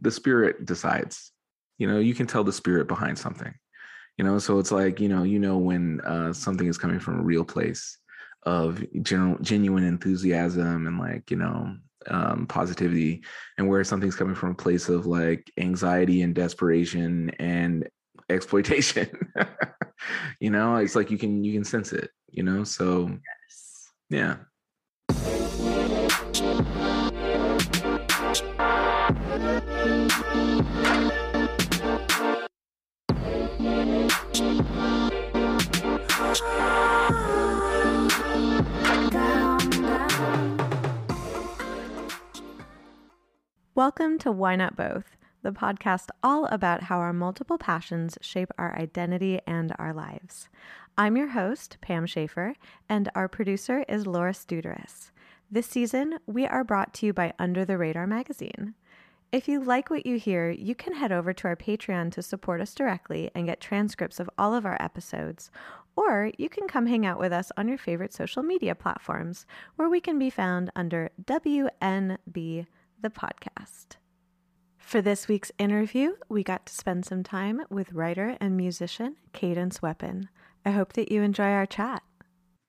the 0.00 0.10
spirit 0.10 0.64
decides. 0.64 1.32
You 1.78 1.86
know, 1.86 1.98
you 1.98 2.14
can 2.14 2.26
tell 2.26 2.44
the 2.44 2.52
spirit 2.52 2.88
behind 2.88 3.18
something. 3.18 3.54
You 4.18 4.24
know, 4.24 4.38
so 4.38 4.58
it's 4.58 4.70
like 4.70 5.00
you 5.00 5.08
know, 5.08 5.22
you 5.22 5.38
know 5.38 5.56
when 5.56 6.00
uh, 6.02 6.32
something 6.32 6.66
is 6.66 6.78
coming 6.78 7.00
from 7.00 7.20
a 7.20 7.22
real 7.22 7.44
place 7.44 7.96
of 8.44 8.84
general, 9.02 9.38
genuine 9.40 9.84
enthusiasm 9.84 10.86
and 10.86 10.98
like 10.98 11.30
you 11.30 11.36
know 11.36 11.76
um, 12.08 12.46
positivity, 12.46 13.22
and 13.56 13.68
where 13.68 13.84
something's 13.84 14.16
coming 14.16 14.34
from 14.34 14.50
a 14.50 14.54
place 14.54 14.88
of 14.88 15.06
like 15.06 15.50
anxiety 15.58 16.22
and 16.22 16.34
desperation 16.34 17.30
and 17.38 17.88
exploitation. 18.28 19.08
you 20.40 20.50
know, 20.50 20.76
it's 20.76 20.94
like 20.94 21.10
you 21.10 21.18
can 21.18 21.42
you 21.44 21.52
can 21.52 21.64
sense 21.64 21.92
it. 21.92 22.10
You 22.30 22.42
know, 22.42 22.64
so 22.64 23.08
yes. 23.08 23.90
yeah. 24.10 24.36
Welcome 43.80 44.18
to 44.18 44.30
Why 44.30 44.56
Not 44.56 44.76
Both, 44.76 45.16
the 45.40 45.52
podcast 45.52 46.08
all 46.22 46.44
about 46.44 46.82
how 46.82 46.98
our 46.98 47.14
multiple 47.14 47.56
passions 47.56 48.18
shape 48.20 48.50
our 48.58 48.78
identity 48.78 49.40
and 49.46 49.74
our 49.78 49.94
lives. 49.94 50.50
I'm 50.98 51.16
your 51.16 51.28
host, 51.28 51.78
Pam 51.80 52.04
Schaefer, 52.04 52.56
and 52.90 53.08
our 53.14 53.26
producer 53.26 53.86
is 53.88 54.06
Laura 54.06 54.32
Studeris. 54.32 55.12
This 55.50 55.66
season, 55.66 56.18
we 56.26 56.46
are 56.46 56.62
brought 56.62 56.92
to 56.92 57.06
you 57.06 57.14
by 57.14 57.32
Under 57.38 57.64
the 57.64 57.78
Radar 57.78 58.06
magazine. 58.06 58.74
If 59.32 59.48
you 59.48 59.64
like 59.64 59.88
what 59.88 60.04
you 60.04 60.18
hear, 60.18 60.50
you 60.50 60.74
can 60.74 60.92
head 60.92 61.10
over 61.10 61.32
to 61.32 61.48
our 61.48 61.56
Patreon 61.56 62.12
to 62.12 62.22
support 62.22 62.60
us 62.60 62.74
directly 62.74 63.30
and 63.34 63.46
get 63.46 63.62
transcripts 63.62 64.20
of 64.20 64.28
all 64.36 64.52
of 64.52 64.66
our 64.66 64.76
episodes. 64.78 65.50
Or 65.96 66.30
you 66.36 66.50
can 66.50 66.68
come 66.68 66.84
hang 66.84 67.06
out 67.06 67.18
with 67.18 67.32
us 67.32 67.50
on 67.56 67.66
your 67.66 67.78
favorite 67.78 68.12
social 68.12 68.42
media 68.42 68.74
platforms, 68.74 69.46
where 69.76 69.88
we 69.88 70.02
can 70.02 70.18
be 70.18 70.28
found 70.28 70.70
under 70.76 71.08
WNB 71.24 72.66
the 73.02 73.10
podcast. 73.10 73.96
For 74.76 75.00
this 75.00 75.28
week's 75.28 75.52
interview, 75.58 76.14
we 76.28 76.42
got 76.42 76.66
to 76.66 76.74
spend 76.74 77.06
some 77.06 77.22
time 77.22 77.62
with 77.70 77.92
writer 77.92 78.36
and 78.40 78.56
musician 78.56 79.16
Cadence 79.32 79.80
Weapon. 79.80 80.28
I 80.66 80.72
hope 80.72 80.92
that 80.94 81.10
you 81.10 81.22
enjoy 81.22 81.50
our 81.50 81.66
chat. 81.66 82.02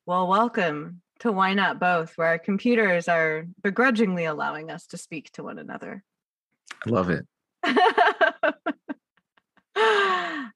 Well, 0.06 0.28
welcome 0.28 1.02
to 1.20 1.32
Why 1.32 1.54
Not 1.54 1.80
Both, 1.80 2.18
where 2.18 2.28
our 2.28 2.40
computers 2.40 3.08
are 3.08 3.46
begrudgingly 3.62 4.26
allowing 4.26 4.72
us 4.72 4.88
to 4.88 4.98
speak 4.98 5.32
to 5.34 5.44
one 5.44 5.60
another. 5.60 6.04
I 6.86 6.90
love 6.90 7.10
it. 7.10 7.26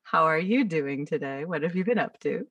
How 0.03 0.23
are 0.25 0.39
you 0.39 0.63
doing 0.63 1.05
today? 1.05 1.45
What 1.45 1.63
have 1.63 1.75
you 1.75 1.83
been 1.83 1.99
up 1.99 2.19
to? 2.21 2.47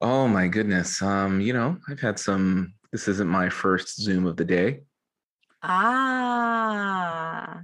Oh 0.00 0.28
my 0.28 0.46
goodness. 0.46 1.02
Um, 1.02 1.40
you 1.40 1.52
know, 1.52 1.78
I've 1.88 2.00
had 2.00 2.18
some 2.18 2.74
this 2.92 3.08
isn't 3.08 3.28
my 3.28 3.48
first 3.48 4.00
Zoom 4.00 4.26
of 4.26 4.36
the 4.36 4.44
day. 4.44 4.80
Ah. 5.62 7.62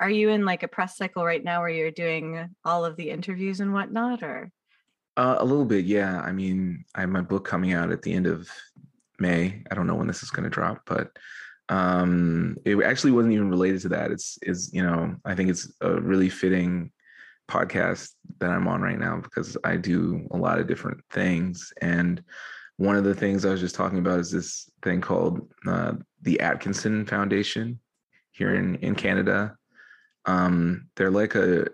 Are 0.00 0.10
you 0.10 0.30
in 0.30 0.44
like 0.44 0.62
a 0.62 0.68
press 0.68 0.96
cycle 0.96 1.24
right 1.24 1.42
now 1.42 1.60
where 1.60 1.68
you're 1.68 1.90
doing 1.90 2.48
all 2.64 2.84
of 2.84 2.96
the 2.96 3.10
interviews 3.10 3.60
and 3.60 3.72
whatnot 3.72 4.22
or? 4.22 4.50
Uh, 5.16 5.36
a 5.38 5.44
little 5.44 5.64
bit, 5.64 5.84
yeah. 5.84 6.20
I 6.20 6.32
mean, 6.32 6.84
I 6.94 7.00
have 7.00 7.10
my 7.10 7.20
book 7.20 7.44
coming 7.44 7.72
out 7.72 7.92
at 7.92 8.02
the 8.02 8.12
end 8.12 8.26
of 8.26 8.48
May. 9.18 9.62
I 9.70 9.74
don't 9.74 9.86
know 9.86 9.94
when 9.94 10.06
this 10.06 10.22
is 10.22 10.30
going 10.30 10.44
to 10.44 10.50
drop, 10.50 10.82
but 10.86 11.10
um, 11.68 12.56
it 12.64 12.82
actually 12.82 13.12
wasn't 13.12 13.34
even 13.34 13.50
related 13.50 13.80
to 13.82 13.88
that. 13.90 14.10
It's 14.10 14.38
is 14.42 14.72
you 14.72 14.82
know 14.82 15.16
I 15.24 15.34
think 15.34 15.50
it's 15.50 15.72
a 15.80 16.00
really 16.00 16.28
fitting 16.28 16.90
podcast 17.50 18.10
that 18.40 18.50
I'm 18.50 18.68
on 18.68 18.82
right 18.82 18.98
now 18.98 19.20
because 19.20 19.56
I 19.64 19.76
do 19.76 20.26
a 20.30 20.36
lot 20.36 20.58
of 20.58 20.66
different 20.66 21.00
things 21.10 21.72
and 21.80 22.22
one 22.82 22.96
of 22.96 23.04
the 23.04 23.14
things 23.14 23.44
I 23.44 23.50
was 23.50 23.60
just 23.60 23.76
talking 23.76 23.98
about 23.98 24.18
is 24.18 24.32
this 24.32 24.68
thing 24.82 25.00
called 25.00 25.48
uh, 25.68 25.92
the 26.22 26.40
Atkinson 26.40 27.06
Foundation 27.06 27.78
here 28.32 28.56
in 28.56 28.74
in 28.76 28.96
Canada. 28.96 29.56
Um, 30.24 30.88
they're 30.96 31.10
like 31.10 31.36
a, 31.36 31.68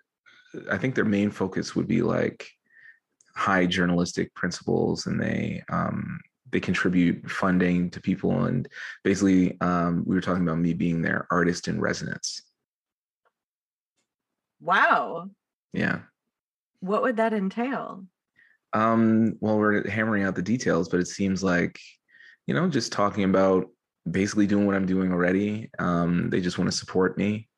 I 0.70 0.76
think 0.76 0.94
their 0.94 1.06
main 1.06 1.30
focus 1.30 1.74
would 1.74 1.88
be 1.88 2.02
like 2.02 2.46
high 3.34 3.64
journalistic 3.64 4.34
principles, 4.34 5.06
and 5.06 5.18
they 5.18 5.62
um, 5.70 6.20
they 6.50 6.60
contribute 6.60 7.30
funding 7.30 7.88
to 7.92 8.02
people. 8.02 8.44
And 8.44 8.68
basically, 9.02 9.58
um, 9.62 10.04
we 10.06 10.14
were 10.14 10.20
talking 10.20 10.42
about 10.42 10.58
me 10.58 10.74
being 10.74 11.00
their 11.00 11.26
artist 11.30 11.68
in 11.68 11.80
residence. 11.80 12.42
Wow. 14.60 15.30
Yeah. 15.72 16.00
What 16.80 17.00
would 17.00 17.16
that 17.16 17.32
entail? 17.32 18.04
Um, 18.72 19.36
well, 19.40 19.58
we're 19.58 19.88
hammering 19.88 20.24
out 20.24 20.34
the 20.34 20.42
details, 20.42 20.88
but 20.88 21.00
it 21.00 21.08
seems 21.08 21.42
like, 21.42 21.78
you 22.46 22.54
know, 22.54 22.68
just 22.68 22.92
talking 22.92 23.24
about 23.24 23.66
basically 24.10 24.46
doing 24.46 24.66
what 24.66 24.74
I'm 24.74 24.86
doing 24.86 25.12
already. 25.12 25.70
Um, 25.78 26.30
they 26.30 26.40
just 26.40 26.58
want 26.58 26.70
to 26.70 26.76
support 26.76 27.18
me. 27.18 27.48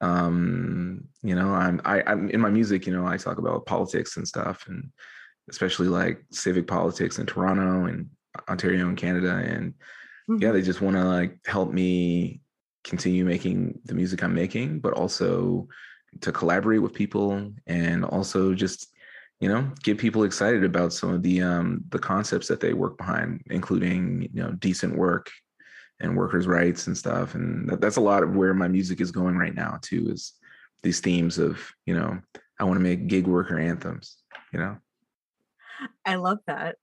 Um, 0.00 1.08
you 1.22 1.34
know, 1.34 1.52
I'm 1.52 1.80
I, 1.84 2.02
I'm 2.06 2.30
in 2.30 2.40
my 2.40 2.50
music, 2.50 2.86
you 2.86 2.92
know, 2.92 3.06
I 3.06 3.16
talk 3.16 3.38
about 3.38 3.66
politics 3.66 4.16
and 4.16 4.26
stuff 4.26 4.66
and 4.68 4.90
especially 5.50 5.88
like 5.88 6.22
civic 6.30 6.66
politics 6.66 7.18
in 7.18 7.26
Toronto 7.26 7.86
and 7.86 8.08
Ontario 8.48 8.86
and 8.86 8.96
Canada. 8.96 9.34
And 9.34 9.72
mm-hmm. 9.72 10.42
yeah, 10.42 10.52
they 10.52 10.62
just 10.62 10.80
want 10.80 10.96
to 10.96 11.04
like 11.04 11.38
help 11.46 11.72
me 11.72 12.40
continue 12.84 13.24
making 13.24 13.80
the 13.84 13.94
music 13.94 14.22
I'm 14.22 14.34
making, 14.34 14.80
but 14.80 14.92
also 14.92 15.68
to 16.20 16.32
collaborate 16.32 16.82
with 16.82 16.94
people 16.94 17.52
and 17.66 18.04
also 18.04 18.54
just 18.54 18.88
you 19.40 19.48
know 19.48 19.70
get 19.82 19.98
people 19.98 20.24
excited 20.24 20.64
about 20.64 20.92
some 20.92 21.10
of 21.10 21.22
the 21.22 21.40
um 21.42 21.82
the 21.90 21.98
concepts 21.98 22.48
that 22.48 22.60
they 22.60 22.72
work 22.72 22.98
behind 22.98 23.40
including 23.50 24.28
you 24.32 24.42
know 24.42 24.52
decent 24.52 24.96
work 24.96 25.30
and 26.00 26.16
workers 26.16 26.46
rights 26.46 26.86
and 26.86 26.96
stuff. 26.96 27.34
And 27.34 27.68
that, 27.68 27.80
that's 27.80 27.96
a 27.96 28.00
lot 28.00 28.22
of 28.22 28.34
where 28.34 28.54
my 28.54 28.68
music 28.68 29.00
is 29.00 29.10
going 29.10 29.36
right 29.36 29.54
now 29.54 29.78
too 29.82 30.08
is 30.10 30.34
these 30.82 31.00
themes 31.00 31.38
of 31.38 31.58
you 31.86 31.94
know 31.94 32.18
i 32.60 32.64
want 32.64 32.76
to 32.76 32.82
make 32.82 33.08
gig 33.08 33.26
worker 33.26 33.58
anthems 33.58 34.18
you 34.52 34.58
know? 34.58 34.78
I 36.06 36.14
love 36.14 36.38
that. 36.46 36.76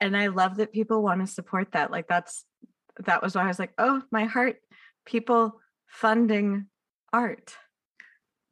And 0.00 0.16
i 0.16 0.28
love 0.28 0.56
that 0.56 0.72
people 0.72 1.02
want 1.02 1.20
to 1.20 1.26
support 1.26 1.72
that. 1.72 1.90
Like 1.90 2.06
that's 2.08 2.44
that 3.06 3.22
was 3.22 3.34
why 3.34 3.42
i 3.42 3.48
was 3.48 3.58
like 3.58 3.72
oh 3.76 4.02
my 4.12 4.24
heart 4.24 4.58
people 5.04 5.60
funding 5.88 6.66
art 7.12 7.56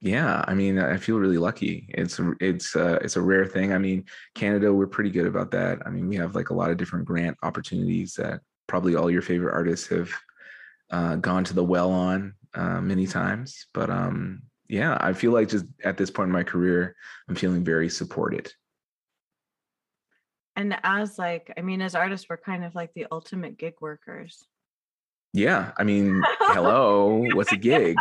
yeah, 0.03 0.45
I 0.49 0.55
mean, 0.55 0.81
I 0.81 0.97
feel 0.97 1.19
really 1.19 1.39
lucky. 1.39 1.87
It's 1.91 2.21
it's 2.41 2.75
uh, 2.75 2.99
it's 3.03 3.15
a 3.15 3.21
rare 3.21 3.47
thing. 3.47 3.73
I 3.73 3.79
mean, 3.79 4.05
Canada, 4.35 4.75
we're 4.75 4.89
pretty 4.89 5.11
good 5.11 5.27
about 5.27 5.53
that. 5.53 5.79
I 5.87 5.91
mean, 5.91 6.09
we 6.09 6.17
have 6.17 6.35
like 6.35 6.51
a 6.51 6.55
lot 6.55 6.73
of 6.73 6.77
different 6.77 7.05
grant 7.05 7.39
opportunities 7.45 8.15
that 8.15 8.41
probably 8.67 8.97
all 8.97 9.09
your 9.09 9.23
favorite 9.23 9.55
artists 9.55 9.87
have 9.87 10.11
uh, 10.91 11.15
gone 11.17 11.45
to 11.45 11.55
the 11.55 11.63
well 11.63 11.93
on 11.93 12.35
uh, 12.55 12.81
many 12.81 13.07
times. 13.07 13.69
But 13.73 13.91
um, 13.91 14.43
yeah, 14.69 14.99
I 15.01 15.13
feel 15.13 15.31
like 15.31 15.49
just 15.49 15.67
at 15.85 15.97
this 15.97 16.11
point 16.11 16.27
in 16.27 16.33
my 16.33 16.43
career, 16.43 16.97
I'm 17.29 17.37
feeling 17.37 17.63
very 17.63 17.89
supported. 17.89 18.53
And 20.57 20.77
as 20.83 21.17
like, 21.17 21.53
I 21.57 21.61
mean, 21.61 21.81
as 21.81 21.95
artists, 21.95 22.29
we're 22.29 22.39
kind 22.39 22.65
of 22.65 22.75
like 22.75 22.93
the 22.95 23.07
ultimate 23.13 23.57
gig 23.57 23.75
workers. 23.81 24.45
Yeah, 25.33 25.71
I 25.79 25.85
mean, 25.85 26.23
hello, 26.41 27.25
what's 27.35 27.53
a 27.53 27.57
gig? 27.57 27.97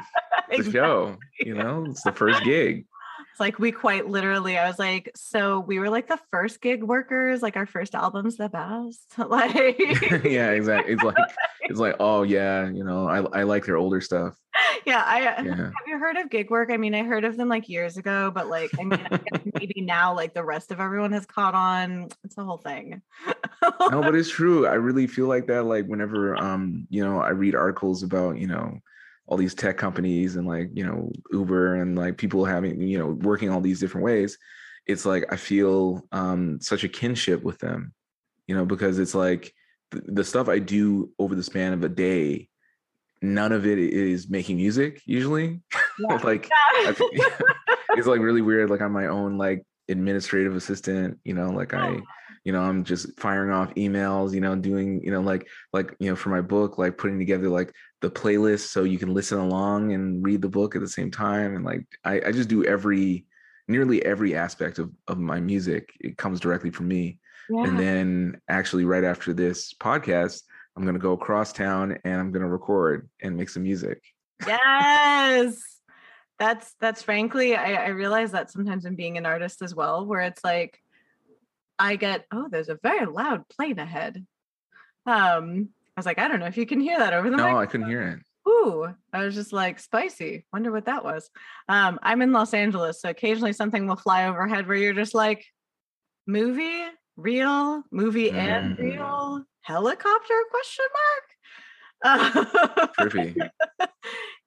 The 0.57 0.71
show. 0.71 1.17
You 1.39 1.55
know, 1.55 1.85
it's 1.89 2.03
the 2.03 2.11
first 2.11 2.43
gig. 2.43 2.85
It's 3.31 3.39
like 3.39 3.59
we 3.59 3.71
quite 3.71 4.07
literally, 4.07 4.57
I 4.57 4.67
was 4.67 4.79
like, 4.79 5.11
so 5.15 5.59
we 5.59 5.79
were 5.79 5.89
like 5.89 6.07
the 6.07 6.19
first 6.31 6.61
gig 6.61 6.83
workers, 6.83 7.41
like 7.41 7.55
our 7.55 7.65
first 7.65 7.95
album's 7.95 8.37
the 8.37 8.49
best. 8.49 9.17
like 9.29 9.79
Yeah, 10.25 10.51
exactly. 10.51 10.93
It's 10.93 11.03
like 11.03 11.15
it's 11.61 11.79
like, 11.79 11.95
oh 11.99 12.23
yeah, 12.23 12.69
you 12.69 12.83
know, 12.83 13.07
I 13.07 13.19
I 13.39 13.43
like 13.43 13.65
their 13.65 13.77
older 13.77 14.01
stuff. 14.01 14.35
Yeah, 14.85 15.03
I 15.05 15.27
uh, 15.27 15.43
yeah. 15.43 15.55
have 15.55 15.87
you 15.87 15.97
heard 15.97 16.17
of 16.17 16.29
gig 16.29 16.49
work? 16.49 16.71
I 16.71 16.77
mean, 16.77 16.93
I 16.95 17.03
heard 17.03 17.23
of 17.23 17.37
them 17.37 17.47
like 17.47 17.69
years 17.69 17.97
ago, 17.97 18.31
but 18.33 18.49
like 18.49 18.71
I 18.79 18.83
mean, 18.83 19.07
I 19.11 19.19
maybe 19.53 19.81
now 19.81 20.13
like 20.15 20.33
the 20.33 20.43
rest 20.43 20.71
of 20.71 20.79
everyone 20.79 21.11
has 21.13 21.25
caught 21.25 21.55
on. 21.55 22.09
It's 22.23 22.37
a 22.37 22.43
whole 22.43 22.57
thing. 22.57 23.01
no, 23.79 24.01
but 24.01 24.15
it's 24.15 24.29
true. 24.29 24.67
I 24.67 24.73
really 24.73 25.07
feel 25.07 25.27
like 25.27 25.47
that. 25.47 25.63
Like 25.63 25.85
whenever 25.85 26.35
um, 26.35 26.87
you 26.89 27.03
know, 27.03 27.19
I 27.21 27.29
read 27.29 27.55
articles 27.55 28.03
about, 28.03 28.37
you 28.39 28.47
know, 28.47 28.81
all 29.27 29.37
these 29.37 29.53
tech 29.53 29.77
companies 29.77 30.35
and 30.35 30.47
like 30.47 30.69
you 30.73 30.85
know 30.85 31.11
uber 31.31 31.75
and 31.75 31.97
like 31.97 32.17
people 32.17 32.43
having 32.45 32.81
you 32.81 32.97
know 32.97 33.07
working 33.21 33.49
all 33.49 33.61
these 33.61 33.79
different 33.79 34.03
ways 34.03 34.37
it's 34.87 35.05
like 35.05 35.25
i 35.31 35.35
feel 35.35 36.05
um 36.11 36.59
such 36.59 36.83
a 36.83 36.89
kinship 36.89 37.43
with 37.43 37.57
them 37.59 37.93
you 38.47 38.55
know 38.55 38.65
because 38.65 38.99
it's 38.99 39.15
like 39.15 39.53
the, 39.91 40.01
the 40.07 40.23
stuff 40.23 40.49
i 40.49 40.59
do 40.59 41.09
over 41.19 41.35
the 41.35 41.43
span 41.43 41.73
of 41.73 41.83
a 41.83 41.89
day 41.89 42.47
none 43.21 43.51
of 43.51 43.65
it 43.65 43.77
is 43.77 44.29
making 44.29 44.57
music 44.57 45.01
usually 45.05 45.61
yeah. 45.99 46.15
like 46.23 46.49
yeah. 46.83 46.93
it's 47.91 48.07
like 48.07 48.21
really 48.21 48.41
weird 48.41 48.69
like 48.69 48.81
i'm 48.81 48.91
my 48.91 49.07
own 49.07 49.37
like 49.37 49.63
administrative 49.89 50.55
assistant 50.55 51.19
you 51.23 51.33
know 51.33 51.49
like 51.49 51.73
i 51.73 51.99
you 52.43 52.51
know 52.51 52.61
i'm 52.61 52.83
just 52.83 53.19
firing 53.19 53.51
off 53.51 53.73
emails 53.75 54.33
you 54.33 54.41
know 54.41 54.55
doing 54.55 55.01
you 55.03 55.11
know 55.11 55.21
like 55.21 55.47
like 55.73 55.95
you 55.99 56.09
know 56.09 56.15
for 56.15 56.29
my 56.29 56.41
book 56.41 56.77
like 56.77 56.97
putting 56.97 57.19
together 57.19 57.49
like 57.49 57.73
the 58.01 58.09
playlist 58.09 58.67
so 58.67 58.83
you 58.83 58.97
can 58.97 59.13
listen 59.13 59.37
along 59.37 59.93
and 59.93 60.25
read 60.25 60.41
the 60.41 60.49
book 60.49 60.75
at 60.75 60.81
the 60.81 60.87
same 60.87 61.11
time 61.11 61.55
and 61.55 61.63
like 61.65 61.85
i, 62.03 62.21
I 62.25 62.31
just 62.31 62.49
do 62.49 62.65
every 62.65 63.25
nearly 63.67 64.03
every 64.03 64.35
aspect 64.35 64.79
of, 64.79 64.91
of 65.07 65.17
my 65.17 65.39
music 65.39 65.93
it 65.99 66.17
comes 66.17 66.39
directly 66.39 66.71
from 66.71 66.87
me. 66.87 67.19
Yeah. 67.49 67.63
and 67.63 67.77
then 67.77 68.41
actually 68.49 68.85
right 68.85 69.03
after 69.03 69.33
this 69.33 69.73
podcast 69.73 70.43
i'm 70.75 70.83
going 70.83 70.95
to 70.95 70.99
go 70.99 71.13
across 71.13 71.51
town 71.51 71.97
and 72.03 72.15
i'm 72.15 72.31
going 72.31 72.43
to 72.43 72.49
record 72.49 73.09
and 73.21 73.35
make 73.35 73.49
some 73.49 73.63
music. 73.63 74.01
Yes! 74.47 75.61
That's 76.39 76.73
that's 76.79 77.03
frankly 77.03 77.55
I, 77.55 77.73
I 77.73 77.87
realize 77.89 78.31
that 78.31 78.49
sometimes 78.49 78.85
in 78.85 78.95
being 78.95 79.17
an 79.17 79.27
artist 79.27 79.61
as 79.61 79.75
well 79.75 80.07
where 80.07 80.21
it's 80.21 80.43
like 80.43 80.79
I 81.81 81.95
get, 81.95 82.25
oh, 82.31 82.47
there's 82.47 82.69
a 82.69 82.77
very 82.83 83.07
loud 83.07 83.49
plane 83.49 83.79
ahead. 83.79 84.23
Um, 85.07 85.69
I 85.97 85.99
was 85.99 86.05
like, 86.05 86.19
I 86.19 86.27
don't 86.27 86.39
know 86.39 86.45
if 86.45 86.55
you 86.55 86.67
can 86.67 86.79
hear 86.79 86.99
that 86.99 87.13
over 87.13 87.27
the 87.27 87.37
No, 87.37 87.43
microphone. 87.43 87.63
I 87.63 87.65
couldn't 87.65 87.89
hear 87.89 88.03
it. 88.03 88.19
Ooh, 88.47 88.87
I 89.11 89.25
was 89.25 89.33
just 89.33 89.51
like 89.51 89.79
spicy. 89.79 90.45
Wonder 90.53 90.71
what 90.71 90.85
that 90.85 91.03
was. 91.03 91.31
Um, 91.67 91.99
I'm 92.03 92.21
in 92.21 92.33
Los 92.33 92.53
Angeles, 92.53 93.01
so 93.01 93.09
occasionally 93.09 93.53
something 93.53 93.87
will 93.87 93.95
fly 93.95 94.27
overhead 94.27 94.67
where 94.67 94.77
you're 94.77 94.93
just 94.93 95.15
like, 95.15 95.43
movie, 96.27 96.83
real, 97.17 97.81
movie 97.91 98.29
mm. 98.29 98.35
and 98.35 98.77
real, 98.77 99.43
helicopter 99.61 100.35
question 100.51 100.85
mark. 100.93 101.23
Uh, 102.03 103.87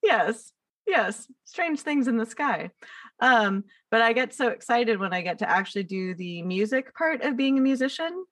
yes, 0.02 0.50
yes, 0.88 1.28
strange 1.44 1.80
things 1.82 2.08
in 2.08 2.16
the 2.16 2.26
sky. 2.26 2.70
Um, 3.20 3.64
but 3.90 4.02
I 4.02 4.12
get 4.12 4.34
so 4.34 4.48
excited 4.48 4.98
when 4.98 5.12
I 5.12 5.22
get 5.22 5.38
to 5.38 5.50
actually 5.50 5.84
do 5.84 6.14
the 6.14 6.42
music 6.42 6.94
part 6.94 7.22
of 7.22 7.36
being 7.36 7.58
a 7.58 7.62
musician 7.62 8.24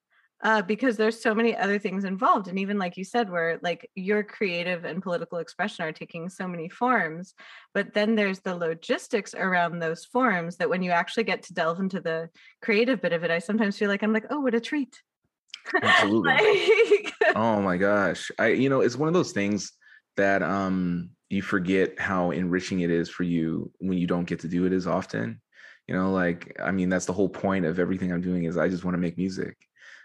uh, 0.43 0.61
because 0.61 0.97
there's 0.97 1.21
so 1.21 1.33
many 1.33 1.55
other 1.55 1.79
things 1.79 2.03
involved. 2.03 2.49
And 2.49 2.59
even 2.59 2.77
like 2.77 2.97
you 2.97 3.05
said, 3.05 3.29
where 3.29 3.59
like 3.63 3.89
your 3.95 4.23
creative 4.23 4.83
and 4.83 5.01
political 5.01 5.37
expression 5.37 5.85
are 5.85 5.93
taking 5.93 6.29
so 6.29 6.47
many 6.47 6.67
forms, 6.67 7.33
but 7.73 7.93
then 7.93 8.15
there's 8.15 8.39
the 8.41 8.53
logistics 8.53 9.33
around 9.33 9.79
those 9.79 10.03
forms 10.03 10.57
that 10.57 10.69
when 10.69 10.83
you 10.83 10.91
actually 10.91 11.23
get 11.23 11.43
to 11.43 11.53
delve 11.53 11.79
into 11.79 12.01
the 12.01 12.29
creative 12.61 13.01
bit 13.01 13.13
of 13.13 13.23
it, 13.23 13.31
I 13.31 13.39
sometimes 13.39 13.77
feel 13.77 13.87
like 13.87 14.03
I'm 14.03 14.13
like, 14.13 14.25
oh, 14.29 14.41
what 14.41 14.53
a 14.53 14.59
treat. 14.59 15.01
Absolutely. 15.81 16.33
like... 16.33 17.13
oh 17.37 17.61
my 17.61 17.77
gosh. 17.77 18.29
I, 18.37 18.47
you 18.47 18.67
know, 18.67 18.81
it's 18.81 18.97
one 18.97 19.07
of 19.07 19.13
those 19.13 19.31
things 19.31 19.71
that 20.17 20.43
um 20.43 21.09
you 21.33 21.41
forget 21.41 21.99
how 21.99 22.31
enriching 22.31 22.81
it 22.81 22.89
is 22.89 23.09
for 23.09 23.23
you 23.23 23.71
when 23.79 23.97
you 23.97 24.07
don't 24.07 24.25
get 24.25 24.39
to 24.41 24.47
do 24.47 24.65
it 24.65 24.73
as 24.73 24.87
often. 24.87 25.41
You 25.87 25.95
know 25.95 26.13
like 26.13 26.55
i 26.63 26.71
mean 26.71 26.87
that's 26.87 27.05
the 27.05 27.11
whole 27.11 27.27
point 27.27 27.65
of 27.65 27.77
everything 27.77 28.13
i'm 28.13 28.21
doing 28.21 28.45
is 28.45 28.57
i 28.57 28.69
just 28.69 28.85
want 28.85 28.95
to 28.95 29.01
make 29.01 29.17
music 29.17 29.57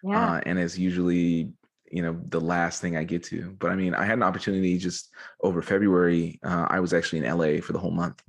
yeah. 0.02 0.34
Uh, 0.34 0.40
and 0.46 0.58
it's 0.58 0.78
usually 0.78 1.52
you 1.90 2.02
know 2.02 2.20
the 2.28 2.40
last 2.40 2.80
thing 2.80 2.96
i 2.96 3.04
get 3.04 3.22
to. 3.24 3.56
But 3.58 3.70
i 3.70 3.76
mean 3.76 3.94
i 3.94 4.04
had 4.04 4.18
an 4.18 4.22
opportunity 4.22 4.78
just 4.78 5.10
over 5.42 5.62
february 5.62 6.38
uh, 6.42 6.66
i 6.68 6.80
was 6.80 6.92
actually 6.92 7.24
in 7.24 7.38
la 7.38 7.60
for 7.60 7.72
the 7.72 7.78
whole 7.78 7.90
month. 7.90 8.22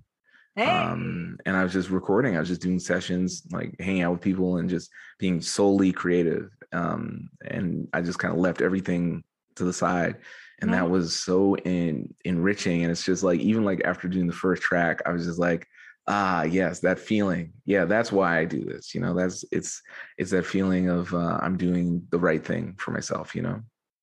Hey. 0.55 0.65
um, 0.65 1.37
and 1.45 1.55
i 1.55 1.63
was 1.63 1.73
just 1.73 1.89
recording 1.89 2.35
i 2.35 2.39
was 2.39 2.49
just 2.49 2.61
doing 2.61 2.79
sessions 2.79 3.43
like 3.51 3.75
hanging 3.79 4.01
out 4.01 4.13
with 4.13 4.21
people 4.21 4.57
and 4.57 4.69
just 4.69 4.89
being 5.17 5.41
solely 5.41 5.91
creative. 5.91 6.49
Um, 6.73 7.29
and 7.45 7.87
i 7.93 8.01
just 8.01 8.19
kind 8.19 8.33
of 8.33 8.39
left 8.39 8.61
everything 8.61 9.23
to 9.55 9.63
the 9.63 9.73
side 9.73 10.17
and 10.61 10.73
that 10.73 10.89
was 10.89 11.15
so 11.15 11.55
in, 11.57 12.13
enriching 12.25 12.83
and 12.83 12.91
it's 12.91 13.03
just 13.03 13.23
like 13.23 13.39
even 13.39 13.63
like 13.63 13.81
after 13.85 14.07
doing 14.07 14.27
the 14.27 14.33
first 14.33 14.61
track 14.61 15.01
i 15.05 15.11
was 15.11 15.25
just 15.25 15.39
like 15.39 15.67
ah 16.07 16.43
yes 16.43 16.79
that 16.79 16.99
feeling. 16.99 17.53
Yeah 17.65 17.85
that's 17.85 18.11
why 18.11 18.39
i 18.39 18.45
do 18.45 18.65
this 18.65 18.95
you 18.95 19.01
know? 19.01 19.13
That's 19.13 19.45
it's 19.51 19.81
it's 20.17 20.31
that 20.31 20.45
feeling 20.45 20.89
of 20.89 21.13
uh, 21.13 21.39
i'm 21.41 21.57
doing 21.57 22.05
the 22.09 22.19
right 22.19 22.43
thing 22.43 22.75
for 22.77 22.91
myself 22.91 23.35
you 23.35 23.41
know? 23.41 23.61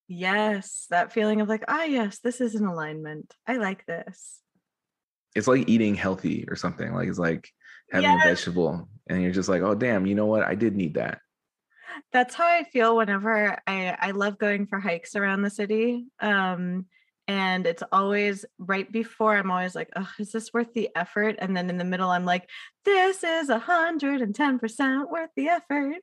Yes 0.09 0.87
that 0.91 1.13
feeling 1.13 1.41
of 1.41 1.49
like 1.49 1.65
ah 1.69 1.85
yes 1.85 2.19
this 2.21 2.41
is 2.41 2.55
an 2.55 2.67
alignment. 2.67 3.35
I 3.47 3.57
like 3.57 3.85
this. 3.87 4.41
It's 5.35 5.49
like 5.49 5.69
eating 5.69 5.95
healthy 5.95 6.45
or 6.49 6.57
something 6.57 6.95
like 6.95 7.09
it's 7.09 7.19
like 7.19 7.51
having 7.91 8.11
yes. 8.11 8.25
a 8.25 8.29
vegetable 8.29 8.89
and 9.09 9.23
you're 9.23 9.33
just 9.33 9.49
like 9.49 9.63
oh 9.63 9.75
damn 9.75 10.07
you 10.07 10.15
know 10.15 10.27
what? 10.27 10.45
I 10.45 10.55
did 10.55 10.77
need 10.77 10.95
that 10.95 11.21
that's 12.13 12.35
how 12.35 12.47
I 12.47 12.65
feel 12.65 12.97
whenever 12.97 13.59
I 13.67 13.97
I 13.99 14.11
love 14.13 14.39
going 14.39 14.67
for 14.67 14.81
hikes 14.81 15.17
around 15.17 15.43
the 15.43 15.51
city. 15.51 16.07
Um 16.21 16.87
and 17.29 17.67
it's 17.67 17.83
always 17.91 18.45
right 18.59 18.91
before 18.91 19.37
I'm 19.37 19.51
always 19.51 19.75
like, 19.75 19.91
oh, 19.97 20.09
is 20.19 20.31
this 20.31 20.53
worth 20.53 20.73
the 20.75 20.91
effort? 20.95 21.37
And 21.41 21.57
then 21.57 21.69
in 21.69 21.77
the 21.77 21.85
middle, 21.85 22.09
I'm 22.09 22.25
like, 22.25 22.49
this 22.85 23.25
is 23.25 23.49
a 23.49 23.59
hundred 23.59 24.21
and 24.21 24.35
ten 24.35 24.59
percent 24.59 25.11
worth 25.11 25.31
the 25.35 25.49
effort. 25.49 25.97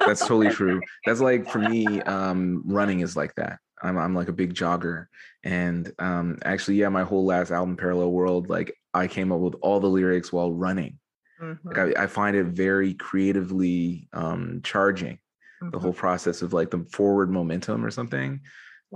That's 0.00 0.20
totally 0.20 0.50
true. 0.54 0.80
That's 1.06 1.20
like 1.20 1.48
for 1.50 1.58
me, 1.58 2.02
um, 2.02 2.62
running 2.66 3.00
is 3.00 3.16
like 3.16 3.34
that. 3.36 3.60
I'm 3.82 3.96
I'm 3.96 4.14
like 4.14 4.28
a 4.28 4.32
big 4.32 4.54
jogger. 4.54 5.06
And 5.42 5.90
um 5.98 6.38
actually, 6.44 6.76
yeah, 6.76 6.88
my 6.90 7.04
whole 7.04 7.24
last 7.24 7.50
album, 7.50 7.76
Parallel 7.76 8.12
World, 8.12 8.50
like 8.50 8.76
I 8.92 9.06
came 9.06 9.32
up 9.32 9.40
with 9.40 9.54
all 9.62 9.80
the 9.80 9.86
lyrics 9.88 10.32
while 10.32 10.52
running. 10.52 10.98
Mm-hmm. 11.40 11.68
Like 11.68 11.96
I, 11.96 12.02
I, 12.02 12.06
find 12.08 12.36
it 12.36 12.46
very 12.46 12.94
creatively 12.94 14.08
um 14.12 14.60
charging 14.64 15.20
mm-hmm. 15.62 15.70
the 15.70 15.78
whole 15.78 15.92
process 15.92 16.42
of 16.42 16.52
like 16.52 16.70
the 16.70 16.86
forward 16.92 17.30
momentum 17.30 17.84
or 17.84 17.90
something. 17.90 18.40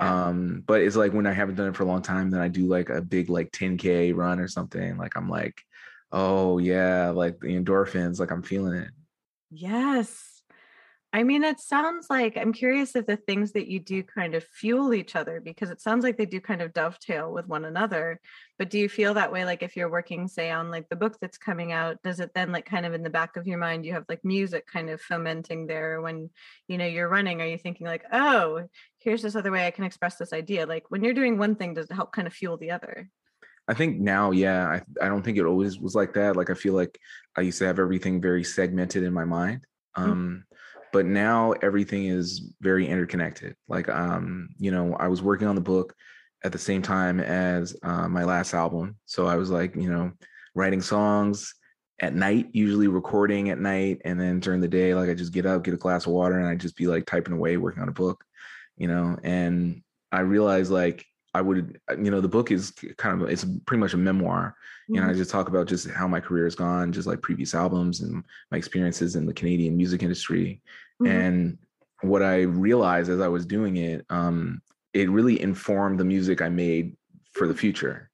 Um, 0.01 0.63
but 0.67 0.81
it's 0.81 0.97
like 0.97 1.13
when 1.13 1.27
I 1.27 1.33
haven't 1.33 1.57
done 1.57 1.69
it 1.69 1.77
for 1.77 1.83
a 1.83 1.87
long 1.87 2.03
time, 2.03 2.31
then 2.31 2.41
I 2.41 2.49
do 2.49 2.67
like 2.67 2.89
a 2.89 3.03
big 3.03 3.29
like 3.29 3.53
10k 3.53 4.17
run 4.17 4.41
or 4.41 4.49
something. 4.49 4.97
Like 4.97 5.17
I'm 5.17 5.29
like, 5.29 5.63
oh 6.11 6.59
yeah, 6.59 7.11
like 7.11 7.41
the 7.41 7.49
endorphins, 7.49 8.19
like 8.19 8.31
I'm 8.31 8.43
feeling 8.43 8.75
it. 8.75 8.91
Yes. 9.51 10.32
I 11.15 11.25
mean, 11.25 11.45
it 11.45 11.61
sounds 11.61 12.07
like 12.09 12.39
I'm 12.39 12.55
curious 12.55 12.97
if 12.97 13.05
the 13.05 13.19
things 13.19 13.53
that 13.53 13.69
you 13.69 13.81
do 13.81 14.03
kind 14.03 14.35
of 14.35 14.45
fuel 14.45 14.95
each 14.95 15.15
other 15.15 15.43
because 15.43 15.69
it 15.69 15.83
sounds 15.83 16.05
like 16.05 16.17
they 16.17 16.25
do 16.25 16.41
kind 16.41 16.63
of 16.63 16.73
dovetail 16.73 17.31
with 17.31 17.47
one 17.47 17.67
another. 17.67 18.19
But 18.59 18.71
do 18.71 18.79
you 18.79 18.89
feel 18.89 19.13
that 19.15 19.31
way? 19.31 19.45
Like 19.45 19.63
if 19.63 19.77
you're 19.77 19.91
working, 19.91 20.27
say, 20.27 20.51
on 20.51 20.71
like 20.71 20.89
the 20.89 20.97
book 20.97 21.19
that's 21.21 21.37
coming 21.37 21.71
out, 21.71 22.03
does 22.03 22.19
it 22.19 22.31
then 22.35 22.51
like 22.51 22.65
kind 22.65 22.87
of 22.87 22.95
in 22.95 23.03
the 23.03 23.11
back 23.11 23.37
of 23.37 23.47
your 23.47 23.59
mind, 23.59 23.85
you 23.85 23.93
have 23.93 24.07
like 24.09 24.25
music 24.25 24.67
kind 24.67 24.89
of 24.89 25.03
fomenting 25.03 25.67
there 25.67 26.01
when, 26.01 26.31
you 26.67 26.79
know, 26.79 26.87
you're 26.87 27.11
running? 27.11 27.43
Are 27.43 27.47
you 27.47 27.59
thinking 27.59 27.87
like, 27.87 28.05
oh, 28.11 28.67
here's 28.99 29.21
this 29.21 29.37
other 29.37 29.53
way 29.53 29.67
I 29.67 29.71
can 29.71 29.85
express 29.85 30.17
this 30.17 30.33
idea? 30.33 30.65
Like 30.65 30.85
when 30.91 31.05
you're 31.05 31.13
doing 31.13 31.37
one 31.37 31.57
thing, 31.57 31.75
does 31.75 31.91
it 31.91 31.95
help 31.95 32.13
kind 32.13 32.27
of 32.27 32.33
fuel 32.33 32.57
the 32.57 32.71
other? 32.71 33.11
I 33.69 33.75
think 33.75 34.01
now, 34.01 34.31
yeah, 34.31 34.67
I, 34.67 35.05
I 35.05 35.09
don't 35.09 35.23
think 35.23 35.37
it 35.37 35.45
always 35.45 35.79
was 35.79 35.95
like 35.95 36.15
that. 36.15 36.37
Like 36.37 36.49
I 36.49 36.55
feel 36.55 36.73
like 36.73 36.99
I 37.37 37.43
used 37.43 37.59
to 37.59 37.67
have 37.67 37.79
everything 37.79 38.23
very 38.23 38.45
segmented 38.45 39.03
in 39.03 39.13
my 39.13 39.27
mind. 39.27 39.67
Mm-hmm. 39.95 40.11
Um, 40.11 40.19
mm-hmm 40.19 40.52
but 40.93 41.07
now 41.07 41.53
everything 41.63 42.07
is 42.07 42.53
very 42.61 42.87
interconnected 42.87 43.57
like 43.69 43.89
um 43.89 44.49
you 44.59 44.71
know 44.71 44.95
i 45.01 45.09
was 45.09 45.23
working 45.23 45.49
on 45.49 45.55
the 45.55 45.61
book 45.61 45.95
at 46.45 46.53
the 46.53 46.59
same 46.59 46.83
time 46.83 47.21
as 47.21 47.77
uh, 47.83 48.09
my 48.09 48.25
last 48.25 48.55
album 48.55 48.97
so 49.07 49.27
i 49.27 49.37
was 49.37 49.51
like 49.51 49.75
you 49.75 49.91
know 49.91 50.13
writing 50.55 50.81
songs 50.81 51.55
at 52.01 52.15
night 52.15 52.49
usually 52.53 52.89
recording 52.89 53.51
at 53.51 53.59
night 53.59 54.01
and 54.05 54.21
then 54.21 54.41
during 54.41 54.61
the 54.61 54.69
day 54.69 54.95
like 54.95 55.09
i 55.09 55.15
just 55.15 55.33
get 55.33 55.47
up 55.47 55.65
get 55.65 55.75
a 55.75 55.79
glass 55.79 56.07
of 56.07 56.13
water 56.13 56.39
and 56.39 56.49
i 56.49 56.55
just 56.55 56.77
be 56.77 56.87
like 56.87 57.07
typing 57.07 57.35
away 57.35 57.57
working 57.57 57.83
on 57.83 57.89
a 57.89 57.93
book 57.93 58.25
you 58.77 58.89
know 58.89 59.17
and 59.23 59.83
i 60.11 60.21
realized 60.21 60.71
like 60.71 61.05
I 61.35 61.41
would, 61.41 61.81
uh, 61.91 61.97
you 61.97 62.11
know, 62.11 62.21
the 62.21 62.29
book 62.29 62.51
is 62.51 62.73
kind 62.99 63.21
of 63.21 63.29
it's 63.29 63.45
pretty 63.67 63.81
much 63.81 63.95
a 63.95 63.99
memoir. 63.99 64.55
Mm-hmm. 64.85 64.95
You 64.95 65.01
know, 65.01 65.07
I 65.07 65.11
mm-hmm. 65.11 65.19
just 65.19 65.31
talk 65.31 65.49
about 65.49 65.67
just 65.67 65.91
how 65.91 66.07
my 66.07 66.21
career 66.21 66.45
has 66.45 66.55
gone, 66.55 66.93
just 66.93 67.07
like 67.07 67.23
previous 67.23 67.55
albums 67.55 68.01
and 68.01 68.23
my 68.51 68.59
experiences 68.59 69.17
in 69.17 69.27
the 69.27 69.33
Canadian 69.33 69.77
music 69.77 70.03
industry. 70.03 70.61
Mm-hmm. 71.03 71.13
And 71.13 71.59
what 72.03 72.23
I 72.23 72.43
realized 72.43 73.11
as 73.11 73.21
I 73.21 73.29
was 73.29 73.47
doing 73.47 73.77
it, 73.79 74.05
um, 74.11 74.61
it 74.93 75.09
really 75.09 75.41
informed 75.41 75.99
the 75.99 76.05
music 76.05 76.43
I 76.43 76.51
made 76.51 76.97
for 77.33 77.49
the 77.49 77.55
future. 77.55 78.11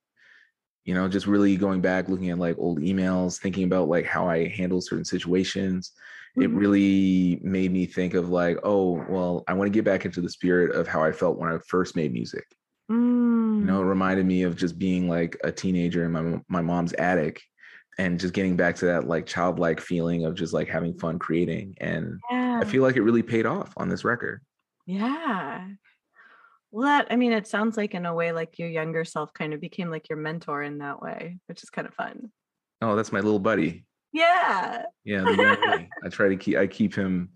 You 0.84 0.94
know, 0.94 1.08
just 1.08 1.26
really 1.26 1.56
going 1.56 1.80
back, 1.80 2.08
looking 2.08 2.30
at 2.30 2.38
like 2.38 2.56
old 2.58 2.78
emails, 2.80 3.38
thinking 3.38 3.64
about 3.64 3.88
like 3.88 4.06
how 4.06 4.28
I 4.28 4.48
handle 4.48 4.80
certain 4.80 5.04
situations. 5.04 5.92
Mm-hmm. 6.37 6.42
It 6.42 6.50
really 6.56 7.40
made 7.42 7.72
me 7.72 7.84
think 7.84 8.14
of 8.14 8.30
like, 8.30 8.58
oh, 8.62 9.04
well, 9.08 9.42
I 9.48 9.54
want 9.54 9.66
to 9.66 9.76
get 9.76 9.84
back 9.84 10.04
into 10.04 10.20
the 10.20 10.30
spirit 10.30 10.75
of 10.75 10.87
how 10.87 11.02
I 11.02 11.10
felt 11.10 11.37
when 11.37 11.50
I 11.50 11.58
first 11.66 11.96
made 11.96 12.12
music 12.12 12.44
Mm. 13.58 13.60
You 13.60 13.66
know, 13.66 13.80
it 13.80 13.84
mm. 13.84 13.88
reminded 13.88 14.26
me 14.26 14.42
of 14.42 14.56
just 14.56 14.78
being 14.78 15.08
like 15.08 15.36
a 15.44 15.52
teenager 15.52 16.04
in 16.04 16.12
my 16.12 16.40
my 16.48 16.62
mom's 16.62 16.92
attic 16.94 17.42
and 17.98 18.20
just 18.20 18.34
getting 18.34 18.56
back 18.56 18.76
to 18.76 18.86
that 18.86 19.08
like 19.08 19.26
childlike 19.26 19.80
feeling 19.80 20.24
of 20.24 20.34
just 20.34 20.52
like 20.52 20.68
having 20.68 20.96
fun 20.98 21.18
creating. 21.18 21.76
And 21.80 22.20
yeah. 22.30 22.60
I 22.62 22.64
feel 22.64 22.82
like 22.82 22.96
it 22.96 23.02
really 23.02 23.22
paid 23.22 23.44
off 23.44 23.72
on 23.76 23.88
this 23.88 24.04
record. 24.04 24.40
Yeah. 24.86 25.66
Well, 26.70 26.86
that 26.86 27.08
I 27.10 27.16
mean, 27.16 27.32
it 27.32 27.46
sounds 27.46 27.76
like 27.76 27.94
in 27.94 28.06
a 28.06 28.14
way 28.14 28.32
like 28.32 28.58
your 28.58 28.68
younger 28.68 29.04
self 29.04 29.32
kind 29.32 29.52
of 29.52 29.60
became 29.60 29.90
like 29.90 30.08
your 30.08 30.18
mentor 30.18 30.62
in 30.62 30.78
that 30.78 31.02
way, 31.02 31.38
which 31.46 31.62
is 31.62 31.70
kind 31.70 31.88
of 31.88 31.94
fun. 31.94 32.30
Oh, 32.80 32.94
that's 32.94 33.12
my 33.12 33.20
little 33.20 33.40
buddy. 33.40 33.84
Yeah. 34.12 34.84
Yeah. 35.04 35.24
I 35.26 36.08
try 36.10 36.28
to 36.28 36.36
keep 36.36 36.56
I 36.56 36.66
keep 36.66 36.94
him 36.94 37.30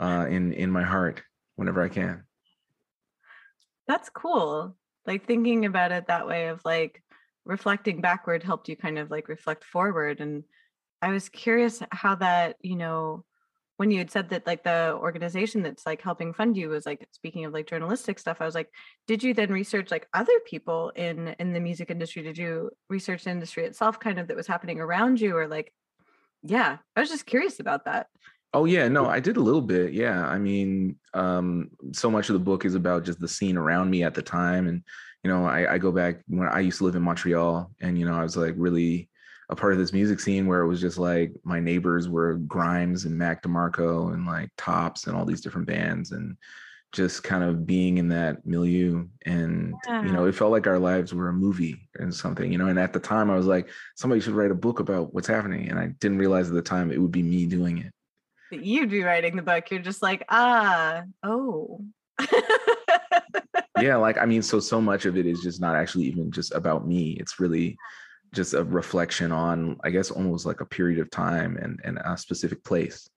uh 0.00 0.26
in 0.28 0.52
in 0.54 0.70
my 0.70 0.82
heart 0.82 1.22
whenever 1.54 1.82
I 1.82 1.88
can. 1.88 2.24
That's 3.86 4.08
cool 4.08 4.76
like 5.10 5.26
thinking 5.26 5.66
about 5.66 5.90
it 5.90 6.06
that 6.06 6.26
way 6.26 6.46
of 6.48 6.60
like 6.64 7.02
reflecting 7.44 8.00
backward 8.00 8.44
helped 8.44 8.68
you 8.68 8.76
kind 8.76 8.98
of 8.98 9.10
like 9.10 9.28
reflect 9.28 9.64
forward 9.64 10.20
and 10.20 10.44
i 11.02 11.08
was 11.10 11.28
curious 11.28 11.82
how 11.90 12.14
that 12.14 12.56
you 12.62 12.76
know 12.76 13.24
when 13.76 13.90
you 13.90 13.98
had 13.98 14.10
said 14.10 14.28
that 14.28 14.46
like 14.46 14.62
the 14.62 14.94
organization 14.94 15.62
that's 15.62 15.84
like 15.84 16.00
helping 16.00 16.32
fund 16.32 16.56
you 16.56 16.68
was 16.68 16.86
like 16.86 17.08
speaking 17.10 17.44
of 17.44 17.52
like 17.52 17.66
journalistic 17.66 18.20
stuff 18.20 18.36
i 18.40 18.44
was 18.44 18.54
like 18.54 18.70
did 19.08 19.20
you 19.22 19.34
then 19.34 19.50
research 19.50 19.90
like 19.90 20.06
other 20.14 20.38
people 20.46 20.92
in 20.94 21.34
in 21.40 21.52
the 21.52 21.60
music 21.60 21.90
industry? 21.90 22.22
Did 22.22 22.38
you 22.38 22.70
research 22.88 23.24
the 23.24 23.30
industry 23.30 23.64
itself 23.64 23.98
kind 23.98 24.20
of 24.20 24.28
that 24.28 24.36
was 24.36 24.46
happening 24.46 24.78
around 24.78 25.20
you? 25.20 25.36
Or 25.36 25.48
like 25.48 25.72
yeah 26.42 26.78
i 26.96 27.00
was 27.00 27.10
just 27.10 27.26
curious 27.26 27.60
about 27.60 27.84
that 27.84 28.06
oh 28.52 28.64
yeah 28.64 28.88
no 28.88 29.06
i 29.06 29.20
did 29.20 29.36
a 29.36 29.40
little 29.40 29.60
bit 29.60 29.92
yeah 29.92 30.26
i 30.26 30.38
mean 30.38 30.96
um 31.14 31.70
so 31.92 32.10
much 32.10 32.28
of 32.28 32.32
the 32.32 32.38
book 32.38 32.64
is 32.64 32.74
about 32.74 33.04
just 33.04 33.20
the 33.20 33.28
scene 33.28 33.56
around 33.56 33.90
me 33.90 34.02
at 34.02 34.14
the 34.14 34.22
time 34.22 34.66
and 34.68 34.82
you 35.22 35.30
know 35.30 35.46
i, 35.46 35.74
I 35.74 35.78
go 35.78 35.92
back 35.92 36.20
when 36.26 36.48
i 36.48 36.60
used 36.60 36.78
to 36.78 36.84
live 36.84 36.96
in 36.96 37.02
montreal 37.02 37.70
and 37.80 37.98
you 37.98 38.06
know 38.06 38.14
i 38.14 38.22
was 38.22 38.36
like 38.36 38.54
really 38.56 39.08
a 39.50 39.56
part 39.56 39.72
of 39.72 39.78
this 39.78 39.92
music 39.92 40.20
scene 40.20 40.46
where 40.46 40.60
it 40.60 40.68
was 40.68 40.80
just 40.80 40.96
like 40.96 41.32
my 41.42 41.58
neighbors 41.58 42.08
were 42.08 42.34
Grimes 42.34 43.04
and 43.04 43.18
Mac 43.18 43.42
DeMarco 43.42 44.14
and 44.14 44.24
like 44.24 44.48
Tops 44.56 45.08
and 45.08 45.16
all 45.16 45.24
these 45.24 45.40
different 45.40 45.66
bands 45.66 46.12
and 46.12 46.36
just 46.92 47.24
kind 47.24 47.42
of 47.42 47.66
being 47.66 47.98
in 47.98 48.08
that 48.08 48.44
milieu 48.46 49.06
and 49.26 49.74
yeah. 49.86 50.04
you 50.04 50.12
know 50.12 50.26
it 50.26 50.34
felt 50.34 50.52
like 50.52 50.66
our 50.66 50.78
lives 50.78 51.12
were 51.12 51.28
a 51.28 51.32
movie 51.32 51.88
and 51.96 52.14
something 52.14 52.50
you 52.50 52.58
know 52.58 52.66
and 52.66 52.78
at 52.78 52.92
the 52.92 52.98
time 53.00 53.30
I 53.30 53.36
was 53.36 53.46
like 53.46 53.68
somebody 53.96 54.20
should 54.20 54.34
write 54.34 54.50
a 54.50 54.56
book 54.56 54.80
about 54.80 55.12
what's 55.12 55.28
happening 55.28 55.68
and 55.68 55.78
I 55.78 55.88
didn't 56.00 56.18
realize 56.18 56.48
at 56.48 56.54
the 56.54 56.62
time 56.62 56.90
it 56.90 57.00
would 57.00 57.12
be 57.12 57.22
me 57.22 57.46
doing 57.46 57.78
it 57.78 57.92
you'd 58.50 58.90
be 58.90 59.02
writing 59.02 59.36
the 59.36 59.42
book 59.42 59.70
you're 59.70 59.80
just 59.80 60.02
like 60.02 60.24
ah 60.28 61.02
oh. 61.22 61.84
Yeah 63.80 63.96
like 63.96 64.18
I 64.18 64.26
mean 64.26 64.42
so 64.42 64.60
so 64.72 64.80
much 64.80 65.06
of 65.06 65.16
it 65.16 65.26
is 65.26 65.40
just 65.40 65.60
not 65.60 65.76
actually 65.76 66.04
even 66.04 66.30
just 66.30 66.52
about 66.52 66.86
me 66.86 67.16
it's 67.20 67.40
really 67.40 67.76
just 68.32 68.54
a 68.54 68.62
reflection 68.62 69.32
on 69.32 69.76
i 69.82 69.90
guess 69.90 70.12
almost 70.12 70.46
like 70.46 70.60
a 70.60 70.66
period 70.66 71.00
of 71.00 71.10
time 71.10 71.56
and, 71.56 71.80
and 71.84 71.98
a 72.04 72.16
specific 72.16 72.62
place. 72.64 73.08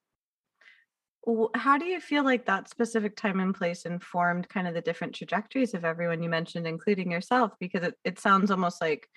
How 1.55 1.77
do 1.77 1.85
you 1.85 2.01
feel 2.01 2.25
like 2.25 2.45
that 2.47 2.69
specific 2.69 3.15
time 3.15 3.39
and 3.39 3.55
place 3.55 3.85
informed 3.85 4.49
kind 4.49 4.67
of 4.67 4.73
the 4.73 4.81
different 4.81 5.15
trajectories 5.15 5.73
of 5.73 5.85
everyone 5.85 6.21
you 6.21 6.29
mentioned 6.29 6.67
including 6.67 7.11
yourself? 7.11 7.53
Because 7.59 7.83
it, 7.87 7.95
it 8.03 8.19
sounds 8.19 8.51
almost 8.51 8.81
like 8.81 9.07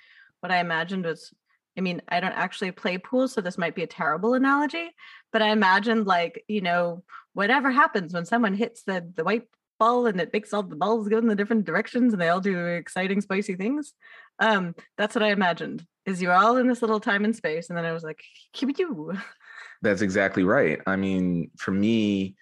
what 0.41 0.53
i 0.53 0.59
imagined 0.59 1.05
was 1.05 1.33
i 1.77 1.81
mean 1.81 2.01
i 2.09 2.21
don't 2.21 2.33
actually 2.33 2.71
play 2.71 2.99
pool 2.99 3.29
so 3.29 3.41
this 3.41 3.59
might 3.59 3.75
be 3.75 3.83
a 3.83 3.87
terrible 3.87 4.35
analogy 4.35 4.91
but 5.33 5.43
i 5.43 5.49
imagined 5.49 6.07
like 6.07 6.45
you 6.49 6.61
know 6.61 7.03
whatever 7.35 7.71
happens 7.71 8.13
when 8.13 8.25
someone 8.25 8.55
hits 8.55 8.83
the 8.83 9.07
the 9.15 9.25
white 9.25 9.47
ball 9.79 10.07
and 10.07 10.21
it 10.21 10.33
makes 10.33 10.55
all 10.55 10.63
the 10.63 10.75
balls 10.77 11.09
go 11.09 11.19
in 11.19 11.27
the 11.27 11.35
different 11.35 11.65
directions 11.65 12.13
and 12.13 12.23
they 12.23 12.29
all 12.29 12.41
do 12.41 12.67
exciting 12.67 13.21
spicy 13.21 13.55
things 13.55 13.93
um 14.39 14.75
that's 14.97 15.15
what 15.15 15.25
i 15.25 15.29
imagined 15.29 15.85
is 16.07 16.23
you're 16.23 16.33
all 16.33 16.57
in 16.57 16.67
this 16.67 16.81
little 16.81 17.01
time 17.01 17.25
and 17.25 17.37
space 17.37 17.69
and 17.69 17.77
then 17.77 17.85
i 17.85 17.93
was 17.93 18.03
like 18.03 18.23
you 18.59 19.13
that's 19.83 20.03
exactly 20.03 20.45
right. 20.45 20.81
I 20.87 20.97
mean 20.97 21.51
for 21.59 21.71
me 21.71 22.35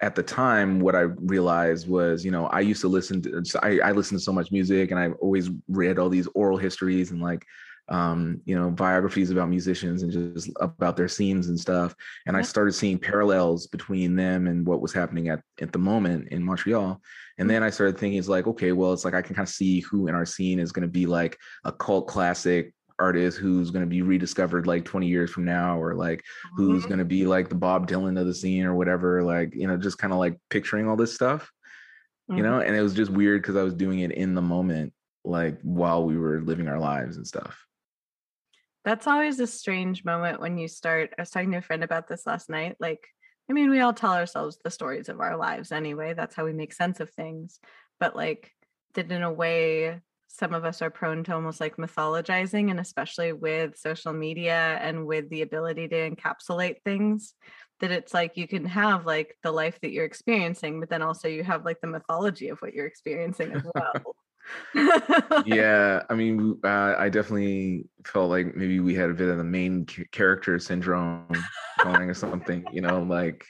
at 0.00 0.14
the 0.16 0.22
time 0.22 0.80
what 0.80 0.96
i 0.96 1.02
realized 1.02 1.88
was 1.88 2.24
you 2.24 2.30
know 2.30 2.46
i 2.46 2.60
used 2.60 2.80
to 2.80 2.88
listen 2.88 3.22
to 3.22 3.60
i, 3.62 3.78
I 3.78 3.92
listened 3.92 4.18
to 4.18 4.24
so 4.24 4.32
much 4.32 4.50
music 4.50 4.90
and 4.90 4.98
i've 4.98 5.14
always 5.20 5.48
read 5.68 5.98
all 5.98 6.08
these 6.08 6.26
oral 6.34 6.58
histories 6.58 7.12
and 7.12 7.20
like 7.20 7.46
um, 7.92 8.40
you 8.46 8.58
know, 8.58 8.70
biographies 8.70 9.30
about 9.30 9.50
musicians 9.50 10.02
and 10.02 10.10
just 10.10 10.50
about 10.60 10.96
their 10.96 11.08
scenes 11.08 11.48
and 11.48 11.60
stuff. 11.60 11.94
And 12.26 12.34
I 12.34 12.40
started 12.40 12.72
seeing 12.72 12.98
parallels 12.98 13.66
between 13.66 14.16
them 14.16 14.46
and 14.46 14.66
what 14.66 14.80
was 14.80 14.94
happening 14.94 15.28
at, 15.28 15.42
at 15.60 15.72
the 15.72 15.78
moment 15.78 16.28
in 16.28 16.42
Montreal. 16.42 16.98
And 17.36 17.50
then 17.50 17.62
I 17.62 17.68
started 17.68 17.98
thinking, 17.98 18.18
it's 18.18 18.30
like, 18.30 18.46
okay, 18.46 18.72
well, 18.72 18.94
it's 18.94 19.04
like 19.04 19.12
I 19.12 19.20
can 19.20 19.34
kind 19.34 19.46
of 19.46 19.52
see 19.52 19.80
who 19.80 20.08
in 20.08 20.14
our 20.14 20.24
scene 20.24 20.58
is 20.58 20.72
going 20.72 20.88
to 20.88 20.92
be 20.92 21.04
like 21.04 21.36
a 21.64 21.72
cult 21.72 22.08
classic 22.08 22.72
artist 22.98 23.36
who's 23.36 23.70
going 23.70 23.84
to 23.84 23.90
be 23.90 24.00
rediscovered 24.00 24.66
like 24.66 24.86
20 24.86 25.06
years 25.06 25.30
from 25.30 25.44
now, 25.44 25.78
or 25.78 25.94
like 25.94 26.22
who's 26.56 26.80
mm-hmm. 26.80 26.88
going 26.88 26.98
to 26.98 27.04
be 27.04 27.26
like 27.26 27.50
the 27.50 27.54
Bob 27.54 27.86
Dylan 27.86 28.18
of 28.18 28.26
the 28.26 28.34
scene 28.34 28.64
or 28.64 28.74
whatever. 28.74 29.22
Like, 29.22 29.54
you 29.54 29.66
know, 29.66 29.76
just 29.76 29.98
kind 29.98 30.14
of 30.14 30.18
like 30.18 30.38
picturing 30.48 30.88
all 30.88 30.96
this 30.96 31.14
stuff, 31.14 31.52
mm-hmm. 32.30 32.38
you 32.38 32.42
know, 32.42 32.60
and 32.60 32.74
it 32.74 32.80
was 32.80 32.94
just 32.94 33.10
weird 33.10 33.42
because 33.42 33.56
I 33.56 33.62
was 33.62 33.74
doing 33.74 34.00
it 34.00 34.12
in 34.12 34.34
the 34.34 34.40
moment, 34.40 34.94
like 35.24 35.60
while 35.60 36.04
we 36.04 36.16
were 36.16 36.40
living 36.40 36.68
our 36.68 36.78
lives 36.78 37.18
and 37.18 37.26
stuff. 37.26 37.66
That's 38.84 39.06
always 39.06 39.38
a 39.38 39.46
strange 39.46 40.04
moment 40.04 40.40
when 40.40 40.58
you 40.58 40.68
start. 40.68 41.12
I 41.16 41.22
was 41.22 41.30
talking 41.30 41.52
to 41.52 41.58
a 41.58 41.62
friend 41.62 41.84
about 41.84 42.08
this 42.08 42.26
last 42.26 42.50
night. 42.50 42.76
Like, 42.80 43.06
I 43.48 43.52
mean, 43.52 43.70
we 43.70 43.80
all 43.80 43.92
tell 43.92 44.12
ourselves 44.12 44.58
the 44.62 44.70
stories 44.70 45.08
of 45.08 45.20
our 45.20 45.36
lives 45.36 45.72
anyway. 45.72 46.14
That's 46.14 46.34
how 46.34 46.44
we 46.44 46.52
make 46.52 46.72
sense 46.72 47.00
of 47.00 47.10
things. 47.10 47.60
But 48.00 48.16
like, 48.16 48.50
that 48.94 49.10
in 49.10 49.22
a 49.22 49.32
way, 49.32 50.00
some 50.26 50.54
of 50.54 50.64
us 50.64 50.82
are 50.82 50.90
prone 50.90 51.22
to 51.24 51.34
almost 51.34 51.60
like 51.60 51.76
mythologizing, 51.76 52.70
and 52.70 52.80
especially 52.80 53.32
with 53.32 53.76
social 53.76 54.12
media 54.12 54.78
and 54.80 55.06
with 55.06 55.28
the 55.30 55.42
ability 55.42 55.88
to 55.88 56.10
encapsulate 56.10 56.82
things, 56.84 57.34
that 57.80 57.90
it's 57.90 58.14
like 58.14 58.36
you 58.36 58.48
can 58.48 58.64
have 58.64 59.06
like 59.06 59.36
the 59.42 59.52
life 59.52 59.78
that 59.82 59.92
you're 59.92 60.04
experiencing, 60.04 60.80
but 60.80 60.88
then 60.88 61.02
also 61.02 61.28
you 61.28 61.44
have 61.44 61.64
like 61.64 61.80
the 61.80 61.86
mythology 61.86 62.48
of 62.48 62.60
what 62.60 62.72
you're 62.72 62.86
experiencing 62.86 63.52
as 63.52 63.62
well 63.74 64.16
yeah, 65.46 66.02
I 66.08 66.14
mean, 66.14 66.58
uh, 66.64 66.94
I 66.98 67.08
definitely 67.08 67.86
felt 68.04 68.30
like 68.30 68.56
maybe 68.56 68.80
we 68.80 68.94
had 68.94 69.10
a 69.10 69.14
bit 69.14 69.28
of 69.28 69.38
the 69.38 69.44
main 69.44 69.86
character 70.10 70.58
syndrome 70.58 71.26
going 71.82 72.10
or 72.10 72.14
something, 72.14 72.64
you 72.72 72.80
know, 72.80 73.02
like, 73.02 73.46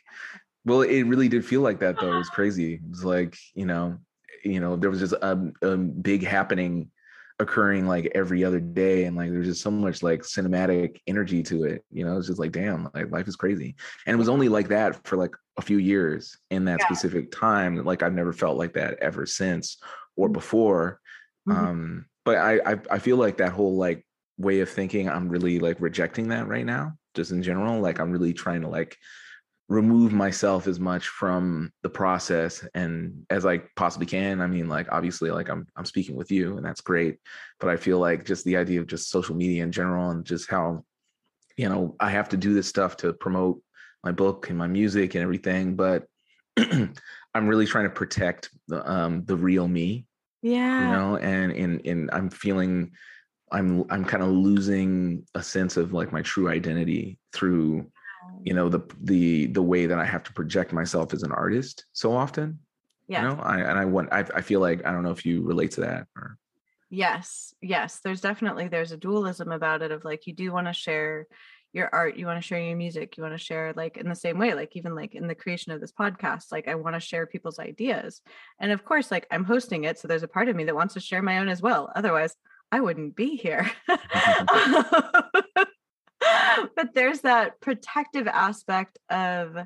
well, 0.65 0.83
it 0.83 1.03
really 1.03 1.29
did 1.29 1.45
feel 1.45 1.61
like 1.61 1.81
that 1.81 1.99
though. 2.01 2.15
It 2.15 2.19
was 2.19 2.29
crazy. 2.29 2.75
It 2.75 2.89
was 2.89 3.05
like, 3.05 3.37
you 3.55 3.67
know, 3.67 3.99
you 4.45 4.61
know, 4.61 4.77
there 4.77 4.91
was 4.91 5.01
just 5.01 5.15
a, 5.15 5.53
a 5.63 5.77
big 5.77 6.25
happening 6.25 6.91
occurring 7.39 7.87
like 7.87 8.11
every 8.15 8.45
other 8.45 8.61
day 8.61 9.05
and 9.05 9.17
like 9.17 9.31
there's 9.31 9.47
just 9.47 9.63
so 9.63 9.71
much 9.71 10.03
like 10.03 10.23
cinematic 10.23 11.01
energy 11.07 11.43
to 11.43 11.65
it 11.65 11.85
you 11.91 12.05
know 12.05 12.17
it's 12.17 12.29
just 12.29 12.39
like 12.39 12.53
damn 12.53 12.89
like 12.95 13.11
life 13.11 13.27
is 13.27 13.37
crazy 13.37 13.75
and 14.07 14.15
it 14.15 14.19
was 14.19 14.29
only 14.29 14.49
like 14.49 14.69
that 14.69 15.05
for 15.07 15.17
like 15.17 15.35
a 15.59 15.63
few 15.63 15.79
years 15.79 16.39
in 16.51 16.65
that 16.65 16.79
yeah. 16.81 16.87
specific 16.87 17.31
time 17.31 17.85
like 17.85 18.03
i've 18.03 18.15
never 18.15 18.33
felt 18.33 18.57
like 18.57 18.73
that 18.73 18.95
ever 19.01 19.27
since 19.27 19.79
or 20.17 20.27
mm-hmm. 20.27 20.35
before. 20.35 21.01
Mm-hmm. 21.49 21.67
Um, 21.67 22.07
but 22.25 22.37
I, 22.37 22.73
I 22.73 22.77
I 22.91 22.99
feel 22.99 23.17
like 23.17 23.39
that 23.39 23.53
whole 23.53 23.77
like 23.77 24.05
way 24.39 24.61
of 24.61 24.71
thinking, 24.71 25.09
I'm 25.09 25.29
really 25.29 25.59
like 25.59 25.81
rejecting 25.81 26.29
that 26.29 26.49
right 26.49 26.67
now, 26.67 26.93
just 27.15 27.33
in 27.33 27.43
general. 27.43 27.81
Like 27.81 27.99
I'm 27.99 28.13
really 28.13 28.33
trying 28.33 28.63
to 28.63 28.69
like 28.69 28.97
remove 29.69 30.13
myself 30.13 30.67
as 30.67 30.79
much 30.79 31.09
from 31.09 31.73
the 31.83 31.89
process 31.89 32.67
and 32.75 33.25
as 33.31 33.47
I 33.47 33.63
possibly 33.77 34.07
can. 34.07 34.41
I 34.41 34.47
mean, 34.47 34.69
like 34.69 34.87
obviously, 34.93 35.31
like 35.31 35.49
I'm 35.49 35.67
I'm 35.77 35.85
speaking 35.85 36.17
with 36.17 36.31
you, 36.31 36.57
and 36.57 36.67
that's 36.67 36.81
great. 36.81 37.19
But 37.59 37.71
I 37.71 37.77
feel 37.77 37.99
like 37.99 38.25
just 38.25 38.45
the 38.45 38.57
idea 38.57 38.81
of 38.81 38.87
just 38.87 39.11
social 39.11 39.35
media 39.35 39.63
in 39.63 39.73
general 39.73 40.11
and 40.11 40.25
just 40.25 40.51
how, 40.51 40.85
you 41.57 41.69
know, 41.69 41.97
I 41.99 42.11
have 42.11 42.29
to 42.31 42.37
do 42.37 42.55
this 42.55 42.69
stuff 42.69 42.97
to 42.99 43.13
promote 43.13 43.63
my 44.05 44.13
book 44.13 44.49
and 44.49 44.59
my 44.59 44.67
music 44.67 45.15
and 45.15 45.23
everything. 45.23 45.77
But 45.77 46.05
I'm 47.35 47.47
really 47.47 47.67
trying 47.67 47.85
to 47.85 47.91
protect 47.91 48.51
the 48.69 48.89
um 48.91 49.25
the 49.25 49.37
real 49.37 49.69
me. 49.69 50.07
Yeah. 50.43 50.87
You 50.87 50.93
know, 50.93 51.17
and 51.17 51.53
and 51.53 51.87
and 51.87 52.11
I'm 52.13 52.31
feeling 52.31 52.93
I'm 53.51 53.85
I'm 53.91 54.05
kind 54.05 54.23
of 54.23 54.31
losing 54.31 55.27
a 55.35 55.43
sense 55.43 55.77
of 55.77 55.93
like 55.93 56.13
my 56.13 56.23
true 56.23 56.49
identity 56.49 57.19
through 57.33 57.91
you 58.43 58.55
know 58.55 58.69
the 58.69 58.81
the 59.03 59.47
the 59.47 59.63
way 59.63 59.87
that 59.87 59.99
I 59.99 60.05
have 60.05 60.23
to 60.25 60.33
project 60.33 60.73
myself 60.73 61.13
as 61.13 61.23
an 61.23 61.33
artist 61.33 61.87
so 61.93 62.13
often. 62.13 62.59
Yeah. 63.09 63.23
You 63.23 63.29
know, 63.29 63.43
I 63.43 63.61
and 63.61 63.79
I 63.79 63.85
want 63.85 64.13
I 64.13 64.21
I 64.35 64.41
feel 64.41 64.61
like 64.61 64.85
I 64.85 64.93
don't 64.93 65.03
know 65.03 65.11
if 65.11 65.25
you 65.25 65.43
relate 65.43 65.73
to 65.73 65.83
that 65.83 66.07
or 66.17 66.39
Yes. 66.91 67.55
Yes, 67.63 68.01
there's 68.05 68.21
definitely 68.21 68.69
there's 68.69 68.93
a 68.93 68.99
dualism 68.99 69.51
about 69.51 69.81
it 69.81 69.93
of 69.93 70.05
like 70.05 70.27
you 70.27 70.35
do 70.35 70.53
want 70.53 70.67
to 70.67 70.75
share 70.75 71.27
your 71.73 71.89
art 71.93 72.17
you 72.17 72.27
want 72.27 72.41
to 72.41 72.47
share 72.47 72.61
your 72.61 72.77
music 72.77 73.17
you 73.17 73.23
want 73.23 73.35
to 73.35 73.43
share 73.43 73.73
like 73.77 73.97
in 73.97 74.09
the 74.09 74.15
same 74.15 74.39
way 74.39 74.55
like 74.55 74.77
even 74.77 74.95
like 74.95 75.15
in 75.15 75.27
the 75.27 75.35
creation 75.35 75.73
of 75.73 75.81
this 75.81 75.93
podcast 75.93 76.53
like 76.53 76.69
i 76.69 76.75
want 76.75 76.95
to 76.95 77.01
share 77.01 77.27
people's 77.27 77.59
ideas. 77.59 78.21
And 78.59 78.73
of 78.73 78.85
course 78.85 79.11
like 79.11 79.27
i'm 79.31 79.45
hosting 79.45 79.85
it 79.85 79.99
so 79.99 80.09
there's 80.09 80.23
a 80.23 80.29
part 80.29 80.49
of 80.49 80.57
me 80.57 80.65
that 80.65 80.75
wants 80.75 80.95
to 80.95 81.01
share 81.01 81.23
my 81.23 81.39
own 81.39 81.49
as 81.49 81.63
well 81.63 81.91
otherwise 81.97 82.35
i 82.71 82.81
wouldn't 82.81 83.17
be 83.17 83.37
here. 83.37 83.71
But 86.77 86.95
there's 86.95 87.23
that 87.23 87.61
protective 87.61 88.27
aspect 88.27 88.99
of 89.11 89.57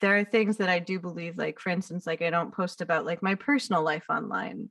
there 0.00 0.18
are 0.18 0.24
things 0.24 0.56
that 0.56 0.68
i 0.68 0.78
do 0.78 0.98
believe 0.98 1.38
like 1.38 1.60
for 1.60 1.70
instance 1.70 2.06
like 2.06 2.22
i 2.22 2.30
don't 2.30 2.54
post 2.54 2.80
about 2.80 3.06
like 3.06 3.22
my 3.22 3.36
personal 3.36 3.82
life 3.82 4.04
online. 4.10 4.70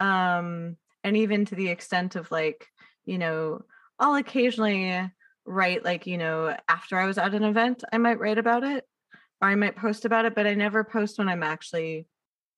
Um 0.00 0.76
and 1.02 1.16
even 1.16 1.44
to 1.46 1.54
the 1.54 1.68
extent 1.68 2.16
of 2.16 2.30
like 2.30 2.66
you 3.04 3.16
know 3.16 3.62
i'll 3.98 4.16
occasionally 4.16 5.10
write 5.46 5.84
like 5.84 6.06
you 6.06 6.18
know 6.18 6.56
after 6.68 6.98
i 6.98 7.06
was 7.06 7.18
at 7.18 7.34
an 7.34 7.44
event 7.44 7.84
i 7.92 7.98
might 7.98 8.18
write 8.18 8.38
about 8.38 8.64
it 8.64 8.84
or 9.40 9.48
i 9.48 9.54
might 9.54 9.76
post 9.76 10.04
about 10.04 10.24
it 10.24 10.34
but 10.34 10.46
i 10.46 10.54
never 10.54 10.84
post 10.84 11.18
when 11.18 11.28
i'm 11.28 11.42
actually 11.42 12.06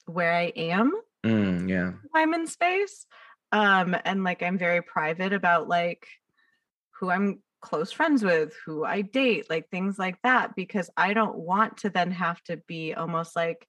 where 0.06 0.32
i 0.32 0.52
am. 0.56 0.92
Mm, 1.26 1.68
yeah. 1.68 1.92
I'm 2.14 2.32
in 2.32 2.46
space 2.46 3.06
um 3.52 3.96
and 4.04 4.24
like 4.24 4.42
i'm 4.42 4.58
very 4.58 4.82
private 4.82 5.32
about 5.32 5.68
like 5.68 6.06
who 6.98 7.10
i'm 7.10 7.40
close 7.60 7.90
friends 7.90 8.22
with 8.22 8.54
who 8.64 8.84
i 8.84 9.00
date 9.00 9.48
like 9.50 9.68
things 9.68 9.98
like 9.98 10.16
that 10.22 10.54
because 10.54 10.90
i 10.96 11.12
don't 11.12 11.36
want 11.36 11.78
to 11.78 11.90
then 11.90 12.10
have 12.10 12.42
to 12.44 12.56
be 12.68 12.94
almost 12.94 13.34
like 13.34 13.66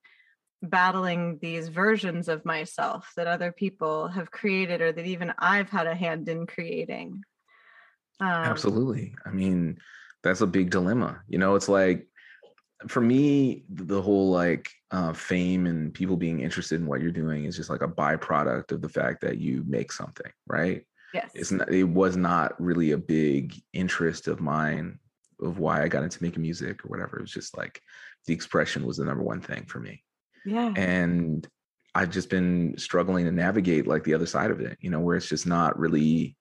battling 0.62 1.40
these 1.42 1.70
versions 1.70 2.28
of 2.28 2.46
myself 2.46 3.12
that 3.16 3.28
other 3.28 3.52
people 3.52 4.10
have 4.10 4.30
created 4.30 4.82
or 4.82 4.92
that 4.92 5.06
even 5.06 5.34
i've 5.40 5.70
had 5.70 5.88
a 5.88 5.96
hand 5.96 6.28
in 6.28 6.46
creating 6.46 7.24
um, 8.20 8.28
Absolutely. 8.28 9.14
I 9.26 9.32
mean, 9.32 9.78
that's 10.24 10.42
a 10.42 10.48
big 10.48 10.70
dilemma. 10.70 11.22
You 11.28 11.38
know, 11.38 11.56
it's 11.56 11.70
like 11.70 12.08
for 12.88 13.02
me, 13.02 13.64
the 13.70 14.02
whole 14.02 14.30
like 14.32 14.70
uh, 14.92 15.14
fame 15.14 15.66
and 15.66 15.94
people 15.94 16.18
being 16.18 16.40
interested 16.40 16.80
in 16.80 16.88
what 16.88 17.02
you're 17.02 17.12
doing 17.12 17.46
is 17.46 17.56
just 17.56 17.70
like 17.70 17.82
a 17.82 17.88
byproduct 17.88 18.72
of 18.72 18.82
the 18.82 18.90
fact 18.90 19.22
that 19.22 19.38
you 19.38 19.64
make 19.68 19.92
something, 19.92 20.32
right? 20.48 20.84
Yes. 21.14 21.32
It's 21.34 21.52
not, 21.52 21.72
it 21.72 21.84
was 21.84 22.16
not 22.16 22.60
really 22.62 22.92
a 22.92 22.98
big 22.98 23.56
interest 23.74 24.28
of 24.28 24.40
mine 24.40 25.00
of 25.42 25.60
why 25.60 25.82
I 25.82 25.88
got 25.88 26.04
into 26.04 26.22
making 26.22 26.42
music 26.42 26.86
or 26.86 26.90
whatever. 26.90 27.18
It 27.18 27.22
was 27.22 27.32
just 27.32 27.58
like 27.58 27.82
the 28.28 28.34
expression 28.34 28.86
was 28.86 28.98
the 28.98 29.06
number 29.06 29.24
one 29.24 29.42
thing 29.42 29.66
for 29.66 29.80
me. 29.80 30.04
Yeah. 30.46 30.74
And 30.76 31.48
I've 31.96 32.12
just 32.12 32.30
been 32.30 32.76
struggling 32.78 33.26
to 33.26 33.32
navigate 33.32 33.88
like 33.88 34.04
the 34.04 34.14
other 34.14 34.26
side 34.26 34.52
of 34.52 34.62
it, 34.62 34.78
you 34.82 34.90
know, 34.90 35.00
where 35.00 35.16
it's 35.16 35.30
just 35.30 35.48
not 35.48 35.80
really 35.80 36.38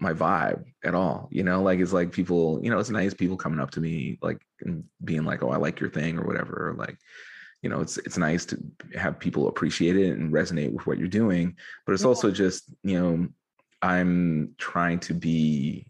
my 0.00 0.12
vibe 0.12 0.64
at 0.84 0.94
all. 0.94 1.28
You 1.30 1.42
know, 1.42 1.62
like 1.62 1.78
it's 1.78 1.92
like 1.92 2.12
people, 2.12 2.60
you 2.62 2.70
know, 2.70 2.78
it's 2.78 2.90
nice 2.90 3.14
people 3.14 3.36
coming 3.36 3.60
up 3.60 3.70
to 3.72 3.80
me 3.80 4.18
like 4.22 4.40
and 4.60 4.84
being 5.04 5.24
like, 5.24 5.42
"Oh, 5.42 5.50
I 5.50 5.56
like 5.56 5.80
your 5.80 5.90
thing" 5.90 6.18
or 6.18 6.26
whatever. 6.26 6.70
Or 6.70 6.74
like, 6.74 6.96
you 7.62 7.68
know, 7.70 7.80
it's 7.80 7.98
it's 7.98 8.18
nice 8.18 8.46
to 8.46 8.58
have 8.94 9.18
people 9.20 9.48
appreciate 9.48 9.96
it 9.96 10.16
and 10.16 10.32
resonate 10.32 10.72
with 10.72 10.86
what 10.86 10.98
you're 10.98 11.08
doing. 11.08 11.56
But 11.86 11.92
it's 11.92 12.02
Yeah. 12.02 12.08
also 12.08 12.30
just, 12.30 12.64
you 12.82 12.98
know, 12.98 13.28
I'm 13.82 14.54
trying 14.58 15.00
to 15.00 15.14
be 15.14 15.86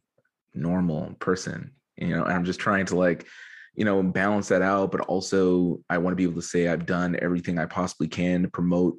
normal 0.55 1.14
person, 1.21 1.73
you 1.97 2.09
know, 2.09 2.25
and 2.25 2.33
I'm 2.33 2.45
just 2.45 2.61
trying 2.61 2.87
to 2.87 2.97
like, 2.97 3.26
you 3.75 3.85
know, 3.85 4.02
balance 4.02 4.49
that 4.49 4.62
out. 4.62 4.90
But 4.90 5.02
also, 5.02 5.81
I 5.88 5.99
want 5.99 6.12
to 6.12 6.17
be 6.17 6.25
able 6.25 6.40
to 6.40 6.47
say 6.47 6.69
I've 6.69 6.87
done 6.87 7.17
everything 7.23 7.59
I 7.59 7.67
possibly 7.67 8.09
can 8.09 8.43
to 8.43 8.49
promote 8.49 8.99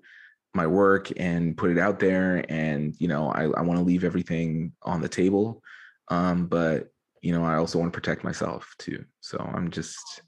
my 0.53 0.67
work 0.67 1.11
and 1.17 1.57
put 1.57 1.71
it 1.71 1.77
out 1.77 1.99
there. 1.99 2.45
And, 2.49 2.95
you 2.99 3.07
know, 3.07 3.29
I, 3.29 3.43
I 3.43 3.61
want 3.61 3.79
to 3.79 3.85
leave 3.85 4.03
everything 4.03 4.73
on 4.83 5.01
the 5.01 5.09
table. 5.09 5.63
Um, 6.09 6.47
but, 6.47 6.91
you 7.21 7.31
know, 7.31 7.43
I 7.43 7.55
also 7.55 7.79
want 7.79 7.93
to 7.93 7.97
protect 7.97 8.23
myself 8.23 8.73
too. 8.77 9.05
So 9.21 9.37
I'm 9.37 9.71
just 9.71 10.21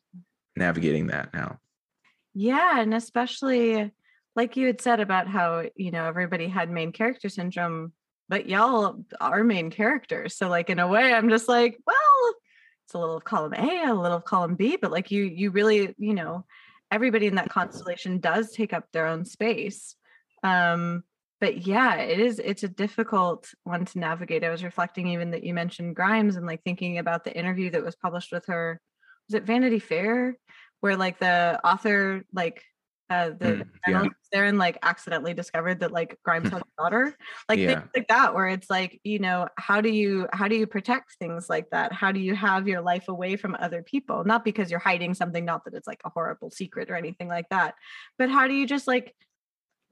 navigating 0.55 1.07
that 1.07 1.33
now. 1.33 1.59
Yeah, 2.33 2.79
and 2.79 2.93
especially 2.93 3.91
like 4.35 4.57
you 4.57 4.67
had 4.67 4.81
said 4.81 4.99
about 4.99 5.27
how, 5.27 5.65
you 5.75 5.91
know, 5.91 6.05
everybody 6.05 6.47
had 6.47 6.69
main 6.69 6.91
character 6.91 7.29
syndrome, 7.29 7.93
but 8.29 8.47
y'all 8.47 9.03
are 9.19 9.43
main 9.43 9.69
characters. 9.69 10.35
So 10.35 10.47
like 10.47 10.69
in 10.69 10.79
a 10.79 10.87
way 10.87 11.13
I'm 11.13 11.29
just 11.29 11.47
like, 11.47 11.77
well, 11.85 12.33
it's 12.85 12.93
a 12.93 12.99
little 12.99 13.17
of 13.17 13.23
column 13.23 13.53
A, 13.53 13.83
a 13.85 13.93
little 13.93 14.17
of 14.17 14.25
column 14.25 14.55
B, 14.55 14.77
but 14.81 14.91
like 14.91 15.11
you 15.11 15.23
you 15.23 15.51
really, 15.51 15.93
you 15.97 16.13
know, 16.13 16.45
everybody 16.91 17.27
in 17.27 17.35
that 17.35 17.49
constellation 17.49 18.19
does 18.19 18.51
take 18.51 18.73
up 18.73 18.85
their 18.91 19.07
own 19.07 19.25
space. 19.25 19.95
Um 20.43 21.03
but 21.41 21.65
yeah, 21.67 21.95
it 21.95 22.19
is 22.19 22.39
it's 22.39 22.63
a 22.63 22.69
difficult 22.69 23.49
one 23.63 23.85
to 23.85 23.99
navigate. 23.99 24.43
I 24.45 24.49
was 24.49 24.63
reflecting 24.63 25.07
even 25.07 25.31
that 25.31 25.43
you 25.43 25.53
mentioned 25.53 25.95
Grimes 25.95 26.35
and 26.37 26.45
like 26.45 26.63
thinking 26.63 26.99
about 26.99 27.23
the 27.25 27.35
interview 27.37 27.69
that 27.71 27.83
was 27.83 27.95
published 27.95 28.31
with 28.31 28.45
her 28.47 28.79
was 29.29 29.35
it 29.35 29.43
Vanity 29.43 29.79
Fair 29.79 30.37
where 30.81 30.95
like 30.97 31.19
the 31.19 31.59
author 31.63 32.23
like 32.33 32.63
uh 33.09 33.29
the 33.29 33.65
Mm, 33.65 33.67
yeah. 33.87 34.05
there 34.31 34.45
and 34.45 34.57
like 34.57 34.77
accidentally 34.81 35.33
discovered 35.33 35.81
that 35.81 35.91
like 35.91 36.17
Grimes 36.23 36.49
had 36.49 36.61
a 36.61 36.65
daughter 36.81 37.17
like 37.49 37.59
Yeah. 37.59 37.75
things 37.75 37.89
like 37.95 38.07
that 38.07 38.33
where 38.33 38.47
it's 38.47 38.69
like 38.69 39.01
you 39.03 39.19
know 39.19 39.47
how 39.57 39.81
do 39.81 39.89
you 39.89 40.27
how 40.31 40.47
do 40.47 40.55
you 40.55 40.65
protect 40.65 41.15
things 41.19 41.49
like 41.49 41.69
that 41.71 41.91
how 41.91 42.13
do 42.13 42.19
you 42.21 42.35
have 42.35 42.67
your 42.67 42.81
life 42.81 43.09
away 43.09 43.35
from 43.35 43.55
other 43.59 43.83
people 43.83 44.23
not 44.23 44.45
because 44.45 44.71
you're 44.71 44.79
hiding 44.79 45.13
something 45.13 45.43
not 45.43 45.65
that 45.65 45.73
it's 45.73 45.87
like 45.87 46.01
a 46.05 46.09
horrible 46.09 46.49
secret 46.51 46.89
or 46.89 46.95
anything 46.95 47.27
like 47.27 47.49
that 47.49 47.75
but 48.17 48.29
how 48.29 48.47
do 48.47 48.53
you 48.53 48.65
just 48.65 48.87
like 48.87 49.13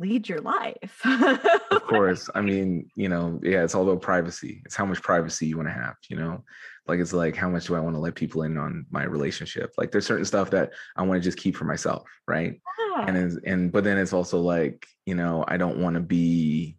lead 0.01 0.27
your 0.27 0.41
life. 0.41 0.99
Of 1.05 1.83
course 1.87 2.29
i 2.35 2.41
mean 2.41 2.89
you 2.95 3.09
know 3.09 3.39
yeah 3.43 3.63
it's 3.63 3.75
all 3.75 3.83
about 3.87 4.01
privacy. 4.01 4.61
It's 4.65 4.75
how 4.75 4.85
much 4.85 5.01
privacy 5.01 5.45
you 5.47 5.57
want 5.57 5.69
to 5.69 5.73
have 5.73 5.95
you 6.09 6.17
know? 6.17 6.43
Like 6.87 6.99
it's 6.99 7.13
like 7.13 7.35
how 7.35 7.49
much 7.49 7.67
do 7.67 7.75
i 7.75 7.79
want 7.79 7.95
to 7.95 7.99
let 7.99 8.15
people 8.15 8.43
in 8.43 8.57
on 8.57 8.85
my 8.89 9.03
relationship? 9.03 9.71
Like 9.77 9.91
there's 9.91 10.05
certain 10.05 10.25
stuff 10.25 10.49
that 10.51 10.71
i 10.97 11.01
want 11.03 11.21
to 11.21 11.23
just 11.29 11.37
keep 11.37 11.55
for 11.55 11.65
myself 11.65 12.07
right? 12.27 12.59
Yeah. 12.97 13.05
and 13.07 13.17
it's, 13.17 13.37
and 13.45 13.71
but 13.71 13.83
then 13.83 13.97
it's 13.97 14.13
also 14.13 14.39
like 14.39 14.85
you 15.05 15.15
know 15.15 15.45
i 15.47 15.55
don't 15.57 15.77
want 15.77 15.93
to 15.95 16.01
be 16.01 16.77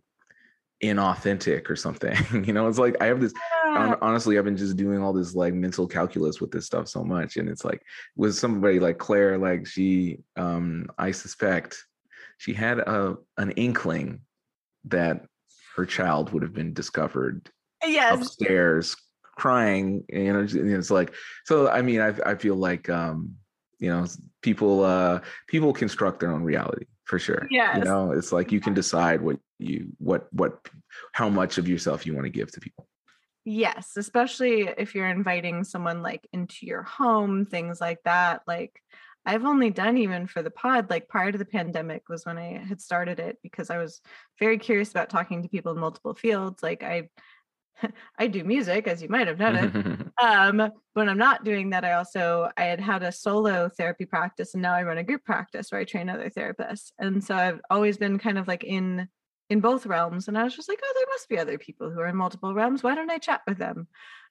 inauthentic 0.82 1.70
or 1.70 1.76
something 1.76 2.16
you 2.44 2.52
know? 2.52 2.66
It's 2.68 2.78
like 2.78 2.96
i 3.00 3.06
have 3.06 3.20
this 3.20 3.32
Yeah. 3.64 3.94
honestly 4.02 4.36
i've 4.36 4.44
been 4.44 4.56
just 4.56 4.76
doing 4.76 5.00
all 5.02 5.12
this 5.12 5.34
like 5.34 5.54
mental 5.54 5.86
calculus 5.86 6.40
with 6.40 6.50
this 6.50 6.66
stuff 6.66 6.88
so 6.88 7.04
much 7.04 7.36
and 7.36 7.48
it's 7.48 7.64
like 7.64 7.80
with 8.16 8.34
somebody 8.34 8.80
like 8.80 8.98
claire 8.98 9.38
like 9.38 9.66
she 9.66 10.18
um 10.36 10.86
i 10.98 11.12
suspect 11.12 11.84
she 12.38 12.52
had 12.52 12.78
a 12.78 13.16
an 13.36 13.52
inkling 13.52 14.20
that 14.84 15.24
her 15.76 15.86
child 15.86 16.32
would 16.32 16.42
have 16.42 16.52
been 16.52 16.72
discovered 16.72 17.48
yes. 17.84 18.14
upstairs 18.14 18.96
crying 19.36 20.04
you 20.08 20.32
know 20.32 20.46
it's 20.76 20.90
like 20.90 21.14
so 21.44 21.68
i 21.68 21.80
mean 21.80 22.00
i 22.00 22.14
i 22.26 22.34
feel 22.34 22.54
like 22.54 22.90
um 22.90 23.34
you 23.78 23.88
know 23.88 24.04
people 24.42 24.84
uh 24.84 25.18
people 25.46 25.72
construct 25.72 26.20
their 26.20 26.30
own 26.30 26.42
reality 26.42 26.84
for 27.04 27.18
sure 27.18 27.48
yeah 27.50 27.78
you 27.78 27.84
know 27.84 28.12
it's 28.12 28.30
like 28.30 28.52
you 28.52 28.60
can 28.60 28.74
decide 28.74 29.22
what 29.22 29.38
you 29.62 29.88
what 29.98 30.28
what 30.32 30.68
how 31.12 31.28
much 31.28 31.58
of 31.58 31.68
yourself 31.68 32.04
you 32.04 32.14
want 32.14 32.26
to 32.26 32.30
give 32.30 32.50
to 32.52 32.60
people. 32.60 32.88
Yes, 33.44 33.96
especially 33.96 34.68
if 34.78 34.94
you're 34.94 35.08
inviting 35.08 35.64
someone 35.64 36.02
like 36.02 36.26
into 36.32 36.66
your 36.66 36.82
home, 36.82 37.46
things 37.46 37.80
like 37.80 38.02
that. 38.04 38.42
Like 38.46 38.80
I've 39.24 39.44
only 39.44 39.70
done 39.70 39.98
even 39.98 40.26
for 40.26 40.42
the 40.42 40.50
pod, 40.50 40.90
like 40.90 41.08
prior 41.08 41.30
to 41.30 41.38
the 41.38 41.44
pandemic 41.44 42.08
was 42.08 42.26
when 42.26 42.38
I 42.38 42.58
had 42.58 42.80
started 42.80 43.20
it 43.20 43.38
because 43.42 43.70
I 43.70 43.78
was 43.78 44.00
very 44.38 44.58
curious 44.58 44.90
about 44.90 45.10
talking 45.10 45.42
to 45.42 45.48
people 45.48 45.72
in 45.72 45.78
multiple 45.78 46.14
fields. 46.14 46.62
Like 46.62 46.82
I 46.82 47.08
I 48.18 48.26
do 48.26 48.44
music, 48.44 48.86
as 48.86 49.02
you 49.02 49.08
might 49.08 49.28
have 49.28 49.38
noticed. 49.38 49.74
um 50.22 50.70
when 50.92 51.08
i'm 51.08 51.18
not 51.18 51.44
doing 51.44 51.70
that 51.70 51.84
i 51.84 51.92
also 51.92 52.48
i 52.56 52.64
had 52.64 52.80
had 52.80 53.02
a 53.02 53.10
solo 53.10 53.68
therapy 53.68 54.04
practice 54.04 54.54
and 54.54 54.62
now 54.62 54.74
i 54.74 54.82
run 54.82 54.98
a 54.98 55.02
group 55.02 55.24
practice 55.24 55.70
where 55.70 55.80
i 55.80 55.84
train 55.84 56.08
other 56.08 56.30
therapists 56.30 56.92
and 56.98 57.22
so 57.22 57.34
i've 57.34 57.60
always 57.70 57.96
been 57.96 58.18
kind 58.18 58.38
of 58.38 58.46
like 58.46 58.62
in 58.62 59.08
in 59.48 59.60
both 59.60 59.86
realms 59.86 60.28
and 60.28 60.36
i 60.36 60.44
was 60.44 60.54
just 60.54 60.68
like 60.68 60.80
oh 60.82 60.92
there 60.94 61.06
must 61.10 61.28
be 61.28 61.38
other 61.38 61.58
people 61.58 61.90
who 61.90 62.00
are 62.00 62.06
in 62.06 62.16
multiple 62.16 62.54
realms 62.54 62.82
why 62.82 62.94
don't 62.94 63.10
i 63.10 63.18
chat 63.18 63.40
with 63.48 63.58
them 63.58 63.88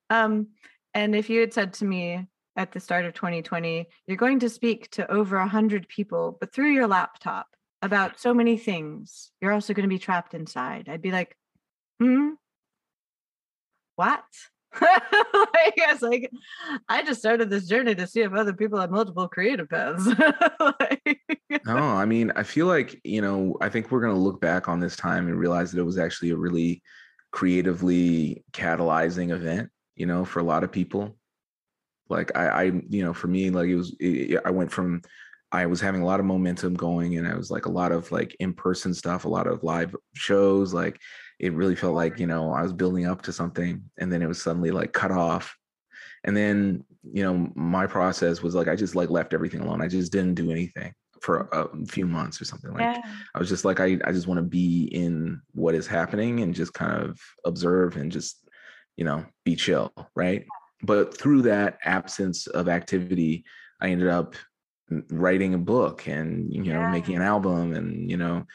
um 0.10 0.48
and 0.94 1.16
if 1.16 1.30
you 1.30 1.40
had 1.40 1.54
said 1.54 1.74
to 1.74 1.86
me 1.86 2.26
at 2.56 2.72
the 2.72 2.80
start 2.80 3.06
of 3.06 3.14
2020 3.14 3.88
you're 4.08 4.18
going 4.18 4.40
to 4.40 4.50
speak 4.50 4.90
to 4.92 5.10
over 5.12 5.38
100 5.38 5.88
people 5.88 6.38
but 6.40 6.54
through 6.54 6.72
your 6.72 6.88
laptop 6.88 7.48
about 7.82 8.20
so 8.20 8.34
many 8.34 8.58
things 8.58 9.32
you're 9.42 9.54
also 9.54 9.74
going 9.74 9.84
to 9.84 9.94
be 9.94 10.00
trapped 10.00 10.34
inside. 10.34 10.88
I'd 10.90 11.02
be 11.02 11.12
like 11.12 11.36
hmm? 12.00 12.32
What? 13.96 14.24
I 14.74 15.72
guess 15.76 16.02
like, 16.02 16.32
I 16.88 17.04
just 17.04 17.20
started 17.20 17.50
this 17.50 17.68
journey 17.68 17.94
to 17.94 18.08
see 18.08 18.22
if 18.22 18.34
other 18.34 18.54
people 18.54 18.80
have 18.80 18.90
multiple 18.90 19.28
creative 19.28 19.70
paths. 19.70 20.08
Like, 20.80 21.20
no 21.66 21.76
i 21.76 22.06
mean 22.06 22.32
i 22.36 22.44
feel 22.44 22.66
like 22.66 23.00
you 23.04 23.22
know 23.22 23.58
i 23.62 23.68
think 23.68 23.92
we're 23.92 24.00
going 24.00 24.14
to 24.14 24.20
look 24.20 24.40
back 24.40 24.70
on 24.70 24.80
this 24.80 24.96
time 24.96 25.28
and 25.28 25.38
realize 25.38 25.72
that 25.72 25.80
it 25.80 25.86
was 25.86 25.98
actually 25.98 26.30
a 26.30 26.36
really 26.36 26.82
creatively 27.32 28.44
catalyzing 28.54 29.32
event 29.32 29.70
you 29.96 30.06
know 30.06 30.24
for 30.24 30.40
a 30.40 30.44
lot 30.44 30.64
of 30.64 30.72
people 30.72 31.18
like 32.12 32.32
i 32.36 32.48
i 32.48 32.64
you 32.90 33.04
know 33.04 33.14
for 33.14 33.28
me 33.28 33.50
like 33.50 33.70
it 33.70 33.76
was 33.76 33.96
it, 34.00 34.40
i 34.46 34.52
went 34.52 34.72
from 34.72 35.02
i 35.52 35.66
was 35.66 35.82
having 35.82 36.02
a 36.02 36.06
lot 36.06 36.20
of 36.20 36.26
momentum 36.26 36.74
going 36.74 37.18
and 37.18 37.28
i 37.28 37.36
was 37.36 37.50
like 37.50 37.66
a 37.66 37.72
lot 37.72 37.92
of 37.92 38.12
like 38.12 38.36
in-person 38.40 38.94
stuff 38.94 39.26
a 39.26 39.30
lot 39.30 39.48
of 39.48 39.64
live 39.64 39.96
shows 40.14 40.74
like 40.74 41.00
it 41.40 41.54
really 41.54 41.76
felt 41.76 41.96
like 41.96 42.20
you 42.20 42.28
know 42.28 42.54
i 42.54 42.62
was 42.62 42.74
building 42.74 43.06
up 43.06 43.22
to 43.22 43.34
something 43.34 43.82
and 44.00 44.12
then 44.12 44.22
it 44.22 44.28
was 44.28 44.42
suddenly 44.42 44.72
like 44.72 44.94
cut 44.94 45.12
off 45.12 45.56
and 46.24 46.38
then 46.38 46.84
you 47.12 47.24
know 47.24 47.50
my 47.56 47.88
process 47.88 48.44
was 48.44 48.54
like 48.54 48.68
i 48.68 48.76
just 48.76 48.96
like 48.96 49.10
left 49.10 49.34
everything 49.34 49.62
alone 49.62 49.82
i 49.82 49.88
just 49.88 50.12
didn't 50.12 50.36
do 50.36 50.52
anything 50.52 50.94
for 51.22 51.48
a 51.52 51.86
few 51.86 52.06
months 52.06 52.42
or 52.42 52.46
something 52.46 52.72
like 52.72 52.82
yeah. 52.82 53.02
I 53.36 53.40
was 53.40 53.48
just 53.48 53.64
like, 53.64 53.80
I, 53.80 53.98
I 54.04 54.12
just 54.12 54.28
want 54.28 54.40
to 54.40 54.44
be 54.44 54.86
in 54.86 55.40
what 55.54 55.76
is 55.76 55.88
happening 55.88 56.42
and 56.42 56.54
just 56.54 56.74
kind 56.74 57.04
of 57.04 57.20
observe 57.46 57.96
and 57.96 58.12
just, 58.12 58.50
you 58.98 59.06
know, 59.06 59.24
be 59.46 59.56
chill. 59.56 59.94
Right. 60.16 60.46
But 60.84 61.18
through 61.18 61.44
that 61.44 61.78
absence 61.84 62.48
of 62.48 62.68
activity, 62.68 63.46
I 63.80 63.90
ended 63.90 64.08
up 64.10 64.36
writing 65.10 65.54
a 65.54 65.58
book 65.58 66.08
and, 66.08 66.52
you 66.54 66.64
know, 66.74 66.82
Yeah. 66.82 66.92
making 66.92 67.16
an 67.16 67.22
album 67.22 67.74
and, 67.74 68.10
you 68.10 68.18
know, 68.18 68.46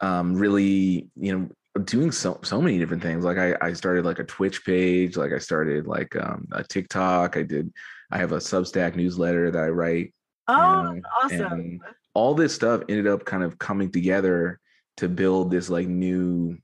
um, 0.00 0.34
really, 0.34 1.08
you 1.16 1.38
know, 1.38 1.48
doing 1.84 2.10
so, 2.10 2.40
so 2.42 2.60
many 2.60 2.78
different 2.78 3.02
things. 3.02 3.24
Like 3.24 3.38
I, 3.38 3.54
I 3.60 3.72
started 3.74 4.04
like 4.04 4.18
a 4.18 4.24
Twitch 4.24 4.64
page, 4.64 5.16
like 5.16 5.32
I 5.32 5.38
started 5.38 5.86
like 5.86 6.16
um, 6.16 6.48
a 6.52 6.64
TikTok. 6.64 7.36
I 7.36 7.42
did, 7.42 7.72
I 8.10 8.18
have 8.18 8.32
a 8.32 8.38
Substack 8.38 8.96
newsletter 8.96 9.50
that 9.50 9.62
I 9.62 9.68
write. 9.68 10.14
Oh, 10.48 10.54
know, 10.56 11.00
awesome. 11.22 11.40
and 11.52 11.80
all 12.14 12.34
this 12.34 12.54
stuff 12.54 12.82
ended 12.88 13.06
up 13.06 13.24
kind 13.24 13.42
of 13.42 13.58
coming 13.58 13.90
together 13.90 14.60
to 14.96 15.08
build 15.08 15.50
this 15.50 15.68
like 15.68 15.86
new 15.86 16.56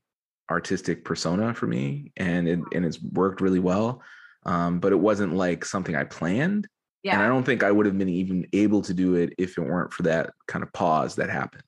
artistic 0.51 1.05
persona 1.05 1.55
for 1.55 1.67
me 1.67 2.13
and 2.17 2.47
it 2.49 2.59
and 2.75 2.85
it's 2.85 3.01
worked 3.03 3.41
really 3.41 3.59
well 3.59 4.03
um, 4.45 4.81
but 4.81 4.93
it 4.93 4.99
wasn't 4.99 5.35
like 5.35 5.65
something 5.65 5.95
i 5.95 6.05
planned 6.05 6.67
and 7.05 7.23
i 7.23 7.29
don't 7.29 7.45
think 7.45 7.63
i 7.63 7.71
would 7.71 7.87
have 7.87 7.99
been 7.99 8.09
even 8.09 8.47
able 8.53 8.83
to 8.83 8.95
do 8.95 9.15
it 9.15 9.33
if 9.39 9.59
it 9.59 9.63
weren't 9.63 9.93
for 9.93 10.05
that 10.05 10.31
kind 10.47 10.63
of 10.63 10.73
pause 10.73 11.17
that 11.17 11.31
happened 11.31 11.63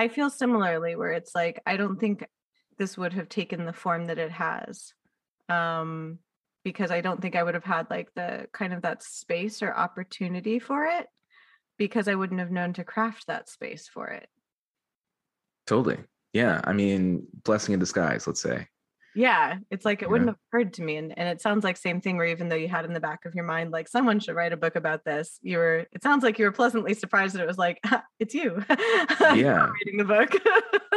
I 0.00 0.08
feel 0.08 0.30
similarly 0.30 0.96
where 0.96 1.12
it's 1.12 1.34
like, 1.34 1.60
I 1.66 1.76
don't 1.76 2.00
think 2.00 2.26
this 2.78 2.96
would 2.96 3.12
have 3.12 3.28
taken 3.28 3.66
the 3.66 3.74
form 3.74 4.06
that 4.06 4.16
it 4.16 4.30
has. 4.30 4.94
Um, 5.50 6.20
because 6.64 6.90
I 6.90 7.02
don't 7.02 7.20
think 7.20 7.36
I 7.36 7.42
would 7.42 7.52
have 7.52 7.64
had 7.64 7.90
like 7.90 8.08
the 8.14 8.46
kind 8.50 8.72
of 8.72 8.80
that 8.80 9.02
space 9.02 9.62
or 9.62 9.74
opportunity 9.74 10.58
for 10.58 10.86
it 10.86 11.06
because 11.76 12.08
I 12.08 12.14
wouldn't 12.14 12.40
have 12.40 12.50
known 12.50 12.72
to 12.74 12.84
craft 12.84 13.26
that 13.26 13.50
space 13.50 13.88
for 13.88 14.08
it. 14.08 14.26
Totally. 15.66 15.98
Yeah. 16.32 16.62
I 16.64 16.72
mean, 16.72 17.26
blessing 17.44 17.74
in 17.74 17.78
disguise, 17.78 18.26
let's 18.26 18.40
say. 18.40 18.68
Yeah. 19.14 19.58
It's 19.70 19.84
like 19.84 20.02
it 20.02 20.10
wouldn't 20.10 20.28
have 20.28 20.36
occurred 20.48 20.74
to 20.74 20.82
me. 20.82 20.96
And, 20.96 21.16
and 21.18 21.28
it 21.28 21.40
sounds 21.40 21.64
like 21.64 21.76
same 21.76 22.00
thing 22.00 22.16
where 22.16 22.26
even 22.26 22.48
though 22.48 22.56
you 22.56 22.68
had 22.68 22.84
in 22.84 22.92
the 22.92 23.00
back 23.00 23.24
of 23.24 23.34
your 23.34 23.44
mind, 23.44 23.70
like 23.70 23.88
someone 23.88 24.20
should 24.20 24.36
write 24.36 24.52
a 24.52 24.56
book 24.56 24.76
about 24.76 25.04
this, 25.04 25.38
you 25.42 25.58
were 25.58 25.86
it 25.92 26.02
sounds 26.02 26.22
like 26.22 26.38
you 26.38 26.44
were 26.44 26.52
pleasantly 26.52 26.94
surprised 26.94 27.34
that 27.34 27.42
it 27.42 27.46
was 27.46 27.58
like, 27.58 27.80
it's 28.18 28.34
you. 28.34 28.64
Yeah. 29.20 29.70
reading 29.84 29.98
the 29.98 30.04
book. 30.04 30.34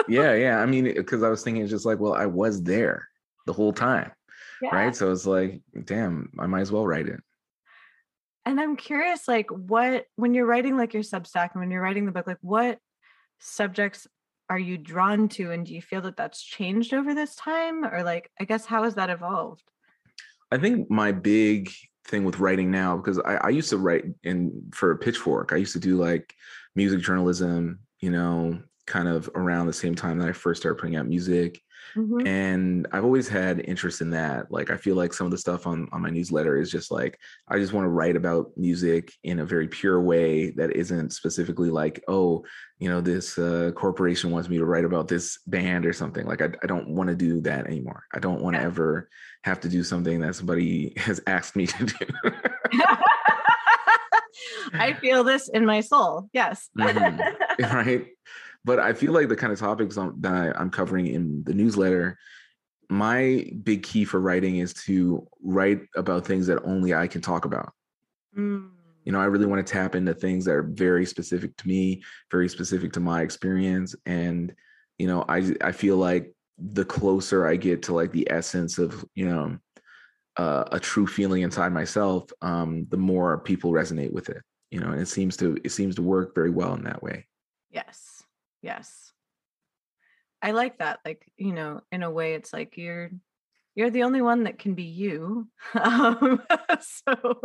yeah. 0.08 0.34
Yeah. 0.44 0.60
I 0.60 0.66
mean, 0.66 0.86
because 0.86 1.24
I 1.24 1.30
was 1.30 1.44
thinking 1.44 1.64
it's 1.64 1.72
just 1.72 1.86
like, 1.86 2.00
well, 2.00 2.14
I 2.14 2.26
was 2.26 2.64
there 2.64 3.08
the 3.46 3.54
whole 3.54 3.74
time. 3.74 4.12
Yeah. 4.62 4.76
Right. 4.76 4.96
So 4.96 5.12
it's 5.12 5.26
like, 5.26 5.62
damn, 5.84 6.32
I 6.40 6.48
might 6.48 6.62
as 6.62 6.72
well 6.72 6.86
write 6.88 7.08
it. 7.08 7.20
And 8.46 8.60
I'm 8.60 8.76
curious, 8.76 9.28
like, 9.28 9.50
what 9.52 10.06
when 10.16 10.34
you're 10.34 10.46
writing 10.46 10.78
like 10.78 10.94
your 10.94 11.04
Substack 11.04 11.52
and 11.54 11.62
when 11.62 11.72
you're 11.72 11.82
writing 11.82 12.06
the 12.06 12.12
book, 12.12 12.28
like, 12.28 12.40
what 12.42 12.80
subjects 13.40 14.08
are 14.54 14.60
you 14.60 14.78
drawn 14.78 15.28
to, 15.30 15.50
and 15.50 15.66
do 15.66 15.74
you 15.74 15.82
feel 15.82 16.02
that 16.02 16.16
that's 16.16 16.44
changed 16.44 16.94
over 16.94 17.16
this 17.16 17.36
time, 17.36 17.84
or 17.84 18.04
like, 18.04 18.30
I 18.40 18.44
guess, 18.44 18.68
how 18.68 18.84
has 18.84 18.94
that 18.96 19.10
evolved? 19.10 19.64
I 20.52 20.60
think 20.60 20.92
my 20.92 21.12
big 21.12 21.72
thing 22.06 22.24
with 22.24 22.38
writing 22.38 22.70
now, 22.70 22.96
because 22.96 23.18
I, 23.18 23.38
I 23.38 23.50
used 23.50 23.72
to 23.72 23.80
write 23.80 24.06
in 24.24 24.70
for 24.72 24.96
Pitchfork, 24.96 25.54
I 25.54 25.56
used 25.56 25.74
to 25.74 25.80
do 25.80 25.96
like 25.96 26.36
music 26.76 27.02
journalism, 27.02 27.80
you 28.00 28.12
know, 28.12 28.62
kind 28.86 29.08
of 29.08 29.30
around 29.36 29.68
the 29.68 29.74
same 29.74 29.96
time 29.96 30.20
that 30.20 30.30
I 30.30 30.34
first 30.34 30.62
started 30.62 30.80
putting 30.80 30.96
out 30.96 31.08
music. 31.08 31.62
Mhm. 31.98 32.26
and 32.26 32.88
i've 32.94 33.04
always 33.04 33.28
had 33.28 33.60
interest 33.60 34.00
in 34.02 34.10
that 34.12 34.50
like 34.50 34.72
i 34.72 34.78
feel 34.78 34.96
like 34.96 35.14
some 35.14 35.26
of 35.28 35.32
the 35.32 35.38
stuff 35.38 35.68
on 35.68 35.88
on 35.92 36.02
my 36.02 36.10
newsletter 36.10 36.58
is 36.58 36.72
just 36.72 36.90
like 36.92 37.20
i 37.50 37.60
just 37.60 37.74
want 37.74 37.84
to 37.86 37.90
write 37.90 38.16
about 38.16 38.52
music 38.56 39.12
in 39.26 39.40
a 39.40 39.46
very 39.46 39.68
pure 39.68 40.02
way 40.02 40.52
that 40.52 40.74
isn't 40.76 41.12
specifically 41.12 41.70
like 41.70 42.02
oh 42.08 42.44
you 42.80 42.90
know 42.90 43.02
this 43.02 43.38
uh, 43.38 43.70
corporation 43.76 44.32
wants 44.32 44.48
me 44.50 44.58
to 44.58 44.66
write 44.66 44.86
about 44.86 45.08
this 45.10 45.40
band 45.46 45.86
or 45.86 45.92
something 45.94 46.26
like 46.26 46.42
i, 46.42 46.50
I 46.64 46.68
don't 46.68 46.88
want 46.96 47.10
to 47.10 47.16
do 47.16 47.42
that 47.42 47.68
anymore 47.68 48.06
i 48.16 48.20
don't 48.20 48.42
want 48.42 48.56
to 48.56 48.62
Yeah. 48.62 48.68
ever 48.68 49.10
have 49.44 49.60
to 49.60 49.70
do 49.70 49.84
something 49.84 50.22
that 50.22 50.36
somebody 50.36 50.94
has 50.98 51.22
asked 51.28 51.56
me 51.58 51.68
to 51.68 51.86
do 51.86 52.06
I 54.74 54.94
feel 54.94 55.24
this 55.24 55.50
in 55.50 55.66
my 55.66 55.82
soul. 55.82 56.30
Yes. 56.34 56.70
Mhm. 56.78 57.20
right 57.74 58.08
but 58.66 58.80
i 58.80 58.94
feel 58.94 59.14
like 59.14 59.30
the 59.30 59.36
kind 59.36 59.54
of 59.54 59.60
topics 59.60 59.98
I'm, 59.98 60.20
that 60.22 60.60
i'm 60.60 60.70
covering 60.70 61.08
in 61.08 61.44
the 61.44 61.54
newsletter 61.54 62.18
my 62.90 63.50
big 63.64 63.84
key 63.84 64.06
for 64.06 64.20
writing 64.20 64.58
is 64.58 64.74
to 64.86 65.28
write 65.42 65.82
about 65.96 66.26
things 66.26 66.48
that 66.48 66.64
only 66.64 66.94
i 66.94 67.08
can 67.08 67.22
talk 67.22 67.46
about 67.46 67.74
Mm. 68.38 68.70
you 69.04 69.12
know 69.12 69.20
i 69.20 69.26
really 69.26 69.46
want 69.46 69.66
to 69.66 69.74
tap 69.74 69.94
into 69.94 70.14
things 70.14 70.46
that 70.46 70.54
are 70.54 70.64
very 70.64 71.06
specific 71.06 71.56
to 71.58 71.68
me 71.68 72.02
very 72.32 72.50
specific 72.50 72.92
to 72.94 73.00
my 73.00 73.22
experience 73.22 73.96
and 74.08 74.56
you 74.98 75.06
know 75.06 75.24
i 75.30 75.54
i 75.62 75.72
feel 75.72 75.98
like 75.98 76.34
the 76.58 76.84
closer 76.84 77.46
i 77.46 77.56
get 77.56 77.84
to 77.84 77.94
like 77.94 78.12
the 78.12 78.28
essence 78.32 78.80
of 78.80 79.06
you 79.14 79.30
know 79.30 79.58
uh, 80.38 80.64
a 80.72 80.80
true 80.80 81.06
feeling 81.06 81.44
inside 81.44 81.72
myself 81.72 82.32
um 82.42 82.88
the 82.90 82.98
more 82.98 83.38
people 83.38 83.72
resonate 83.72 84.12
with 84.12 84.30
it 84.30 84.42
you 84.72 84.80
know 84.80 84.88
and 84.88 85.00
it 85.02 85.08
seems 85.08 85.38
to 85.38 85.56
it 85.64 85.70
seems 85.72 85.94
to 85.94 86.02
work 86.02 86.34
very 86.34 86.50
well 86.50 86.74
in 86.74 86.84
that 86.84 87.04
way 87.04 87.28
Yes. 87.70 88.23
Yes. 88.64 89.12
I 90.42 90.52
like 90.52 90.80
that. 90.80 91.00
Like, 91.06 91.32
you 91.38 91.54
know, 91.54 91.82
in 91.92 92.04
a 92.04 92.12
way 92.12 92.34
it's 92.34 92.52
like 92.52 92.78
you're 92.78 93.12
you're 93.76 93.90
the 93.90 94.04
only 94.04 94.22
one 94.22 94.44
that 94.44 94.60
can 94.60 94.74
be 94.74 94.84
you. 94.84 95.48
Um, 95.76 96.42
so 96.82 97.42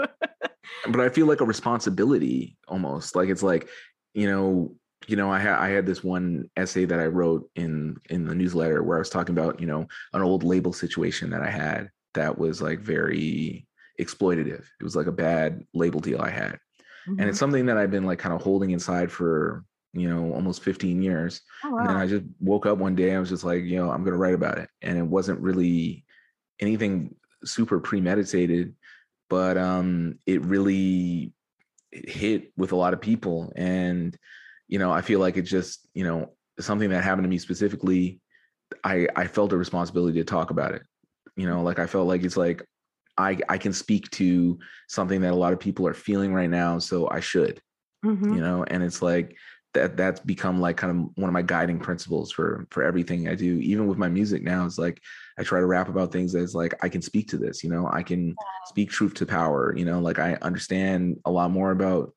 but 0.90 1.00
I 1.00 1.08
feel 1.08 1.26
like 1.26 1.40
a 1.40 1.46
responsibility 1.46 2.56
almost 2.68 3.16
like 3.16 3.28
it's 3.28 3.42
like 3.42 3.68
you 4.14 4.26
know 4.26 4.74
you 5.06 5.16
know 5.16 5.30
I 5.30 5.38
had 5.38 5.54
I 5.54 5.70
had 5.70 5.86
this 5.86 6.04
one 6.04 6.50
essay 6.56 6.84
that 6.84 7.00
I 7.00 7.06
wrote 7.06 7.50
in 7.54 7.96
in 8.10 8.26
the 8.26 8.34
newsletter 8.34 8.82
where 8.82 8.98
I 8.98 9.00
was 9.00 9.10
talking 9.10 9.36
about 9.36 9.60
you 9.60 9.66
know 9.66 9.86
an 10.12 10.22
old 10.22 10.44
label 10.44 10.72
situation 10.72 11.30
that 11.30 11.42
I 11.42 11.50
had 11.50 11.90
that 12.14 12.38
was 12.38 12.60
like 12.60 12.80
very 12.80 13.66
exploitative. 14.00 14.64
It 14.80 14.84
was 14.84 14.96
like 14.96 15.06
a 15.06 15.12
bad 15.12 15.62
label 15.74 16.00
deal 16.00 16.20
I 16.20 16.30
had, 16.30 16.58
and 17.18 17.20
Mhm. 17.20 17.28
it's 17.28 17.38
something 17.38 17.66
that 17.66 17.78
I've 17.78 17.90
been 17.90 18.06
like 18.06 18.18
kind 18.18 18.34
of 18.34 18.42
holding 18.42 18.70
inside 18.70 19.10
for 19.10 19.64
you 19.92 20.08
know 20.08 20.32
almost 20.34 20.62
15 20.62 21.02
years. 21.02 21.40
Oh, 21.64 21.76
And 21.78 21.88
then. 21.88 21.96
I 21.96 22.06
just 22.06 22.24
woke 22.40 22.66
up 22.66 22.78
one 22.78 22.94
day. 22.94 23.14
I 23.14 23.18
was 23.18 23.30
just 23.30 23.44
like, 23.44 23.64
you 23.64 23.76
know, 23.76 23.90
I'm 23.90 24.02
going 24.04 24.12
to 24.12 24.18
write 24.18 24.34
about 24.34 24.58
it. 24.58 24.68
And 24.82 24.98
it 24.98 25.02
wasn't 25.06 25.40
really 25.40 26.04
anything 26.60 27.14
super 27.44 27.80
premeditated, 27.80 28.74
but 29.30 29.56
um, 29.56 30.18
it 30.26 30.44
really 30.44 31.32
it 31.92 32.08
hit 32.08 32.52
with 32.56 32.72
a 32.72 32.76
lot 32.76 32.92
of 32.92 33.00
people. 33.00 33.52
And, 33.56 34.16
you 34.66 34.78
know, 34.78 34.90
I 34.92 35.00
feel 35.00 35.20
like 35.20 35.36
it 35.36 35.42
just, 35.42 35.88
you 35.94 36.04
know, 36.04 36.32
something 36.60 36.90
that 36.90 37.04
happened 37.04 37.24
to 37.24 37.28
me 37.30 37.38
specifically, 37.38 38.20
I, 38.84 39.08
I 39.16 39.26
felt 39.26 39.52
a 39.52 39.56
responsibility 39.56 40.18
to 40.18 40.24
talk 40.24 40.50
about 40.50 40.74
it. 40.74 40.82
You 41.36 41.48
know, 41.48 41.62
like 41.62 41.78
I 41.78 41.86
felt 41.86 42.08
like 42.08 42.24
it's 42.24 42.36
like, 42.36 42.62
I, 43.16 43.38
I 43.48 43.58
can 43.58 43.72
speak 43.72 44.10
to 44.12 44.58
something 44.88 45.22
that 45.22 45.32
a 45.32 45.36
lot 45.36 45.52
of 45.52 45.58
people 45.58 45.86
are 45.88 45.94
feeling 45.94 46.34
right 46.34 46.50
now. 46.50 46.78
So 46.78 47.08
I 47.10 47.20
should 47.20 47.60
Mhm. 48.04 48.32
you 48.32 48.40
know 48.40 48.62
and 48.62 48.80
it's 48.80 49.02
like 49.02 49.36
that 49.74 49.96
that's 49.96 50.20
become 50.20 50.60
like 50.60 50.76
kind 50.76 50.90
of 50.90 51.10
one 51.16 51.28
of 51.28 51.32
my 51.32 51.42
guiding 51.42 51.78
principles 51.78 52.32
for 52.32 52.66
for 52.70 52.82
everything 52.82 53.28
i 53.28 53.34
do. 53.34 53.58
Even 53.58 53.86
with 53.86 53.98
my 53.98 54.08
music 54.08 54.42
now 54.42 54.64
it's 54.64 54.78
like 54.78 55.00
i 55.38 55.42
try 55.42 55.60
to 55.60 55.66
rap 55.66 55.88
about 55.88 56.12
things 56.12 56.32
that's 56.32 56.54
like 56.54 56.74
i 56.82 56.88
can 56.88 57.02
speak 57.02 57.28
to 57.28 57.38
this 57.38 57.62
you 57.62 57.70
know? 57.70 57.88
I 57.92 58.02
can 58.02 58.34
speak 58.66 58.90
truth 58.90 59.14
to 59.14 59.26
power 59.26 59.76
you 59.76 59.84
know? 59.84 60.00
Like 60.00 60.18
i 60.18 60.34
understand 60.42 61.18
a 61.24 61.30
lot 61.30 61.50
more 61.50 61.70
about 61.70 62.12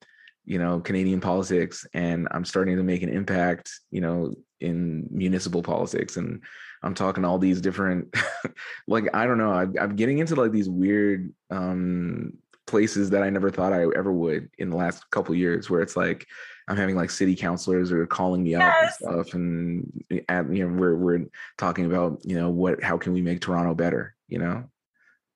you 0.46 0.58
know 0.58 0.80
canadian 0.80 1.22
politics 1.22 1.86
and 1.94 2.28
i'm 2.32 2.46
starting 2.46 2.76
to 2.76 2.84
make 2.84 3.04
an 3.04 3.10
impact 3.10 3.72
you 3.92 4.02
know 4.02 4.34
in 4.60 5.08
municipal 5.12 5.62
politics 5.62 6.18
and 6.18 6.42
i'm 6.82 6.96
talking 6.96 7.24
all 7.24 7.38
these 7.38 7.62
different 7.62 8.12
like 8.88 9.08
i 9.14 9.28
don't 9.28 9.38
know 9.38 9.52
I'm, 9.52 9.76
I'm 9.80 9.96
getting 9.96 10.18
into 10.18 10.34
like 10.34 10.52
these 10.52 10.68
weird 10.68 11.32
um 11.52 12.34
places 12.72 13.10
that 13.10 13.22
I 13.22 13.30
never 13.30 13.52
thought 13.52 13.74
I 13.74 13.82
ever 13.96 14.12
would 14.12 14.50
in 14.58 14.70
the 14.70 14.78
last 14.78 15.08
couple 15.12 15.36
years, 15.36 15.70
where 15.70 15.82
it's 15.82 15.98
like 15.98 16.26
I'm 16.67 16.78
having 16.78 16.95
like 16.95 17.10
city 17.10 17.36
councilors 17.36 17.91
are 17.91 18.06
calling 18.06 18.43
me 18.43 18.56
up 18.56 18.62
Yes. 18.62 18.97
and 19.02 19.12
stuff, 19.26 19.34
and 19.34 20.04
and 20.30 20.58
you 20.58 20.67
know 20.67 20.74
we're 20.80 20.95
we're 20.95 21.26
talking 21.58 21.86
about 21.86 22.19
you 22.24 22.36
know 22.36 22.50
what 22.50 22.84
how 22.84 22.97
can 22.97 23.13
we 23.13 23.21
make 23.21 23.41
Toronto 23.41 23.74
better, 23.74 24.15
you 24.28 24.39
know? 24.39 24.65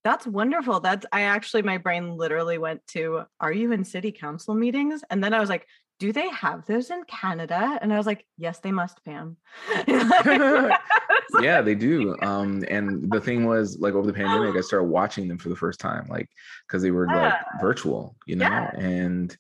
That's 0.04 0.28
wonderful. 0.28 0.80
That's 0.82 1.06
I 1.12 1.22
actually 1.22 1.64
my 1.64 1.80
brain 1.80 2.16
literally 2.16 2.60
went 2.60 2.86
to 2.90 3.24
are 3.40 3.52
you 3.52 3.72
in 3.72 3.84
city 3.84 4.12
council 4.12 4.54
meetings? 4.54 5.04
And 5.10 5.24
then 5.24 5.34
I 5.34 5.40
was 5.40 5.50
like, 5.50 5.68
do 6.00 6.12
they 6.14 6.30
have 6.30 6.66
those 6.68 6.92
in 6.92 7.04
Canada? 7.06 7.80
And 7.82 7.92
I 7.92 7.98
was 7.98 8.06
like, 8.06 8.24
yes, 8.38 8.60
they 8.60 8.72
must, 8.72 9.04
Pam. 9.04 9.38
yeah, 11.42 11.62
they 11.62 11.76
do. 11.76 12.16
Um, 12.22 12.64
and 12.70 13.10
the 13.12 13.20
thing 13.20 13.46
was 13.46 13.80
like 13.80 13.94
over 13.94 14.06
the 14.06 14.14
pandemic, 14.14 14.56
I 14.56 14.62
started 14.62 14.86
watching 14.90 15.28
them 15.28 15.38
for 15.38 15.50
the 15.50 15.56
first 15.56 15.80
time, 15.80 16.06
like 16.10 16.30
because 16.68 16.82
they 16.82 16.92
were 16.92 17.08
like 17.08 17.34
virtual, 17.60 18.16
you 18.26 18.36
know, 18.36 18.46
Yeah. 18.46 18.72
and 18.78 19.36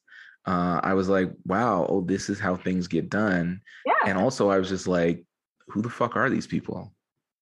uh, 0.47 0.79
I 0.83 0.93
was 0.93 1.09
like, 1.09 1.31
wow, 1.45 1.85
oh, 1.89 2.01
this 2.01 2.29
is 2.29 2.39
how 2.39 2.55
things 2.55 2.87
get 2.87 3.09
done. 3.09 3.61
yeah. 3.85 3.93
and 4.05 4.17
also 4.17 4.49
i 4.49 4.57
was 4.59 4.69
just 4.69 4.87
like 4.87 5.23
who 5.67 5.81
the 5.81 5.89
fuck 5.89 6.15
are 6.15 6.29
these 6.29 6.47
people 6.47 6.93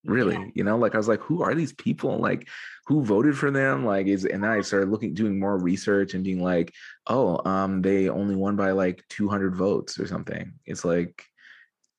really 0.06 0.36
Yeah. 0.36 0.48
you 0.56 0.64
know 0.64 0.78
like 0.78 0.96
i 0.96 0.98
was 0.98 1.08
like 1.08 1.22
who 1.22 1.44
are 1.44 1.56
these 1.56 1.74
people 1.74 2.18
like 2.20 2.48
who 2.88 3.04
voted 3.04 3.38
for 3.38 3.52
them 3.52 3.86
like 3.86 4.08
is 4.08 4.26
and 4.26 4.46
i 4.46 4.60
started 4.62 4.90
looking 4.90 5.14
doing 5.14 5.40
more 5.40 5.58
research 5.58 6.14
and 6.14 6.24
being 6.24 6.42
like 6.44 6.74
oh 7.08 7.40
um 7.50 7.82
they 7.82 8.10
only 8.10 8.36
won 8.36 8.56
by 8.58 8.72
like 8.72 9.04
200 9.10 9.56
votes 9.56 10.00
or 10.00 10.08
something 10.08 10.54
it's 10.66 10.84
like 10.86 11.24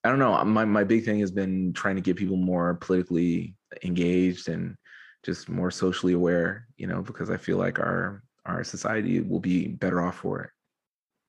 i 0.04 0.08
don't 0.10 0.18
know 0.18 0.42
my, 0.44 0.64
my 0.64 0.84
big 0.84 1.04
thing 1.04 1.20
has 1.20 1.30
been 1.30 1.72
trying 1.72 1.96
to 1.96 2.02
get 2.02 2.16
people 2.16 2.36
more 2.36 2.74
politically 2.74 3.54
engaged 3.82 4.48
and 4.48 4.76
just 5.24 5.48
more 5.48 5.70
socially 5.70 6.12
aware 6.12 6.66
you 6.76 6.86
know 6.86 7.00
because 7.02 7.30
i 7.30 7.36
feel 7.38 7.56
like 7.56 7.78
our 7.78 8.22
our 8.44 8.62
society 8.64 9.20
will 9.20 9.40
be 9.40 9.68
better 9.68 10.00
off 10.02 10.16
for 10.16 10.42
it 10.42 10.50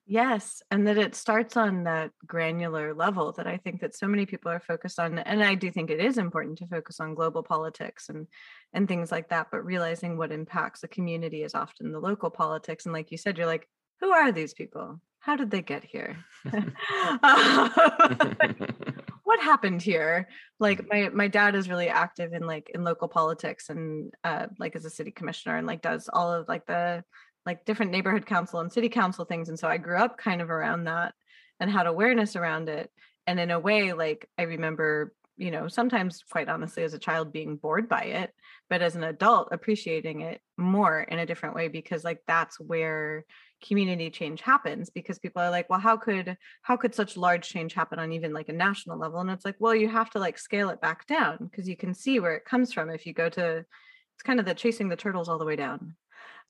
Yes, 0.08 0.62
and 0.70 0.88
that 0.88 1.00
it 1.00 1.15
starts 1.15 1.58
on 1.58 1.86
that 1.86 2.12
granular 2.28 2.94
level 2.94 3.32
that 3.34 3.48
I 3.48 3.58
think 3.58 3.82
that 3.82 3.96
so 3.96 4.08
many 4.08 4.28
people 4.28 4.52
are 4.52 4.60
focused 4.60 5.00
on 5.00 5.18
and 5.18 5.44
I 5.44 5.56
do 5.56 5.72
think 5.72 5.89
it 5.89 6.00
is 6.00 6.20
important 6.20 6.60
to 6.60 6.68
focus 6.68 7.00
on 7.00 7.15
global 7.15 7.41
politics 7.41 8.08
and 8.10 8.28
and 8.72 8.88
things 8.88 9.12
like 9.12 9.30
that 9.30 9.48
but 9.52 9.65
realizing 9.65 10.15
what 10.15 10.32
impacts 10.32 10.84
a 10.84 10.88
community 10.88 11.41
is 11.41 11.56
often 11.56 11.91
the 11.91 12.00
local 12.00 12.30
politics 12.30 12.86
and 12.86 12.94
like 12.94 13.10
you 13.12 13.18
said 13.18 13.36
you're 13.38 13.48
like 13.48 13.68
who 14.00 14.12
are 14.12 14.32
these 14.32 14.54
people? 14.54 15.02
How 15.20 15.36
did 15.38 15.50
they 15.50 15.63
get 15.63 15.84
here? 15.84 16.18
what 19.24 19.39
happened 19.41 19.82
here 19.82 20.28
like 20.60 20.88
my 20.88 21.10
my 21.10 21.28
dad 21.28 21.56
is 21.56 21.68
really 21.68 21.89
active 21.89 22.32
in 22.34 22.46
like 22.46 22.70
in 22.76 22.84
local 22.84 23.08
politics 23.08 23.70
and 23.70 24.13
uh 24.24 24.46
like 24.60 24.76
as 24.76 24.86
a 24.86 24.89
city 24.89 25.10
commissioner 25.12 25.58
and 25.58 25.65
like 25.65 25.82
does 25.82 26.08
all 26.13 26.32
of 26.32 26.48
like 26.48 26.65
the 26.68 27.04
like 27.45 27.65
different 27.65 27.91
neighborhood 27.91 28.25
council 28.25 28.60
and 28.60 28.71
city 28.71 28.89
council 28.89 29.25
things 29.25 29.49
and 29.49 29.60
so 29.60 29.67
i 29.67 29.77
grew 29.77 29.97
up 29.97 30.17
kind 30.17 30.41
of 30.41 30.49
around 30.49 30.86
that 30.86 31.13
and 31.60 31.69
had 31.69 31.88
awareness 31.88 32.36
around 32.36 32.69
it 32.69 32.89
and 33.27 33.39
in 33.39 33.51
a 33.51 33.60
way 33.60 33.93
like 33.93 34.29
i 34.38 34.43
remember 34.43 35.13
you 35.38 35.51
know 35.51 35.67
sometimes 35.67 36.23
quite 36.29 36.47
honestly 36.47 36.84
as 36.84 36.93
a 36.93 36.99
child 36.99 37.34
being 37.34 37.58
bored 37.58 37.89
by 37.89 38.03
it 38.03 38.31
but 38.69 38.81
as 38.81 38.95
an 38.95 39.03
adult 39.03 39.49
appreciating 39.51 40.21
it 40.21 40.41
more 40.58 41.01
in 41.01 41.19
a 41.19 41.25
different 41.25 41.55
way 41.55 41.67
because 41.67 42.03
like 42.03 42.19
that's 42.27 42.60
where 42.60 43.25
community 43.65 44.10
change 44.10 44.41
happens 44.41 44.89
because 44.89 45.19
people 45.19 45.41
are 45.41 45.49
like 45.49 45.69
well 45.69 45.79
how 45.79 45.97
could 45.97 46.38
how 46.62 46.77
could 46.77 46.93
such 46.93 47.17
large 47.17 47.47
change 47.47 47.73
happen 47.73 47.99
on 47.99 48.12
even 48.12 48.34
like 48.34 48.49
a 48.49 48.53
national 48.53 48.97
level? 48.97 49.19
And 49.19 49.29
it's 49.29 49.45
like 49.45 49.55
well 49.60 49.75
you 49.75 49.89
have 49.89 50.10
to 50.12 50.19
like 50.19 50.38
scale 50.38 50.69
it 50.69 50.81
back 50.81 51.08
down 51.08 51.38
because 51.41 51.67
you 51.67 51.75
can 51.75 51.93
see 51.93 52.19
where 52.19 52.36
it 52.36 52.45
comes 52.45 52.73
from 52.73 52.89
if 52.89 53.05
you 53.05 53.13
go 53.13 53.29
to 53.29 53.58
it's 53.60 54.23
kind 54.23 54.39
of 54.39 54.45
the 54.45 54.53
chasing 54.53 54.89
the 54.89 54.95
turtles 54.95 55.27
all 55.27 55.39
the 55.39 55.45
way 55.45 55.55
down 55.55 55.95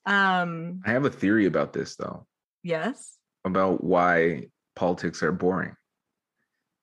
um 0.05 0.81
I 0.85 0.91
have 0.91 1.05
a 1.05 1.09
theory 1.09 1.45
about 1.45 1.73
this 1.73 1.95
though, 1.95 2.27
yes 2.63 3.17
about 3.45 3.83
why 3.83 4.47
politics 4.75 5.23
are 5.23 5.31
boring. 5.31 5.75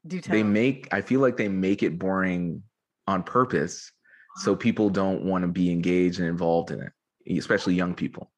do 0.07 0.21
tell 0.21 0.35
They 0.35 0.43
make 0.43 0.89
I 0.93 1.01
feel 1.03 1.21
like 1.21 1.37
they 1.37 1.49
make 1.49 1.83
it 1.83 1.99
boring 1.99 2.63
on 3.07 3.23
purpose 3.23 3.91
so 4.37 4.57
people 4.57 4.89
don't 4.89 5.25
want 5.25 5.43
to 5.43 5.49
be 5.49 5.71
engaged 5.71 6.19
and 6.19 6.29
involved 6.29 6.71
in 6.71 6.81
it, 6.81 7.39
especially 7.39 7.75
young 7.75 7.95
people. 7.95 8.32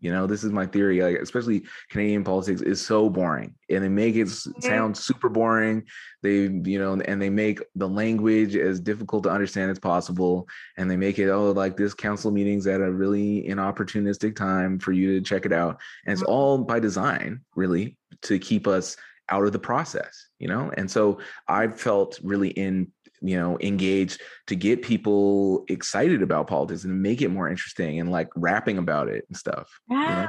You 0.00 0.12
know, 0.12 0.26
this 0.26 0.44
is 0.44 0.52
my 0.52 0.66
theory. 0.66 1.00
Like, 1.02 1.16
especially 1.16 1.64
Canadian 1.90 2.24
politics 2.24 2.60
is 2.60 2.84
so 2.84 3.08
boring, 3.08 3.54
and 3.68 3.82
they 3.82 3.88
make 3.88 4.16
it 4.16 4.28
sound 4.60 4.96
super 4.96 5.28
boring. 5.28 5.84
They, 6.22 6.42
you 6.42 6.78
know, 6.78 6.94
and 6.94 7.20
they 7.20 7.30
make 7.30 7.60
the 7.74 7.88
language 7.88 8.56
as 8.56 8.80
difficult 8.80 9.24
to 9.24 9.30
understand 9.30 9.70
as 9.70 9.78
possible, 9.78 10.48
and 10.76 10.90
they 10.90 10.96
make 10.96 11.18
it 11.18 11.28
oh, 11.30 11.50
like 11.52 11.76
this 11.76 11.94
council 11.94 12.30
meetings 12.30 12.66
at 12.66 12.80
a 12.80 12.90
really 12.90 13.42
inopportunistic 13.48 14.36
time 14.36 14.78
for 14.78 14.92
you 14.92 15.14
to 15.18 15.24
check 15.24 15.44
it 15.46 15.52
out, 15.52 15.80
and 16.04 16.12
it's 16.12 16.22
Mhm. 16.22 16.28
all 16.28 16.58
by 16.58 16.80
design, 16.80 17.40
really, 17.56 17.96
to 18.22 18.38
keep 18.38 18.66
us 18.66 18.96
out 19.30 19.44
of 19.44 19.52
the 19.52 19.58
process. 19.58 20.28
You 20.38 20.48
know, 20.48 20.70
and 20.76 20.90
so 20.90 21.18
I 21.48 21.68
felt 21.68 22.18
really 22.22 22.50
in 22.50 22.92
you 23.20 23.38
know 23.38 23.58
engaged 23.60 24.20
to 24.46 24.54
get 24.54 24.82
people 24.82 25.64
excited 25.68 26.22
about 26.22 26.46
politics 26.46 26.84
and 26.84 27.02
make 27.02 27.22
it 27.22 27.28
more 27.28 27.48
interesting 27.48 28.00
and 28.00 28.10
like 28.10 28.28
rapping 28.36 28.78
about 28.78 29.08
it 29.08 29.24
and 29.28 29.36
stuff 29.36 29.80
yeah. 29.90 30.28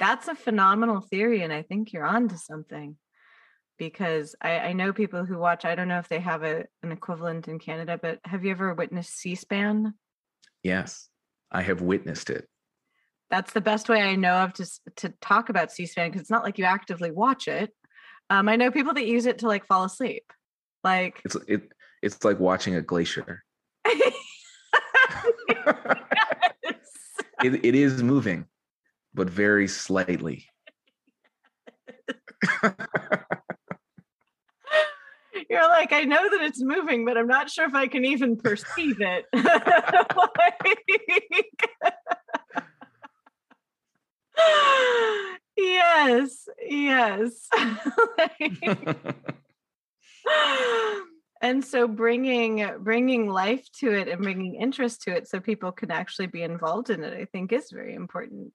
That's 0.00 0.26
a 0.26 0.34
phenomenal 0.34 1.00
theory 1.00 1.42
and 1.42 1.52
i 1.52 1.62
think 1.62 1.92
you're 1.92 2.04
on 2.04 2.28
to 2.28 2.38
something 2.38 2.96
because 3.78 4.34
I, 4.40 4.58
I 4.58 4.72
know 4.72 4.92
people 4.92 5.24
who 5.24 5.38
watch 5.38 5.64
i 5.64 5.74
don't 5.74 5.88
know 5.88 5.98
if 5.98 6.08
they 6.08 6.20
have 6.20 6.42
a, 6.42 6.64
an 6.82 6.92
equivalent 6.92 7.48
in 7.48 7.58
canada 7.58 7.98
but 8.00 8.18
have 8.24 8.44
you 8.44 8.50
ever 8.50 8.74
witnessed 8.74 9.16
c-span? 9.18 9.94
Yes. 10.62 11.08
I 11.52 11.62
have 11.62 11.82
witnessed 11.82 12.30
it. 12.30 12.48
That's 13.30 13.52
the 13.52 13.60
best 13.60 13.88
way 13.88 14.02
i 14.02 14.16
know 14.16 14.34
of 14.34 14.52
to, 14.54 14.66
to 14.96 15.08
talk 15.20 15.48
about 15.48 15.72
c-span 15.72 16.08
because 16.08 16.22
it's 16.22 16.30
not 16.30 16.44
like 16.44 16.58
you 16.58 16.64
actively 16.64 17.10
watch 17.10 17.48
it. 17.48 17.70
Um, 18.30 18.48
i 18.48 18.56
know 18.56 18.70
people 18.70 18.94
that 18.94 19.06
use 19.06 19.26
it 19.26 19.38
to 19.38 19.46
like 19.46 19.66
fall 19.66 19.84
asleep 19.84 20.24
like 20.84 21.20
it's 21.24 21.36
it 21.48 21.72
it's 22.02 22.22
like 22.24 22.38
watching 22.38 22.76
a 22.76 22.82
glacier 22.82 23.42
it, 23.84 24.04
it 27.42 27.74
is 27.74 28.02
moving 28.02 28.46
but 29.14 29.28
very 29.28 29.66
slightly 29.66 30.46
You're 35.50 35.68
like, 35.68 35.92
I 35.92 36.04
know 36.04 36.30
that 36.30 36.40
it's 36.42 36.62
moving, 36.62 37.04
but 37.04 37.18
I'm 37.18 37.26
not 37.26 37.50
sure 37.50 37.66
if 37.66 37.74
I 37.74 37.86
can 37.86 38.04
even 38.04 38.36
perceive 38.36 39.00
it. 39.00 39.26
Like- 39.36 40.80
yes, 45.56 46.48
yes. 46.66 47.48
and 48.40 49.14
so 51.74 51.88
bringing 51.88 52.64
bringing 52.78 53.28
life 53.28 53.66
to 53.72 53.92
it 53.92 54.06
and 54.06 54.22
bringing 54.22 54.54
interest 54.54 55.02
to 55.02 55.10
it 55.10 55.26
so 55.26 55.40
people 55.40 55.72
can 55.72 55.90
actually 55.90 56.28
be 56.28 56.44
involved 56.44 56.88
in 56.88 57.02
it 57.02 57.12
i 57.20 57.24
think 57.24 57.50
is 57.52 57.72
very 57.72 57.94
important. 57.94 58.52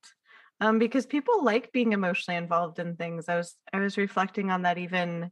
Um, 0.62 0.80
because 0.80 1.06
people 1.06 1.44
like 1.44 1.74
being 1.74 1.92
emotionally 1.94 2.38
involved 2.38 2.80
in 2.80 2.96
things. 2.96 3.28
I 3.28 3.36
was 3.36 3.56
i 3.74 3.80
was 3.80 3.98
reflecting 3.98 4.52
on 4.52 4.62
that 4.62 4.78
even 4.78 5.32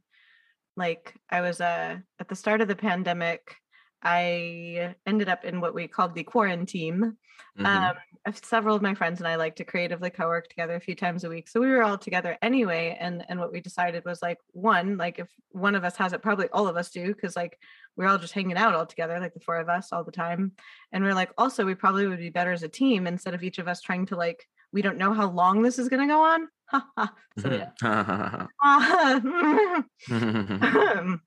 like 0.76 1.14
i 1.30 1.40
was 1.40 1.62
uh, 1.62 1.96
at 2.20 2.28
the 2.28 2.36
start 2.36 2.60
of 2.60 2.68
the 2.68 2.76
pandemic 2.90 3.56
i 4.04 4.96
ended 5.06 5.30
up 5.30 5.44
in 5.46 5.62
what 5.62 5.74
we 5.74 5.88
called 5.88 6.14
the 6.16 6.24
quarantine 6.24 7.18
Mhm. 7.60 7.66
um, 7.66 7.96
several 8.44 8.76
of 8.76 8.82
my 8.82 8.94
friends 8.94 9.20
and 9.20 9.28
I 9.28 9.36
like 9.36 9.56
to 9.58 9.64
creatively 9.64 10.10
co-work 10.10 10.48
together 10.50 10.76
a 10.76 10.80
few 10.82 10.96
times 10.96 11.24
a 11.24 11.30
week. 11.30 11.48
So 11.48 11.60
we 11.62 11.70
were 11.70 11.82
all 11.84 11.98
together 11.98 12.38
anyway. 12.42 12.98
And 13.00 13.24
and 13.30 13.40
what 13.40 13.52
we 13.54 13.62
decided 13.62 14.04
was 14.06 14.22
like 14.22 14.40
one, 14.52 14.98
like 14.98 15.18
if 15.20 15.30
one 15.52 15.76
of 15.76 15.84
us 15.84 15.96
has 15.98 16.14
it, 16.14 16.22
probably 16.22 16.50
all 16.50 16.68
of 16.68 16.76
us 16.78 16.92
do, 16.92 17.08
because 17.14 17.36
like 17.36 17.58
we're 17.96 18.08
all 18.08 18.18
just 18.18 18.34
hanging 18.34 18.58
out 18.58 18.76
all 18.76 18.86
together, 18.86 19.20
like 19.20 19.34
the 19.34 19.40
four 19.40 19.58
of 19.58 19.70
us 19.70 19.92
all 19.94 20.04
the 20.04 20.12
time. 20.12 20.54
And 20.92 21.04
we're 21.04 21.14
like, 21.14 21.32
also 21.38 21.66
we 21.66 21.74
probably 21.76 22.08
would 22.08 22.20
be 22.20 22.30
better 22.30 22.52
as 22.52 22.64
a 22.64 22.70
team 22.70 23.08
instead 23.08 23.34
of 23.34 23.44
each 23.44 23.60
of 23.60 23.68
us 23.68 23.82
trying 23.82 24.06
to 24.08 24.16
like, 24.16 24.46
we 24.74 24.82
don't 24.82 24.98
know 24.98 25.14
how 25.14 25.30
long 25.30 25.62
this 25.62 25.80
is 25.80 25.90
gonna 25.90 26.08
go 26.08 26.22
on. 26.24 26.48
so 27.38 27.50
yeah. 27.52 27.72
Mhm. 28.64 29.84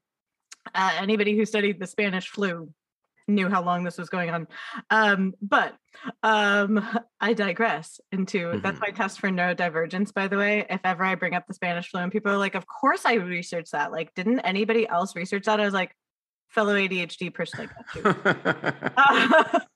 uh, 0.75 0.92
anybody 0.99 1.37
who 1.37 1.44
studied 1.44 1.81
the 1.81 1.87
Spanish 1.87 2.29
flu 2.29 2.73
knew 3.29 3.49
how 3.49 3.62
long 3.62 3.85
this 3.85 3.96
was 3.96 4.09
going 4.09 4.31
on. 4.31 4.49
Um, 4.90 5.35
but 5.40 5.75
um, 6.23 6.85
I 7.20 7.33
digress 7.33 8.01
into 8.11 8.61
that's 8.62 8.79
Mhm. 8.79 8.83
my 8.83 8.90
test 8.90 9.20
for 9.20 9.29
neurodivergence, 9.29 10.12
by 10.12 10.27
the 10.29 10.37
way. 10.37 10.66
If 10.68 10.81
ever 10.85 11.05
I 11.05 11.14
bring 11.14 11.35
up 11.35 11.46
the 11.46 11.55
Spanish 11.55 11.90
flu 11.90 12.01
and 12.01 12.11
people 12.11 12.33
are 12.33 12.38
like, 12.38 12.57
of 12.57 12.66
course 12.66 13.05
I 13.07 13.14
researched 13.14 13.73
that. 13.73 13.92
Like, 13.92 14.12
didn't 14.14 14.40
anybody 14.40 14.88
else 14.88 15.14
research 15.14 15.44
that? 15.44 15.61
I 15.61 15.64
was 15.64 15.75
like, 15.75 15.94
fellow 16.49 16.75
ADHD 16.75 17.33
person 17.33 17.61
like 17.61 17.70
that 17.77 17.87
too. 19.55 19.66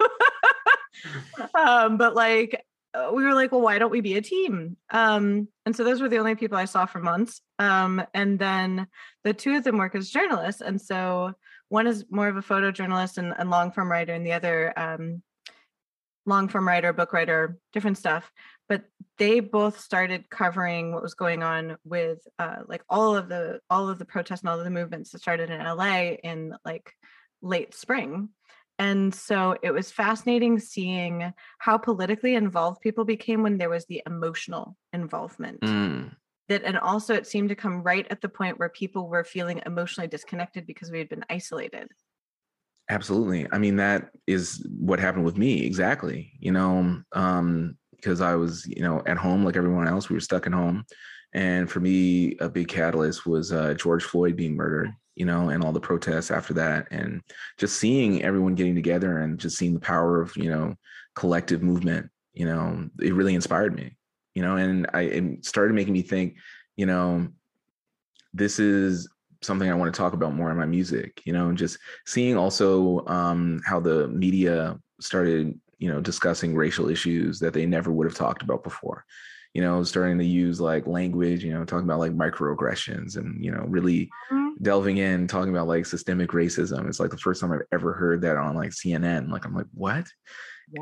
um, 1.58 1.96
but 1.96 2.14
like 2.14 2.64
we 3.12 3.24
were 3.24 3.34
like, 3.34 3.52
well, 3.52 3.60
why 3.60 3.78
don't 3.78 3.90
we 3.90 4.00
be 4.00 4.16
a 4.16 4.22
team? 4.22 4.76
Um, 4.90 5.48
and 5.66 5.74
so 5.74 5.84
those 5.84 6.00
were 6.00 6.08
the 6.08 6.18
only 6.18 6.34
people 6.34 6.56
I 6.56 6.64
saw 6.64 6.86
for 6.86 7.00
months. 7.00 7.40
Um, 7.58 8.02
and 8.14 8.38
then 8.38 8.86
the 9.24 9.34
two 9.34 9.56
of 9.56 9.64
them 9.64 9.78
work 9.78 9.94
as 9.94 10.10
journalists. 10.10 10.60
And 10.60 10.80
so 10.80 11.32
one 11.68 11.86
is 11.86 12.04
more 12.10 12.28
of 12.28 12.36
a 12.36 12.42
photojournalist 12.42 13.18
and, 13.18 13.34
and 13.36 13.50
long 13.50 13.72
form 13.72 13.90
writer, 13.90 14.12
and 14.12 14.24
the 14.24 14.32
other 14.32 14.72
um, 14.78 15.22
long 16.26 16.48
form 16.48 16.68
writer, 16.68 16.92
book 16.92 17.12
writer, 17.12 17.58
different 17.72 17.98
stuff. 17.98 18.30
But 18.68 18.84
they 19.18 19.40
both 19.40 19.80
started 19.80 20.30
covering 20.30 20.92
what 20.92 21.02
was 21.02 21.14
going 21.14 21.42
on 21.42 21.76
with 21.84 22.18
uh, 22.38 22.58
like 22.66 22.82
all 22.88 23.16
of 23.16 23.28
the 23.28 23.60
all 23.68 23.88
of 23.88 23.98
the 23.98 24.04
protests 24.04 24.40
and 24.40 24.50
all 24.50 24.58
of 24.58 24.64
the 24.64 24.70
movements 24.70 25.10
that 25.10 25.20
started 25.20 25.50
in 25.50 25.62
LA 25.62 26.12
in 26.22 26.54
like 26.64 26.92
late 27.42 27.74
spring. 27.74 28.30
And 28.78 29.14
so 29.14 29.56
it 29.62 29.70
was 29.70 29.92
fascinating 29.92 30.58
seeing 30.58 31.32
how 31.58 31.78
politically 31.78 32.34
involved 32.34 32.80
people 32.80 33.04
became 33.04 33.42
when 33.42 33.58
there 33.58 33.70
was 33.70 33.86
the 33.86 34.02
emotional 34.06 34.76
involvement 34.92 35.60
Mm. 35.60 36.14
that 36.48 36.64
and 36.64 36.78
also 36.78 37.14
it 37.14 37.26
seemed 37.26 37.48
to 37.50 37.54
come 37.54 37.82
right 37.82 38.06
at 38.10 38.20
the 38.20 38.28
point 38.28 38.58
where 38.58 38.68
people 38.68 39.08
were 39.08 39.24
feeling 39.24 39.62
emotionally 39.64 40.08
disconnected 40.08 40.66
because 40.66 40.90
we 40.90 40.98
had 40.98 41.08
been 41.08 41.24
isolated 41.30 41.88
Absolutely. 42.90 43.46
I 43.50 43.58
mean, 43.58 43.76
that 43.76 44.10
is 44.26 44.66
what 44.78 45.00
happened 45.00 45.24
with 45.24 45.38
me 45.38 45.64
exactly. 45.64 46.32
You 46.38 46.52
know, 46.52 47.02
um, 47.12 47.78
because 47.96 48.20
I 48.20 48.34
was, 48.34 48.66
you 48.66 48.82
know, 48.82 49.02
at 49.06 49.16
home 49.16 49.44
like 49.44 49.56
everyone 49.56 49.88
else. 49.88 50.08
We 50.08 50.14
were 50.14 50.20
stuck 50.20 50.46
at 50.46 50.52
home, 50.52 50.84
and 51.32 51.70
for 51.70 51.80
me, 51.80 52.36
a 52.40 52.48
big 52.50 52.68
catalyst 52.68 53.24
was 53.24 53.52
uh, 53.52 53.74
George 53.74 54.04
Floyd 54.04 54.36
being 54.36 54.54
murdered. 54.54 54.90
You 55.16 55.26
know, 55.26 55.48
and 55.50 55.62
all 55.62 55.72
the 55.72 55.80
protests 55.80 56.30
after 56.30 56.54
that, 56.54 56.88
and 56.90 57.22
just 57.58 57.78
seeing 57.78 58.22
everyone 58.22 58.56
getting 58.56 58.74
together 58.74 59.18
and 59.18 59.38
just 59.38 59.56
seeing 59.56 59.74
the 59.74 59.80
power 59.80 60.20
of 60.20 60.36
you 60.36 60.50
know 60.50 60.74
collective 61.14 61.62
movement. 61.62 62.10
You 62.32 62.46
know, 62.46 62.88
it 63.00 63.14
really 63.14 63.34
inspired 63.34 63.74
me. 63.74 63.96
You 64.34 64.42
know, 64.42 64.56
and 64.56 64.88
I 64.92 65.02
it 65.02 65.44
started 65.44 65.74
making 65.74 65.92
me 65.92 66.02
think. 66.02 66.36
You 66.76 66.86
know, 66.86 67.28
this 68.32 68.58
is 68.58 69.08
something 69.44 69.70
I 69.70 69.74
want 69.74 69.92
to 69.94 69.98
talk 69.98 70.12
about 70.12 70.34
more 70.34 70.50
in 70.50 70.56
my 70.56 70.66
music, 70.66 71.22
you 71.24 71.32
know, 71.32 71.48
and 71.48 71.58
just 71.58 71.78
seeing 72.06 72.36
also 72.36 73.06
um, 73.06 73.60
how 73.64 73.78
the 73.78 74.08
media 74.08 74.78
started, 75.00 75.58
you 75.78 75.90
know, 75.90 76.00
discussing 76.00 76.54
racial 76.54 76.88
issues 76.88 77.38
that 77.40 77.52
they 77.52 77.66
never 77.66 77.92
would 77.92 78.06
have 78.06 78.16
talked 78.16 78.42
about 78.42 78.64
before, 78.64 79.04
you 79.52 79.62
know, 79.62 79.82
starting 79.84 80.18
to 80.18 80.24
use 80.24 80.60
like 80.60 80.86
language, 80.86 81.44
you 81.44 81.52
know, 81.52 81.64
talking 81.64 81.84
about 81.84 82.00
like 82.00 82.12
microaggressions 82.12 83.16
and, 83.16 83.44
you 83.44 83.50
know, 83.50 83.64
really 83.68 84.10
delving 84.62 84.98
in, 84.98 85.26
talking 85.26 85.50
about 85.50 85.68
like 85.68 85.86
systemic 85.86 86.30
racism. 86.30 86.88
It's 86.88 87.00
like 87.00 87.10
the 87.10 87.18
first 87.18 87.40
time 87.40 87.52
I've 87.52 87.60
ever 87.72 87.92
heard 87.92 88.22
that 88.22 88.36
on 88.36 88.54
like 88.54 88.70
CNN. 88.70 89.30
Like, 89.30 89.44
I'm 89.44 89.54
like, 89.54 89.66
what? 89.74 90.06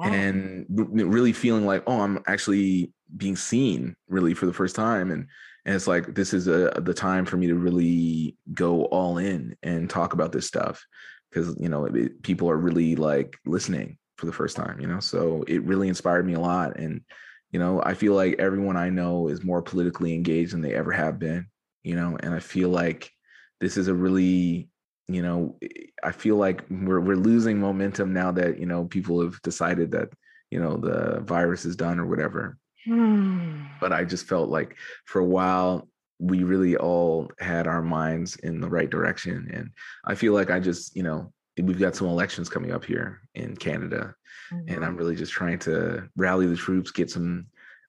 and 0.02 0.66
really 0.68 1.32
feeling 1.32 1.66
like 1.66 1.82
oh 1.86 2.00
i'm 2.00 2.22
actually 2.26 2.92
being 3.16 3.36
seen 3.36 3.94
really 4.08 4.34
for 4.34 4.46
the 4.46 4.52
first 4.52 4.76
time 4.76 5.10
and 5.10 5.26
and 5.64 5.74
it's 5.74 5.86
like 5.86 6.14
this 6.14 6.32
is 6.32 6.48
a 6.48 6.72
the 6.82 6.94
time 6.94 7.24
for 7.24 7.36
me 7.36 7.46
to 7.46 7.54
really 7.54 8.36
go 8.52 8.84
all 8.86 9.18
in 9.18 9.56
and 9.62 9.90
talk 9.90 10.12
about 10.12 10.32
this 10.32 10.46
stuff 10.46 10.84
because 11.30 11.56
you 11.58 11.68
know 11.68 11.84
it, 11.84 12.22
people 12.22 12.48
are 12.48 12.56
really 12.56 12.96
like 12.96 13.36
listening 13.44 13.96
for 14.16 14.26
the 14.26 14.32
first 14.32 14.56
time 14.56 14.80
you 14.80 14.86
know 14.86 15.00
so 15.00 15.44
it 15.48 15.62
really 15.64 15.88
inspired 15.88 16.26
me 16.26 16.34
a 16.34 16.40
lot 16.40 16.76
and 16.78 17.00
you 17.50 17.58
know 17.58 17.82
i 17.84 17.94
feel 17.94 18.14
like 18.14 18.34
everyone 18.38 18.76
i 18.76 18.88
know 18.88 19.28
is 19.28 19.44
more 19.44 19.62
politically 19.62 20.14
engaged 20.14 20.52
than 20.52 20.62
they 20.62 20.74
ever 20.74 20.92
have 20.92 21.18
been 21.18 21.46
you 21.82 21.96
know 21.96 22.16
and 22.22 22.34
i 22.34 22.40
feel 22.40 22.68
like 22.68 23.10
this 23.62 23.76
is 23.76 23.88
a 23.88 23.94
really 23.94 24.68
you 25.08 25.20
know, 25.20 25.58
I 26.02 26.12
feel 26.12 26.36
like 26.36 26.64
we're 26.70 27.00
we're 27.00 27.16
losing 27.16 27.58
momentum 27.58 28.12
now 28.12 28.32
that 28.32 28.58
you 28.58 28.66
know 28.66 28.84
people 28.84 29.20
have 29.22 29.40
decided 29.42 29.90
that 29.92 30.08
you 30.50 30.60
know 30.60 30.76
the 30.76 31.20
virus 31.20 31.64
is 31.64 31.76
done 31.76 31.98
or 31.98 32.06
whatever. 32.06 32.56
Hmm. 32.84 33.64
But 33.80 33.92
I 33.92 34.04
just 34.04 34.26
felt 34.26 34.48
like 34.48 34.76
for 35.04 35.20
a 35.20 35.24
while 35.24 35.88
we 36.18 36.44
really 36.44 36.76
all 36.76 37.30
had 37.40 37.66
our 37.66 37.82
minds 37.82 38.36
in 38.36 38.60
the 38.60 38.68
right 38.68 38.88
direction, 38.88 39.50
and 39.52 39.70
I 40.04 40.14
feel 40.14 40.34
like 40.34 40.50
I 40.50 40.60
just 40.60 40.96
you 40.96 41.02
know 41.02 41.32
we've 41.60 41.80
got 41.80 41.96
some 41.96 42.08
elections 42.08 42.48
coming 42.48 42.72
up 42.72 42.84
here 42.84 43.20
in 43.34 43.56
Canada, 43.56 44.14
and 44.50 44.68
Mhm. 44.68 44.84
I'm 44.86 44.96
really 44.96 45.16
just 45.16 45.32
trying 45.32 45.58
to 45.60 46.08
rally 46.16 46.46
the 46.46 46.56
troops, 46.56 46.90
get 46.90 47.10
some 47.10 47.46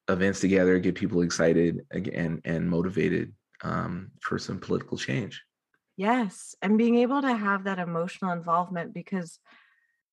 events 0.10 0.40
together, 0.42 0.80
get 0.80 0.96
people 0.96 1.22
excited 1.22 1.86
and 1.92 2.42
and 2.44 2.70
motivated 2.70 3.34
um, 3.62 4.12
for 4.22 4.38
some 4.38 4.60
political 4.60 4.98
change. 4.98 5.42
Yes, 5.96 6.56
and 6.62 6.78
being 6.78 6.98
able 6.98 7.22
to 7.22 7.36
have 7.36 7.66
that 7.66 7.80
emotional 7.80 8.32
involvement 8.32 8.94
because 8.94 9.40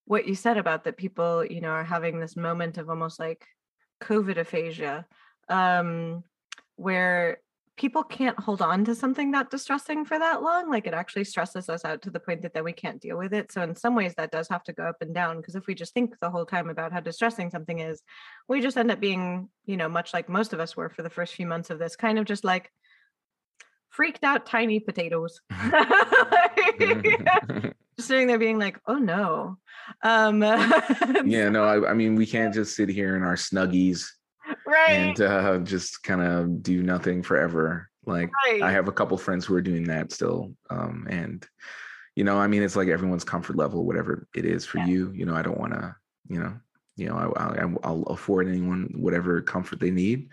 what 0.04 0.26
you 0.26 0.34
said 0.34 0.58
about 0.58 0.84
that 0.84 0.96
people, 0.96 1.44
you 1.44 1.60
know, 1.60 1.70
are 1.70 1.84
having 1.84 2.20
this 2.20 2.36
moment 2.36 2.76
of 2.78 2.90
almost 2.90 3.18
like 3.18 3.46
COVID 4.02 4.38
aphasia, 4.38 5.06
um, 5.48 6.22
where 6.76 7.38
people 7.76 8.02
can't 8.02 8.38
hold 8.38 8.60
on 8.60 8.84
to 8.84 8.94
something 8.94 9.30
that 9.30 9.50
distressing 9.50 10.04
for 10.04 10.18
that 10.18 10.42
long. 10.42 10.68
Like 10.68 10.86
it 10.86 10.92
actually 10.92 11.24
stresses 11.24 11.70
us 11.70 11.82
out 11.82 12.02
to 12.02 12.10
the 12.10 12.20
point 12.20 12.42
that 12.42 12.52
then 12.52 12.64
we 12.64 12.74
can't 12.74 13.00
deal 13.00 13.16
with 13.16 13.32
it. 13.32 13.50
So 13.50 13.62
in 13.62 13.74
some 13.74 13.94
ways 13.94 14.14
that 14.16 14.30
does 14.30 14.48
have 14.48 14.62
to 14.64 14.74
go 14.74 14.84
up 14.84 14.96
and 15.00 15.14
down 15.14 15.38
because 15.38 15.54
if 15.54 15.66
we 15.66 15.74
just 15.74 15.94
think 15.94 16.18
the 16.20 16.28
whole 16.28 16.44
time 16.44 16.68
about 16.68 16.92
how 16.92 17.00
distressing 17.00 17.48
something 17.48 17.78
is, 17.78 18.02
we 18.48 18.60
just 18.60 18.76
end 18.76 18.90
up 18.90 19.00
being, 19.00 19.48
you 19.64 19.78
know, 19.78 19.88
much 19.88 20.12
like 20.12 20.28
most 20.28 20.52
of 20.52 20.60
us 20.60 20.76
were 20.76 20.90
for 20.90 21.02
the 21.02 21.08
first 21.08 21.34
few 21.34 21.46
months 21.46 21.70
of 21.70 21.78
this, 21.78 21.96
kind 21.96 22.18
of 22.18 22.26
just 22.26 22.44
like 22.44 22.70
freaked 24.00 24.24
out 24.24 24.46
tiny 24.46 24.80
potatoes. 24.80 25.42
just 26.80 27.74
sitting 27.98 28.26
there 28.26 28.38
being 28.38 28.58
like, 28.58 28.80
oh 28.86 28.94
no. 28.96 29.58
Um 30.02 30.42
yeah, 31.26 31.50
no, 31.50 31.64
I, 31.64 31.90
I 31.90 31.92
mean 31.92 32.14
we 32.14 32.24
can't 32.24 32.54
just 32.54 32.74
sit 32.74 32.88
here 32.88 33.14
in 33.14 33.22
our 33.22 33.34
snuggies 33.34 34.06
right. 34.66 34.88
and 34.88 35.20
uh, 35.20 35.58
just 35.58 36.02
kind 36.02 36.22
of 36.22 36.62
do 36.62 36.82
nothing 36.82 37.22
forever. 37.22 37.90
Like 38.06 38.30
right. 38.46 38.62
I 38.62 38.72
have 38.72 38.88
a 38.88 38.92
couple 38.92 39.18
friends 39.18 39.44
who 39.44 39.54
are 39.54 39.60
doing 39.60 39.84
that 39.84 40.12
still, 40.12 40.54
um, 40.70 41.06
and 41.10 41.46
you 42.16 42.24
know, 42.24 42.38
I 42.38 42.46
mean, 42.46 42.62
it's 42.62 42.76
like 42.76 42.88
everyone's 42.88 43.22
comfort 43.22 43.56
level, 43.56 43.84
whatever 43.84 44.26
it 44.34 44.46
is 44.46 44.64
for 44.64 44.78
Yeah. 44.78 44.86
you. 44.86 45.12
You 45.12 45.26
know, 45.26 45.34
I 45.34 45.42
don't 45.42 45.60
want 45.60 45.74
to, 45.74 45.94
you 46.26 46.40
know, 46.40 46.54
you 46.96 47.06
know, 47.06 47.16
I, 47.16 47.42
I, 47.42 47.74
I'll 47.84 48.04
afford 48.04 48.48
anyone 48.48 48.94
whatever 48.96 49.42
comfort 49.42 49.78
they 49.78 49.90
need, 49.90 50.30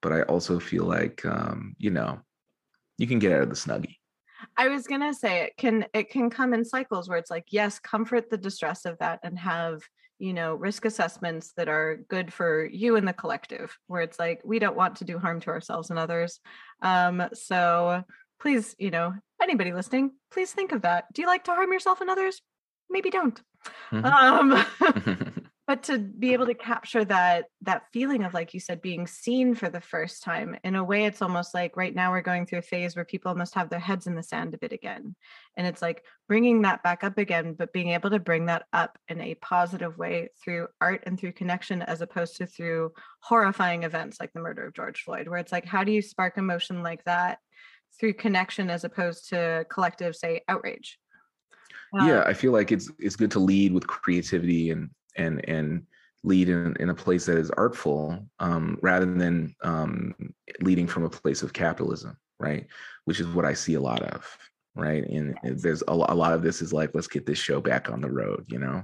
but 0.00 0.10
I 0.10 0.22
also 0.22 0.58
feel 0.58 0.84
like, 0.84 1.22
um, 1.26 1.76
you 1.78 1.90
know, 1.90 2.22
you 3.00 3.06
can 3.06 3.18
get 3.18 3.32
out 3.32 3.42
of 3.42 3.48
the 3.48 3.54
snuggie. 3.54 3.96
I 4.58 4.68
was 4.68 4.86
gonna 4.86 5.14
say 5.14 5.44
it 5.44 5.56
can 5.56 5.86
it 5.94 6.10
can 6.10 6.28
come 6.28 6.52
in 6.52 6.64
cycles 6.66 7.08
where 7.08 7.16
it's 7.18 7.30
like, 7.30 7.46
yes, 7.48 7.78
comfort 7.78 8.28
the 8.28 8.36
distress 8.36 8.84
of 8.84 8.98
that 8.98 9.20
and 9.22 9.38
have, 9.38 9.80
you 10.18 10.34
know, 10.34 10.54
risk 10.54 10.84
assessments 10.84 11.52
that 11.56 11.68
are 11.68 12.04
good 12.08 12.30
for 12.30 12.66
you 12.66 12.96
and 12.96 13.08
the 13.08 13.14
collective, 13.14 13.76
where 13.86 14.02
it's 14.02 14.18
like 14.18 14.42
we 14.44 14.58
don't 14.58 14.76
want 14.76 14.96
to 14.96 15.04
do 15.04 15.18
harm 15.18 15.40
to 15.40 15.50
ourselves 15.50 15.88
and 15.88 15.98
others. 15.98 16.40
Um, 16.82 17.22
so 17.32 18.04
please, 18.38 18.76
you 18.78 18.90
know, 18.90 19.14
anybody 19.42 19.72
listening, 19.72 20.12
please 20.30 20.52
think 20.52 20.72
of 20.72 20.82
that. 20.82 21.04
Do 21.14 21.22
you 21.22 21.28
like 21.28 21.44
to 21.44 21.52
harm 21.54 21.72
yourself 21.72 22.02
and 22.02 22.10
others? 22.10 22.42
Maybe 22.90 23.08
don't. 23.08 23.40
Mhm. 23.92 24.04
Um 24.04 25.32
but 25.70 25.84
to 25.84 25.98
be 25.98 26.32
able 26.32 26.46
to 26.46 26.54
capture 26.54 27.04
that 27.04 27.44
that 27.62 27.84
feeling 27.92 28.24
of 28.24 28.34
like 28.34 28.52
you 28.52 28.58
said 28.58 28.82
being 28.82 29.06
seen 29.06 29.54
for 29.54 29.68
the 29.68 29.80
first 29.80 30.20
time 30.20 30.56
in 30.64 30.74
a 30.74 30.82
way 30.82 31.04
it's 31.04 31.22
almost 31.22 31.54
like 31.54 31.76
right 31.76 31.94
now 31.94 32.10
we're 32.10 32.20
going 32.20 32.44
through 32.44 32.58
a 32.58 32.62
phase 32.62 32.96
where 32.96 33.04
people 33.04 33.32
must 33.36 33.54
have 33.54 33.70
their 33.70 33.78
heads 33.78 34.08
in 34.08 34.16
the 34.16 34.22
sand 34.24 34.52
a 34.52 34.58
bit 34.58 34.72
again. 34.72 35.14
And 35.56 35.68
it's 35.68 35.80
like 35.80 36.02
bringing 36.26 36.62
that 36.62 36.82
back 36.82 37.04
up 37.04 37.18
again 37.18 37.54
but 37.56 37.72
being 37.72 37.90
able 37.90 38.10
to 38.10 38.18
bring 38.18 38.46
that 38.46 38.64
up 38.72 38.98
in 39.06 39.20
a 39.20 39.36
positive 39.36 39.96
way 39.96 40.30
through 40.42 40.66
art 40.80 41.04
and 41.06 41.16
through 41.16 41.34
connection 41.34 41.82
as 41.82 42.00
opposed 42.00 42.38
to 42.38 42.48
through 42.48 42.90
horrifying 43.20 43.84
events 43.84 44.18
like 44.18 44.32
the 44.32 44.40
murder 44.40 44.66
of 44.66 44.74
George 44.74 45.04
Floyd 45.04 45.28
where 45.28 45.38
it's 45.38 45.52
like 45.52 45.66
how 45.66 45.84
do 45.84 45.92
you 45.92 46.02
spark 46.02 46.36
emotion 46.36 46.82
like 46.82 47.04
that 47.04 47.38
through 48.00 48.14
connection 48.14 48.70
as 48.70 48.82
opposed 48.82 49.28
to 49.28 49.64
collective 49.70 50.16
say 50.16 50.42
outrage? 50.48 50.98
Yeah 51.92 52.22
Um, 52.22 52.24
i 52.26 52.34
feel 52.34 52.50
like 52.50 52.72
it's 52.72 52.90
it's 52.98 53.14
good 53.14 53.30
to 53.30 53.38
lead 53.38 53.72
with 53.72 53.86
creativity 53.86 54.70
and 54.70 54.90
and 55.16 55.46
and 55.48 55.86
lead 56.22 56.50
in, 56.50 56.76
in 56.78 56.90
a 56.90 56.94
place 56.94 57.24
that 57.24 57.38
is 57.38 57.50
artful 57.52 58.26
um, 58.40 58.78
rather 58.82 59.06
than 59.06 59.54
um, 59.62 60.14
leading 60.60 60.86
from 60.86 61.04
a 61.04 61.10
place 61.10 61.42
of 61.42 61.52
capitalism 61.52 62.16
right? 62.40 62.66
Which 63.04 63.20
is 63.20 63.26
what 63.28 63.44
i 63.44 63.52
see 63.52 63.74
a 63.74 63.80
lot 63.80 64.02
of 64.02 64.26
right? 64.76 65.04
And 65.04 65.36
there's 65.42 65.82
a, 65.88 65.92
a 65.92 66.14
lot 66.14 66.32
of 66.32 66.42
this 66.42 66.62
is 66.62 66.72
like 66.72 66.90
let's 66.94 67.08
get 67.08 67.26
this 67.26 67.38
show 67.38 67.60
back 67.60 67.90
on 67.90 68.00
the 68.00 68.10
road 68.10 68.44
you 68.48 68.58
know? 68.58 68.82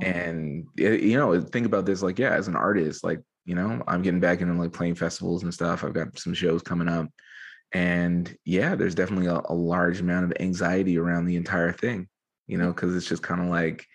Yeah. 0.00 0.08
and 0.08 0.66
eh, 0.78 0.96
you 0.96 1.16
know 1.16 1.40
think 1.40 1.66
about 1.66 1.86
this 1.86 2.02
like 2.02 2.18
yeah 2.18 2.34
as 2.34 2.48
an 2.48 2.56
artist 2.56 3.02
like 3.02 3.20
you 3.44 3.54
know 3.54 3.82
i'm 3.88 4.02
getting 4.02 4.20
back 4.20 4.40
into 4.40 4.54
like 4.54 4.72
playing 4.72 4.94
festivals 4.94 5.42
and 5.42 5.52
stuff. 5.54 5.82
I've 5.84 5.94
got 5.94 6.18
some 6.18 6.34
shows 6.34 6.62
coming 6.62 6.88
up. 6.88 7.08
And 7.72 8.36
yeah 8.44 8.74
there's 8.74 8.94
definitely 8.94 9.26
a, 9.26 9.40
a 9.48 9.54
large 9.54 10.00
amount 10.00 10.26
of 10.26 10.36
anxiety 10.40 10.98
around 10.98 11.24
the 11.24 11.36
entire 11.36 11.72
thing 11.72 12.08
you 12.46 12.58
know 12.58 12.72
because 12.72 12.94
it's 12.94 13.08
just 13.08 13.22
kind 13.22 13.40
of 13.40 13.46
like 13.46 13.86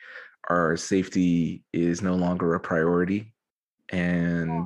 our 0.49 0.77
safety 0.77 1.63
is 1.73 2.01
no 2.01 2.15
longer 2.15 2.55
a 2.55 2.59
priority 2.59 3.33
and 3.89 4.65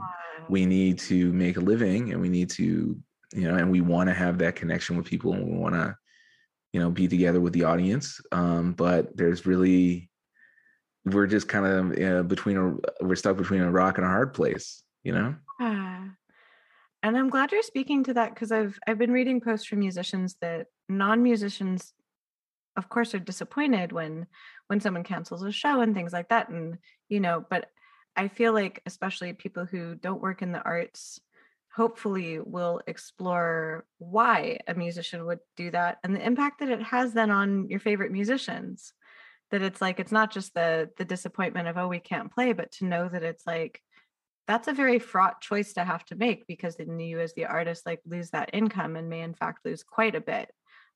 we 0.49 0.65
need 0.65 0.99
to 0.99 1.31
make 1.33 1.57
a 1.57 1.61
living 1.61 2.11
and 2.11 2.21
we 2.21 2.29
need 2.29 2.49
to 2.49 2.97
you 3.33 3.47
know 3.47 3.55
and 3.55 3.71
we 3.71 3.81
want 3.81 4.09
to 4.09 4.13
have 4.13 4.37
that 4.37 4.55
connection 4.55 4.97
with 4.97 5.05
people 5.05 5.33
and 5.33 5.45
we 5.45 5.57
want 5.57 5.75
to 5.75 5.95
you 6.73 6.79
know 6.79 6.89
be 6.89 7.07
together 7.07 7.39
with 7.39 7.53
the 7.53 7.63
audience 7.63 8.19
um 8.31 8.73
but 8.73 9.15
there's 9.15 9.45
really 9.45 10.09
we're 11.05 11.27
just 11.27 11.47
kind 11.47 11.65
of 11.65 12.03
uh, 12.03 12.23
between 12.23 12.57
a 12.57 13.05
we're 13.05 13.15
stuck 13.15 13.37
between 13.37 13.61
a 13.61 13.71
rock 13.71 13.97
and 13.97 14.05
a 14.05 14.09
hard 14.09 14.33
place 14.33 14.83
you 15.03 15.13
know. 15.13 15.35
And 17.03 17.17
I'm 17.17 17.29
glad 17.29 17.51
you're 17.51 17.63
speaking 17.63 18.03
to 18.05 18.13
that 18.13 18.33
because 18.33 18.51
I've 18.51 18.77
I've 18.87 18.99
been 18.99 19.11
reading 19.11 19.41
posts 19.41 19.65
from 19.65 19.79
musicians 19.79 20.35
that 20.41 20.67
non-musicians 20.87 21.93
of 22.77 22.89
course 22.89 23.13
are 23.13 23.19
disappointed 23.19 23.91
when 23.91 24.27
when 24.67 24.79
someone 24.79 25.03
cancels 25.03 25.43
a 25.43 25.51
show 25.51 25.81
and 25.81 25.93
things 25.93 26.13
like 26.13 26.29
that 26.29 26.49
and 26.49 26.77
you 27.09 27.19
know 27.19 27.43
but 27.49 27.67
I 28.15 28.27
feel 28.27 28.53
like 28.53 28.81
especially 28.85 29.33
people 29.33 29.65
who 29.65 29.95
don't 29.95 30.21
work 30.21 30.41
in 30.41 30.51
the 30.51 30.61
arts 30.61 31.19
hopefully 31.73 32.39
will 32.39 32.81
explore 32.87 33.85
why 33.97 34.59
a 34.67 34.73
musician 34.73 35.25
would 35.25 35.39
do 35.55 35.71
that 35.71 35.99
and 36.03 36.15
the 36.15 36.25
impact 36.25 36.59
that 36.59 36.69
it 36.69 36.83
has 36.83 37.13
then 37.13 37.31
on 37.31 37.69
your 37.69 37.79
favorite 37.79 38.11
musicians. 38.11 38.93
That 39.51 39.61
it's 39.61 39.81
like 39.81 39.99
it's 39.99 40.13
not 40.13 40.31
just 40.31 40.53
the 40.53 40.89
the 40.97 41.03
disappointment 41.03 41.67
of 41.67 41.77
oh 41.77 41.89
we 41.89 41.99
can't 41.99 42.31
play 42.31 42.53
but 42.53 42.71
to 42.73 42.85
know 42.85 43.09
that 43.09 43.23
it's 43.23 43.45
like 43.45 43.81
that's 44.47 44.69
a 44.69 44.73
very 44.73 44.97
fraught 44.97 45.41
choice 45.41 45.73
to 45.73 45.83
have 45.83 46.05
to 46.05 46.15
make 46.15 46.47
because 46.47 46.77
then 46.77 46.99
you 46.99 47.19
as 47.19 47.33
the 47.33 47.45
artist 47.45 47.85
like 47.85 47.99
lose 48.05 48.29
that 48.29 48.49
income 48.53 48.95
and 48.95 49.09
may 49.09 49.21
in 49.21 49.33
fact 49.33 49.65
lose 49.65 49.83
quite 49.83 50.15
a 50.15 50.21
bit. 50.21 50.49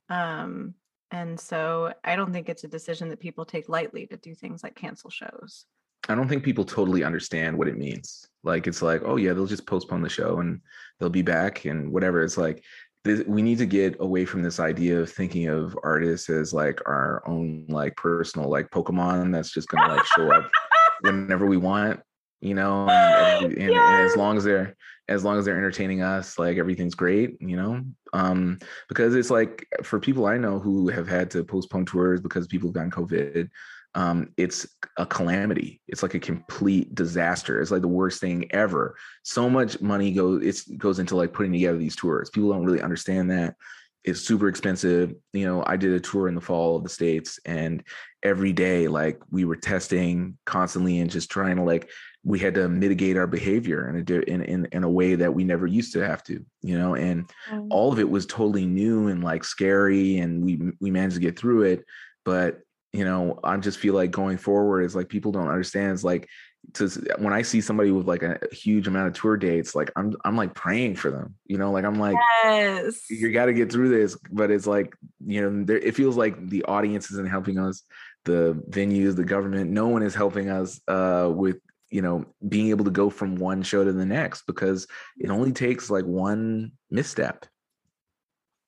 Um 0.09 0.75
and 1.11 1.39
so 1.39 1.93
i 2.03 2.15
don't 2.15 2.33
think 2.33 2.49
it's 2.49 2.63
a 2.63 2.67
decision 2.67 3.09
that 3.09 3.19
people 3.19 3.45
take 3.45 3.69
lightly 3.69 4.05
to 4.07 4.17
do 4.17 4.33
things 4.35 4.63
like 4.63 4.75
cancel 4.75 5.09
shows. 5.09 5.65
I 6.07 6.13
don't 6.13 6.27
think 6.27 6.43
people 6.43 6.65
totally 6.65 7.03
understand 7.03 7.57
what 7.57 7.67
it 7.67 7.77
means. 7.77 8.27
Like 8.43 8.67
it's 8.67 8.81
like 8.81 9.01
oh 9.05 9.15
yeah 9.15 9.33
they'll 9.33 9.45
just 9.45 9.65
postpone 9.65 10.01
the 10.01 10.09
show 10.09 10.39
and 10.39 10.61
they'll 10.99 11.09
be 11.09 11.21
back 11.21 11.65
and 11.65 11.91
whatever. 11.91 12.23
It's 12.23 12.37
like 12.37 12.63
this, 13.03 13.23
we 13.27 13.41
need 13.41 13.59
to 13.59 13.65
get 13.65 13.97
away 13.99 14.25
from 14.25 14.43
this 14.43 14.59
idea 14.59 14.99
of 14.99 15.11
thinking 15.11 15.47
of 15.47 15.77
artists 15.83 16.29
as 16.29 16.53
like 16.53 16.79
our 16.87 17.23
own 17.27 17.65
like 17.69 17.95
personal 17.95 18.49
like 18.49 18.69
pokemon 18.71 19.31
that's 19.31 19.51
just 19.51 19.67
gonna 19.69 19.95
like 19.95 20.05
show 20.05 20.31
up 20.31 20.49
whenever 21.01 21.45
we 21.45 21.57
want 21.57 21.99
you 22.45 22.53
know 22.53 22.87
and, 22.89 23.45
and, 23.45 23.53
and, 23.61 23.71
and 23.71 24.05
as 24.05 24.15
long 24.15 24.37
as 24.37 24.43
they're 24.43 24.75
as 25.07 25.23
long 25.23 25.37
as 25.37 25.45
they're 25.45 25.57
entertaining 25.57 26.01
us 26.01 26.39
like 26.39 26.57
everything's 26.57 26.95
great 26.95 27.37
you 27.41 27.55
know? 27.55 27.81
Um 28.13 28.59
because 28.87 29.15
it's 29.15 29.29
like 29.29 29.67
for 29.83 29.99
people 29.99 30.25
i 30.25 30.37
know 30.37 30.59
who 30.59 30.89
have 30.89 31.07
had 31.07 31.29
to 31.31 31.43
postpone 31.43 31.85
tours 31.85 32.21
because 32.21 32.47
people 32.47 32.69
have 32.69 32.75
gotten 32.75 32.91
covid 32.91 33.49
um 33.95 34.29
it's 34.35 34.67
a 34.97 35.05
calamity. 35.05 35.81
It's 35.87 36.03
like 36.03 36.13
a 36.13 36.19
complete 36.19 36.93
disaster. 36.93 37.61
It's 37.61 37.71
like 37.71 37.81
the 37.81 37.87
worst 37.87 38.21
thing 38.21 38.45
ever. 38.51 38.95
So 39.23 39.49
much 39.49 39.81
money 39.81 40.11
goes 40.11 40.67
it 40.67 40.77
goes 40.77 40.99
into 40.99 41.15
like 41.15 41.33
putting 41.33 41.53
together 41.53 41.77
these 41.77 41.95
tours. 41.95 42.29
People 42.29 42.51
don't 42.51 42.65
really 42.65 42.81
understand 42.81 43.31
that. 43.31 43.55
It's 44.03 44.19
super 44.19 44.49
expensive. 44.49 45.15
You 45.33 45.45
know 45.45 45.63
i 45.65 45.77
did 45.77 45.93
a 45.93 45.99
tour 45.99 46.27
in 46.27 46.35
the 46.35 46.41
fall 46.41 46.75
of 46.75 46.83
the 46.83 46.89
states 46.89 47.39
and 47.45 47.83
every 48.21 48.51
day 48.53 48.87
like 48.87 49.19
we 49.31 49.45
were 49.45 49.55
testing 49.55 50.37
constantly 50.45 50.99
and 50.99 51.09
just 51.09 51.29
trying 51.31 51.55
to 51.55 51.63
like 51.63 51.89
we 52.25 52.39
had 52.39 52.55
to 52.55 52.67
mitigate 52.67 53.15
our 53.15 53.27
behavior 53.27 53.87
in 53.87 53.95
a 53.95 54.19
in, 54.21 54.41
in 54.41 54.65
in 54.71 54.83
a 54.83 54.89
way 54.89 55.15
that 55.15 55.33
we 55.33 55.43
never 55.43 55.67
used 55.67 55.93
to 55.93 56.05
have 56.05 56.23
to 56.23 56.43
you 56.61 56.77
know 56.77 56.95
and 56.95 57.29
all 57.69 57.93
of 57.93 57.99
it 57.99 58.09
was 58.09 58.25
totally 58.25 58.65
new 58.65 59.07
and 59.07 59.23
like 59.23 59.43
scary 59.43 60.17
and 60.17 60.43
we 60.43 60.59
we 60.81 60.91
managed 60.91 61.15
to 61.15 61.21
get 61.21 61.37
through 61.37 61.63
it 61.63 61.85
but 62.25 62.59
you 62.91 63.05
know 63.05 63.39
i 63.43 63.55
just 63.57 63.77
feel 63.77 63.93
like 63.93 64.11
going 64.11 64.37
forward 64.37 64.81
is 64.81 64.95
like 64.95 65.07
people 65.07 65.31
don't 65.31 65.49
understand 65.49 65.93
it's 65.93 66.03
like 66.03 66.27
to 66.73 66.87
when 67.19 67.33
I 67.33 67.41
see 67.41 67.61
somebody 67.61 67.91
with 67.91 68.07
like 68.07 68.23
a 68.23 68.39
huge 68.51 68.87
amount 68.87 69.07
of 69.07 69.13
tour 69.13 69.37
dates, 69.37 69.75
like 69.75 69.91
I'm 69.95 70.15
I'm 70.23 70.35
like 70.35 70.53
praying 70.53 70.95
for 70.95 71.11
them, 71.11 71.35
you 71.45 71.57
know, 71.57 71.71
like 71.71 71.85
I'm 71.85 71.99
like, 71.99 72.15
yes. 72.43 73.09
you 73.09 73.31
got 73.31 73.45
to 73.45 73.53
get 73.53 73.71
through 73.71 73.89
this. 73.89 74.17
But 74.31 74.51
it's 74.51 74.67
like, 74.67 74.95
you 75.25 75.41
know, 75.41 75.63
there, 75.63 75.77
it 75.77 75.95
feels 75.95 76.17
like 76.17 76.49
the 76.49 76.63
audience 76.63 77.11
isn't 77.11 77.29
helping 77.29 77.59
us, 77.59 77.83
the 78.23 78.61
venues, 78.69 79.15
the 79.15 79.23
government, 79.23 79.71
no 79.71 79.87
one 79.87 80.03
is 80.03 80.15
helping 80.15 80.49
us 80.49 80.81
uh, 80.87 81.29
with 81.33 81.57
you 81.89 82.01
know 82.01 82.25
being 82.47 82.69
able 82.69 82.85
to 82.85 82.91
go 82.91 83.09
from 83.09 83.35
one 83.35 83.63
show 83.63 83.83
to 83.83 83.93
the 83.93 84.05
next 84.05 84.43
because 84.47 84.87
it 85.17 85.29
only 85.29 85.51
takes 85.51 85.89
like 85.89 86.05
one 86.05 86.71
misstep. 86.89 87.45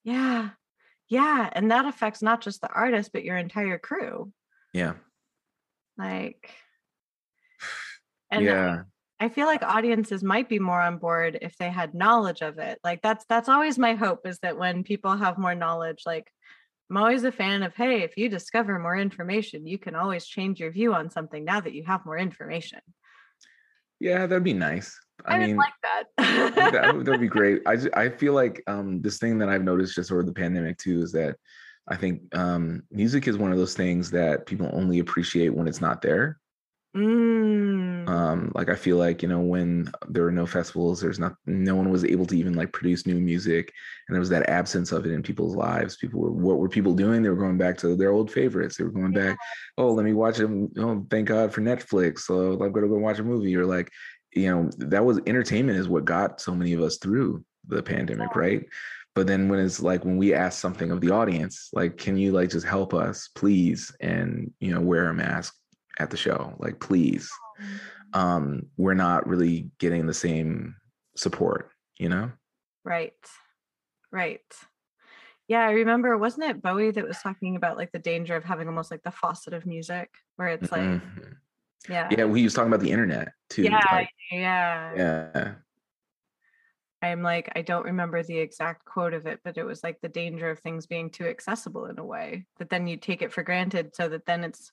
Yeah, 0.04 0.50
yeah, 1.10 1.50
and 1.52 1.72
that 1.72 1.86
affects 1.86 2.22
not 2.22 2.42
just 2.42 2.62
the 2.62 2.70
artist 2.70 3.12
but 3.14 3.24
your 3.24 3.38
entire 3.38 3.78
crew. 3.78 4.32
Yeah. 4.74 4.94
Like 5.98 6.52
and 8.32 8.46
yeah. 8.46 8.84
I 9.20 9.30
feel 9.30 9.48
like 9.48 9.64
audiences 9.64 10.24
might 10.24 10.48
be 10.48 10.60
more 10.60 10.80
on 10.80 11.00
board 11.00 11.40
if 11.42 11.58
they 11.58 11.70
had 11.70 11.96
knowledge 11.96 12.42
of 12.42 12.60
it. 12.60 12.80
Like 12.84 13.02
that's 13.02 13.26
that's 13.28 13.50
always 13.50 13.80
my 13.80 13.96
hope 13.96 14.28
is 14.28 14.40
that 14.40 14.58
when 14.58 14.84
people 14.84 15.16
have 15.16 15.40
more 15.40 15.56
knowledge, 15.56 16.04
like 16.06 16.32
I'm 16.90 16.98
always 16.98 17.24
a 17.24 17.32
fan 17.32 17.64
of 17.64 17.76
hey, 17.76 18.04
if 18.04 18.16
you 18.16 18.30
discover 18.30 18.78
more 18.78 18.96
information, 18.96 19.66
you 19.66 19.78
can 19.78 19.96
always 19.96 20.26
change 20.26 20.60
your 20.60 20.72
view 20.72 20.94
on 20.94 21.10
something 21.10 21.44
now 21.44 21.60
that 21.60 21.74
you 21.74 21.84
have 21.86 22.06
more 22.06 22.18
information. 22.18 22.80
Yeah, 24.00 24.26
that'd 24.28 24.44
be 24.44 24.54
nice. 24.54 24.98
I, 25.26 25.36
I, 25.36 25.48
mean, 25.48 25.58
like 25.58 25.74
that. 25.84 26.56
that 26.72 26.96
would 26.96 27.20
be 27.20 27.28
great. 27.28 27.62
I 27.66 27.76
just, 27.76 27.90
I 27.94 28.10
feel 28.10 28.34
like 28.34 28.64
um 28.68 29.02
this 29.02 29.18
thing 29.18 29.40
that 29.40 29.50
I've 29.50 29.64
noticed 29.64 29.96
just 29.96 30.12
over 30.12 30.24
the 30.24 30.34
pandemic 30.34 30.78
too 30.78 31.02
is 31.02 31.12
that 31.14 31.36
I 31.88 31.96
think 31.96 32.22
um 32.36 32.84
music 32.92 33.28
is 33.28 33.38
one 33.38 33.52
of 33.52 33.58
those 33.58 33.74
things 33.74 34.12
that 34.12 34.46
people 34.46 34.70
only 34.74 35.00
appreciate 35.00 35.50
when 35.50 35.68
it's 35.68 35.82
not 35.82 36.02
there. 36.02 36.40
Mm. 36.98 38.10
Um, 38.10 38.52
like 38.56 38.70
I 38.70 38.76
feel 38.76 38.98
like 38.98 39.22
you 39.22 39.28
know 39.28 39.40
when 39.40 39.92
there 40.08 40.24
were 40.24 40.32
no 40.32 40.48
festivals, 40.48 41.00
there's 41.00 41.20
not 41.20 41.36
no 41.46 41.76
one 41.76 41.92
was 41.92 42.04
able 42.04 42.26
to 42.26 42.38
even 42.38 42.54
like 42.54 42.74
produce 42.74 43.06
new 43.06 43.20
music, 43.20 43.72
and 44.08 44.16
there 44.16 44.20
was 44.20 44.30
that 44.30 44.50
absence 44.50 44.92
of 44.92 45.06
it 45.06 45.12
in 45.12 45.22
people's 45.22 45.56
lives. 45.56 45.98
People 45.98 46.22
were 46.22 46.32
what 46.32 46.58
were 46.58 46.70
people 46.70 46.94
doing? 46.94 47.22
They 47.22 47.30
were 47.30 47.36
going 47.36 47.58
back 47.58 47.78
to 47.80 47.96
their 47.96 48.12
old 48.12 48.32
favorites. 48.32 48.78
They 48.78 48.84
were 48.84 48.90
going 48.90 49.12
back. 49.12 49.38
Oh, 49.78 49.92
let 49.92 50.06
me 50.06 50.14
watch 50.14 50.38
them. 50.38 50.72
Oh, 50.78 51.06
thank 51.12 51.28
God 51.28 51.54
for 51.54 51.62
Netflix. 51.62 52.20
So 52.22 52.54
I'm 52.54 52.72
gonna 52.72 52.88
go 52.88 52.98
watch 52.98 53.20
a 53.20 53.24
movie. 53.24 53.56
Or 53.56 53.66
like, 53.66 53.92
you 54.34 54.50
know, 54.50 54.70
that 54.78 55.06
was 55.06 55.20
entertainment 55.28 55.78
is 55.78 55.88
what 55.88 56.06
got 56.06 56.42
so 56.42 56.56
many 56.56 56.74
of 56.74 56.82
us 56.82 56.98
through 56.98 57.46
the 57.68 57.84
pandemic, 57.84 58.36
right? 58.36 58.66
But 59.14 59.28
then 59.28 59.50
when 59.50 59.60
it's 59.60 59.82
like 59.82 60.04
when 60.04 60.18
we 60.18 60.34
ask 60.34 60.60
something 60.60 60.90
of 60.90 61.02
the 61.02 61.12
audience, 61.12 61.70
like, 61.74 61.98
can 61.98 62.18
you 62.18 62.32
like 62.32 62.50
just 62.50 62.66
help 62.66 62.96
us, 62.96 63.30
please, 63.36 63.96
and 64.00 64.52
you 64.60 64.74
know, 64.74 64.82
wear 64.82 65.10
a 65.10 65.14
mask 65.14 65.54
at 66.00 66.10
the 66.10 66.18
show 66.18 66.56
like 66.60 66.80
please 66.80 67.30
um 68.14 68.64
we're 68.78 68.94
not 68.94 69.28
really 69.28 69.70
getting 69.80 70.06
the 70.06 70.14
same 70.14 70.76
support 71.16 71.72
you 72.00 72.10
know? 72.10 72.32
Right. 72.84 73.14
Right. 74.12 74.42
Yeah 75.48 75.62
i 75.62 75.72
remember 75.72 76.18
wasn't 76.18 76.50
it 76.50 76.62
bowie 76.62 76.92
that 76.92 77.08
was 77.08 77.18
talking 77.20 77.56
about 77.56 77.78
like 77.78 77.92
the 77.92 78.00
danger 78.00 78.36
of 78.36 78.44
having 78.44 78.68
almost 78.68 78.92
like 78.92 79.04
the 79.04 79.12
faucet 79.12 79.54
of 79.54 79.66
music 79.66 80.10
where 80.36 80.50
it's 80.50 80.72
like 80.72 80.82
Mhm. 80.82 81.38
yeah. 81.90 82.08
Yeah 82.12 82.34
he 82.36 82.44
was 82.44 82.54
talking 82.54 82.72
about 82.72 82.84
the 82.84 82.92
internet 82.92 83.34
too 83.50 83.64
yeah 83.64 83.82
like, 83.92 84.10
yeah. 84.32 84.94
Yeah. 84.96 85.54
I'm 87.02 87.22
like 87.24 87.50
i 87.56 87.62
don't 87.62 87.86
remember 87.86 88.22
the 88.24 88.38
exact 88.38 88.86
quote 88.86 89.14
of 89.14 89.26
it 89.26 89.40
but 89.44 89.58
it 89.58 89.64
was 89.64 89.84
like 89.84 90.00
the 90.02 90.10
danger 90.10 90.50
of 90.50 90.60
things 90.60 90.86
being 90.86 91.10
too 91.10 91.26
accessible 91.26 91.86
in 91.86 92.00
a 92.00 92.06
way 92.06 92.46
that 92.58 92.70
then 92.70 92.88
you 92.88 92.98
take 92.98 93.22
it 93.22 93.32
for 93.32 93.44
granted 93.44 93.96
so 93.96 94.10
that 94.10 94.26
then 94.26 94.44
it's 94.44 94.72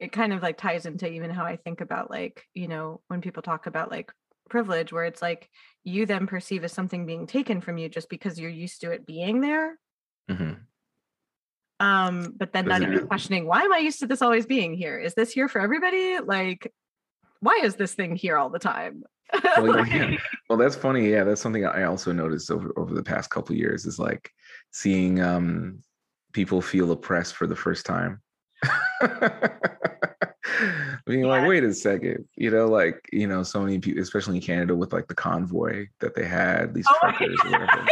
it 0.00 0.12
kind 0.12 0.32
of 0.32 0.42
like 0.42 0.56
ties 0.56 0.86
into 0.86 1.10
even 1.10 1.30
how 1.30 1.44
i 1.44 1.56
think 1.56 1.80
about 1.80 2.10
like 2.10 2.44
you 2.54 2.68
know 2.68 3.00
when 3.08 3.20
people 3.20 3.42
talk 3.42 3.66
about 3.66 3.90
like 3.90 4.12
privilege 4.48 4.92
where 4.92 5.04
it's 5.04 5.22
like 5.22 5.48
you 5.84 6.06
then 6.06 6.26
perceive 6.26 6.64
as 6.64 6.72
something 6.72 7.06
being 7.06 7.26
taken 7.26 7.60
from 7.60 7.78
you 7.78 7.88
just 7.88 8.08
because 8.08 8.38
you're 8.38 8.50
used 8.50 8.80
to 8.80 8.90
it 8.90 9.06
being 9.06 9.40
there. 9.40 9.78
Mhm. 10.30 10.58
um 11.80 12.34
but 12.36 12.52
then 12.52 12.66
not 12.66 12.82
even 12.82 13.06
questioning 13.06 13.46
why 13.46 13.62
am 13.62 13.72
i 13.72 13.78
used 13.78 14.00
to 14.00 14.06
this 14.06 14.22
always 14.22 14.46
being 14.46 14.74
here? 14.74 14.98
Is 14.98 15.14
this 15.14 15.30
here 15.32 15.48
for 15.48 15.60
everybody? 15.60 16.18
Like 16.18 16.72
why 17.40 17.60
is 17.62 17.76
this 17.76 17.94
thing 17.94 18.16
here 18.16 18.36
all 18.36 18.50
the 18.50 18.58
time? 18.58 19.04
Well, 19.58 19.86
yeah. 19.86 20.16
well 20.48 20.58
that's 20.58 20.74
funny 20.76 21.10
yeah 21.10 21.24
that's 21.24 21.40
something 21.40 21.64
i 21.66 21.84
also 21.84 22.12
noticed 22.12 22.50
over 22.50 22.72
over 22.76 22.94
the 22.94 23.02
past 23.02 23.28
couple 23.30 23.52
of 23.52 23.58
years 23.58 23.84
is 23.84 23.98
like 23.98 24.30
seeing 24.70 25.20
um 25.20 25.80
people 26.32 26.62
feel 26.62 26.90
oppressed 26.92 27.34
for 27.34 27.46
the 27.46 27.56
first 27.56 27.84
time 27.84 28.22
being 31.06 31.22
like 31.24 31.42
Yeah. 31.42 31.48
wait 31.48 31.64
a 31.64 31.72
second 31.72 32.28
you 32.36 32.50
know 32.50 32.66
like 32.66 33.08
you 33.12 33.26
know 33.26 33.42
so 33.42 33.60
many 33.60 33.78
people 33.78 34.02
especially 34.02 34.36
in 34.36 34.42
canada 34.42 34.74
with 34.74 34.92
like 34.92 35.06
the 35.08 35.14
convoy 35.14 35.86
that 36.00 36.14
they 36.14 36.24
had 36.24 36.74
these 36.74 36.86
Oh 36.90 36.96
truckers 37.00 37.38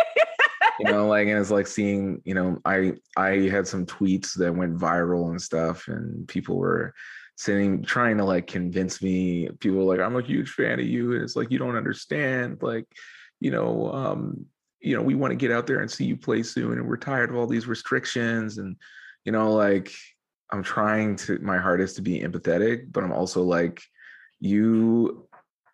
you 0.80 0.84
know 0.86 1.06
like 1.06 1.28
and 1.28 1.38
it's 1.38 1.50
like 1.50 1.66
seeing 1.66 2.20
you 2.24 2.34
know 2.34 2.58
i 2.64 2.92
i 3.16 3.48
had 3.48 3.66
some 3.66 3.86
tweets 3.86 4.34
that 4.34 4.54
went 4.54 4.76
viral 4.78 5.30
and 5.30 5.40
stuff 5.40 5.88
and 5.88 6.26
people 6.28 6.56
were 6.56 6.94
sitting 7.36 7.82
trying 7.82 8.16
to 8.16 8.24
like 8.24 8.46
convince 8.46 9.02
me 9.02 9.48
people 9.60 9.78
were 9.78 9.96
like 9.96 10.04
i'm 10.04 10.16
a 10.16 10.22
huge 10.22 10.50
fan 10.50 10.80
of 10.80 10.86
you 10.86 11.12
and 11.12 11.22
it's 11.22 11.36
like 11.36 11.50
you 11.50 11.58
don't 11.58 11.76
understand 11.76 12.58
like 12.62 12.86
you 13.40 13.50
know 13.50 13.92
um 13.92 14.46
you 14.80 14.96
know 14.96 15.02
we 15.02 15.14
want 15.14 15.30
to 15.30 15.36
get 15.36 15.50
out 15.50 15.66
there 15.66 15.80
and 15.80 15.90
see 15.90 16.04
you 16.04 16.16
play 16.16 16.42
soon 16.42 16.72
and 16.72 16.86
we're 16.86 16.96
tired 16.96 17.30
of 17.30 17.36
all 17.36 17.46
these 17.46 17.66
restrictions 17.66 18.58
and 18.58 18.76
you 19.24 19.32
know 19.32 19.52
like 19.52 19.92
i'm 20.50 20.62
trying 20.62 21.16
to 21.16 21.38
my 21.40 21.58
hardest 21.58 21.96
to 21.96 22.02
be 22.02 22.20
empathetic 22.20 22.90
but 22.92 23.04
i'm 23.04 23.12
also 23.12 23.42
like 23.42 23.82
you 24.40 25.26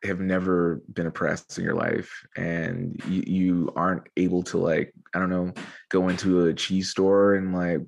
have 0.04 0.20
never 0.20 0.82
been 0.92 1.06
oppressed 1.06 1.58
in 1.58 1.64
your 1.64 1.74
life 1.74 2.26
and 2.36 3.00
you, 3.08 3.22
you 3.26 3.72
aren't 3.76 4.08
able 4.16 4.42
to 4.42 4.58
like 4.58 4.92
i 5.14 5.18
don't 5.18 5.30
know 5.30 5.52
go 5.90 6.08
into 6.08 6.46
a 6.46 6.54
cheese 6.54 6.90
store 6.90 7.34
and 7.34 7.54
like 7.54 7.80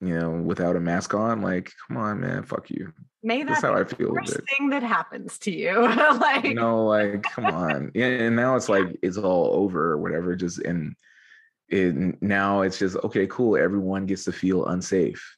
you 0.00 0.16
know 0.18 0.30
without 0.30 0.76
a 0.76 0.80
mask 0.80 1.14
on 1.14 1.42
like 1.42 1.72
come 1.86 1.96
on 1.96 2.20
man 2.20 2.42
fuck 2.44 2.70
you. 2.70 2.92
May 3.22 3.42
that's 3.42 3.62
that 3.62 3.72
how 3.72 3.80
i 3.80 3.84
feel 3.84 4.10
a 4.10 4.12
worst 4.12 4.38
thing 4.56 4.70
that 4.70 4.84
happens 4.84 5.38
to 5.40 5.50
you 5.50 5.80
like 6.20 6.44
you 6.44 6.54
know 6.54 6.84
like 6.84 7.22
come 7.24 7.46
on. 7.46 7.90
Yeah, 7.94 8.06
and 8.06 8.36
now 8.36 8.54
it's 8.54 8.68
like 8.68 8.96
it's 9.02 9.16
all 9.16 9.54
over 9.54 9.92
or 9.92 9.98
whatever 9.98 10.36
just 10.36 10.60
and 10.60 10.94
it 11.68 12.22
now 12.22 12.62
it's 12.62 12.78
just 12.78 12.96
okay 13.02 13.26
cool 13.26 13.56
everyone 13.56 14.06
gets 14.06 14.24
to 14.24 14.32
feel 14.32 14.66
unsafe 14.66 15.36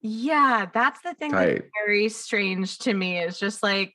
Yeah, 0.00 0.66
that's 0.72 1.00
the 1.02 1.14
thing 1.14 1.32
that's 1.32 1.62
very 1.84 2.08
strange 2.08 2.78
to 2.80 2.94
me 2.94 3.18
is 3.18 3.38
just 3.38 3.62
like 3.62 3.94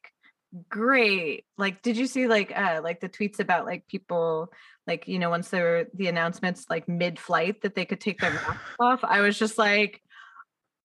great. 0.69 1.45
Like 1.57 1.81
did 1.81 1.97
you 1.97 2.07
see 2.07 2.27
like 2.27 2.51
uh 2.55 2.81
like 2.83 2.99
the 2.99 3.09
tweets 3.09 3.39
about 3.39 3.65
like 3.65 3.87
people 3.87 4.51
like 4.85 5.07
you 5.07 5.17
know 5.17 5.29
once 5.29 5.49
there 5.49 5.63
were 5.63 5.85
the 5.93 6.07
announcements 6.07 6.65
like 6.69 6.87
mid-flight 6.87 7.61
that 7.61 7.73
they 7.73 7.85
could 7.85 8.01
take 8.01 8.19
their 8.19 8.31
masks 8.33 8.57
off? 8.79 9.03
I 9.03 9.21
was 9.21 9.39
just 9.39 9.57
like 9.57 10.01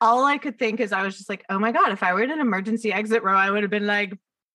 all 0.01 0.25
I 0.25 0.39
could 0.39 0.59
think 0.59 0.79
is 0.79 0.93
I 0.93 1.03
was 1.03 1.17
just 1.17 1.29
like, 1.29 1.45
"Oh 1.51 1.59
my 1.59 1.73
god, 1.73 1.91
if 1.91 2.05
I 2.05 2.13
were 2.15 2.23
in 2.23 2.31
an 2.31 2.39
emergency 2.41 2.93
exit 2.93 3.25
row, 3.25 3.35
I 3.37 3.51
would 3.51 3.63
have 3.65 3.71
been 3.71 3.87
like, 3.89 4.13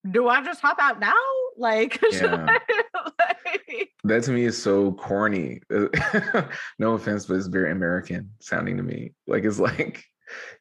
do 0.09 0.29
I 0.29 0.41
just 0.43 0.61
hop 0.61 0.77
out 0.79 0.99
now?" 0.99 1.13
Like, 1.55 2.01
Yeah. 2.11 2.47
I- 2.49 3.11
like 3.45 3.89
that 4.05 4.23
to 4.23 4.31
me 4.31 4.45
is 4.45 4.59
so 4.61 4.93
corny 4.93 5.61
no 6.79 6.93
offense 6.93 7.25
but 7.27 7.35
it's 7.35 7.45
very 7.47 7.71
american 7.71 8.31
sounding 8.39 8.77
to 8.77 8.83
me 8.83 9.13
like 9.27 9.43
it's 9.43 9.59
like 9.59 10.03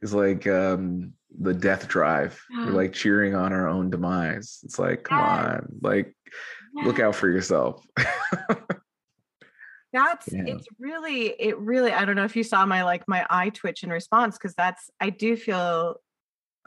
it's 0.00 0.12
like 0.12 0.46
um 0.46 1.12
the 1.38 1.54
death 1.54 1.88
drive. 1.88 2.40
We're 2.50 2.72
like 2.72 2.92
cheering 2.92 3.34
on 3.34 3.52
our 3.52 3.68
own 3.68 3.90
demise. 3.90 4.60
It's 4.64 4.78
like 4.78 5.04
come 5.04 5.18
on 5.20 5.78
like 5.80 6.14
look 6.74 7.00
out 7.00 7.14
for 7.14 7.28
yourself. 7.28 7.84
That's 9.92 10.32
Yeah. 10.32 10.44
it's 10.46 10.66
really 10.78 11.26
it 11.26 11.58
really 11.58 11.92
I 11.92 12.04
don't 12.06 12.16
know 12.16 12.24
if 12.24 12.34
you 12.36 12.44
saw 12.44 12.64
my 12.64 12.82
like 12.84 13.06
my 13.06 13.26
eye 13.28 13.50
twitch 13.50 13.82
in 13.82 13.90
response 13.90 14.38
because 14.38 14.54
that's 14.54 14.90
I 14.98 15.10
do 15.10 15.36
feel 15.36 15.96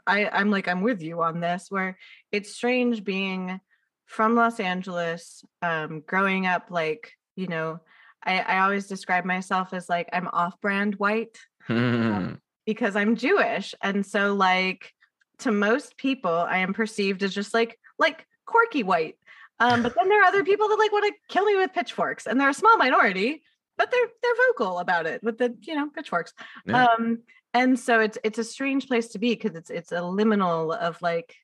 I 0.06 0.28
I'm 0.28 0.50
like 0.52 0.68
I'm 0.68 0.82
with 0.82 1.02
you 1.02 1.22
on 1.22 1.40
this 1.40 1.66
where 1.68 1.98
it's 2.30 2.54
strange 2.54 3.02
being 3.02 3.60
from 4.04 4.36
Los 4.36 4.60
Angeles 4.60 5.44
um 5.60 6.04
growing 6.06 6.46
up 6.46 6.66
like 6.70 7.12
you 7.34 7.48
know 7.48 7.80
I 8.24 8.38
I 8.40 8.58
always 8.60 8.86
describe 8.86 9.24
myself 9.24 9.72
as 9.72 9.88
like 9.88 10.08
I'm 10.12 10.28
off-brand 10.32 10.94
white. 10.94 11.36
Hmm. 11.66 12.34
Because 12.66 12.96
I'm 12.96 13.16
Jewish 13.16 13.74
and 13.82 14.04
so 14.04 14.34
like 14.34 14.92
to 15.38 15.52
most 15.52 15.96
people 15.96 16.30
I 16.30 16.58
am 16.58 16.74
perceived 16.74 17.22
as 17.22 17.34
just 17.34 17.54
like 17.54 17.78
like 17.98 18.26
quirky 18.46 18.82
white 18.82 19.16
um, 19.58 19.82
but 19.82 19.94
then 19.94 20.08
there 20.08 20.20
are 20.22 20.26
other 20.26 20.44
people 20.44 20.68
that 20.68 20.78
like 20.78 20.92
want 20.92 21.06
to 21.06 21.32
kill 21.32 21.44
me 21.44 21.56
with 21.56 21.72
pitchforks, 21.72 22.26
and 22.26 22.40
they're 22.40 22.48
a 22.48 22.54
small 22.54 22.76
minority, 22.76 23.42
but 23.76 23.90
they're 23.90 24.08
they're 24.22 24.46
vocal 24.48 24.78
about 24.78 25.06
it 25.06 25.22
with 25.22 25.38
the 25.38 25.56
you 25.62 25.74
know 25.74 25.88
pitchforks. 25.88 26.32
Yeah. 26.66 26.86
Um, 26.86 27.20
and 27.54 27.78
so 27.78 28.00
it's 28.00 28.18
it's 28.22 28.38
a 28.38 28.44
strange 28.44 28.86
place 28.86 29.08
to 29.08 29.18
be 29.18 29.34
because 29.34 29.56
it's 29.56 29.70
it's 29.70 29.92
a 29.92 30.00
liminal 30.00 30.76
of 30.76 31.00
like 31.00 31.34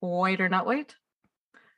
white 0.00 0.40
or 0.40 0.48
not 0.48 0.66
white. 0.66 0.94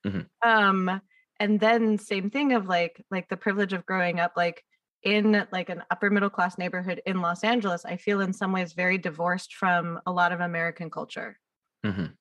Mhm. 0.06 0.26
Um, 0.42 1.00
and 1.40 1.58
then 1.58 1.98
same 1.98 2.30
thing 2.30 2.52
of 2.52 2.66
like 2.66 3.04
like 3.10 3.28
the 3.28 3.36
privilege 3.36 3.72
of 3.72 3.86
growing 3.86 4.20
up 4.20 4.34
like 4.36 4.64
in 5.02 5.46
like 5.52 5.68
an 5.68 5.82
upper 5.90 6.10
middle 6.10 6.30
class 6.30 6.58
neighborhood 6.58 7.02
in 7.06 7.20
Los 7.20 7.44
Angeles. 7.44 7.84
I 7.84 7.96
feel 7.96 8.20
in 8.20 8.32
some 8.32 8.52
ways 8.52 8.72
very 8.72 8.98
divorced 8.98 9.54
from 9.54 10.00
a 10.06 10.12
lot 10.12 10.32
of 10.32 10.40
American 10.40 10.90
culture 10.90 11.38
Mhm. 11.84 12.16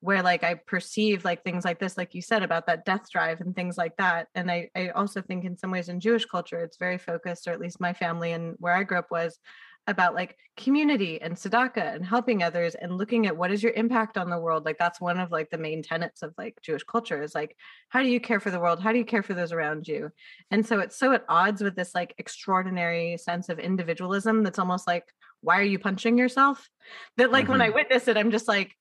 where 0.00 0.22
like 0.22 0.42
I 0.42 0.54
perceive 0.54 1.24
like 1.26 1.44
things 1.44 1.64
like 1.64 1.78
this, 1.78 1.98
like 1.98 2.14
you 2.14 2.22
said 2.22 2.42
about 2.42 2.66
that 2.66 2.86
death 2.86 3.10
drive 3.10 3.40
and 3.40 3.54
things 3.54 3.76
like 3.76 3.96
that. 3.98 4.28
And 4.34 4.50
I, 4.50 4.70
I 4.74 4.88
also 4.90 5.20
think 5.20 5.44
in 5.44 5.58
some 5.58 5.70
ways 5.70 5.90
in 5.90 6.00
Jewish 6.00 6.24
culture, 6.24 6.62
it's 6.62 6.78
very 6.78 6.96
focused, 6.96 7.46
or 7.46 7.52
at 7.52 7.60
least 7.60 7.80
my 7.80 7.92
family 7.92 8.32
and 8.32 8.56
where 8.58 8.72
I 8.74 8.82
grew 8.82 8.98
up 8.98 9.10
was 9.10 9.38
about 9.86 10.14
like 10.14 10.36
community 10.56 11.20
and 11.20 11.34
tzedakah 11.34 11.94
and 11.94 12.04
helping 12.04 12.42
others 12.42 12.74
and 12.74 12.96
looking 12.96 13.26
at 13.26 13.36
what 13.36 13.50
is 13.50 13.62
your 13.62 13.72
impact 13.72 14.18
on 14.18 14.30
the 14.30 14.38
world. 14.38 14.64
Like 14.64 14.78
that's 14.78 15.00
one 15.00 15.18
of 15.18 15.30
like 15.30 15.50
the 15.50 15.58
main 15.58 15.82
tenets 15.82 16.22
of 16.22 16.34
like 16.36 16.60
Jewish 16.62 16.84
culture 16.84 17.22
is 17.22 17.34
like, 17.34 17.56
how 17.88 18.02
do 18.02 18.08
you 18.08 18.20
care 18.20 18.40
for 18.40 18.50
the 18.50 18.60
world? 18.60 18.80
How 18.80 18.92
do 18.92 18.98
you 18.98 19.04
care 19.04 19.22
for 19.22 19.34
those 19.34 19.52
around 19.52 19.88
you? 19.88 20.10
And 20.50 20.64
so 20.64 20.80
it's 20.80 20.96
so 20.96 21.12
at 21.12 21.24
odds 21.28 21.62
with 21.62 21.76
this 21.76 21.94
like 21.94 22.14
extraordinary 22.18 23.16
sense 23.16 23.48
of 23.48 23.58
individualism 23.58 24.42
that's 24.42 24.58
almost 24.58 24.86
like, 24.86 25.04
why 25.40 25.58
are 25.58 25.64
you 25.64 25.78
punching 25.78 26.18
yourself? 26.18 26.68
That 27.16 27.32
like 27.32 27.44
mm-hmm. 27.44 27.52
when 27.52 27.60
I 27.62 27.68
mm-hmm. 27.68 27.76
witness 27.76 28.08
it, 28.08 28.16
I'm 28.16 28.30
just 28.30 28.48
like, 28.48 28.76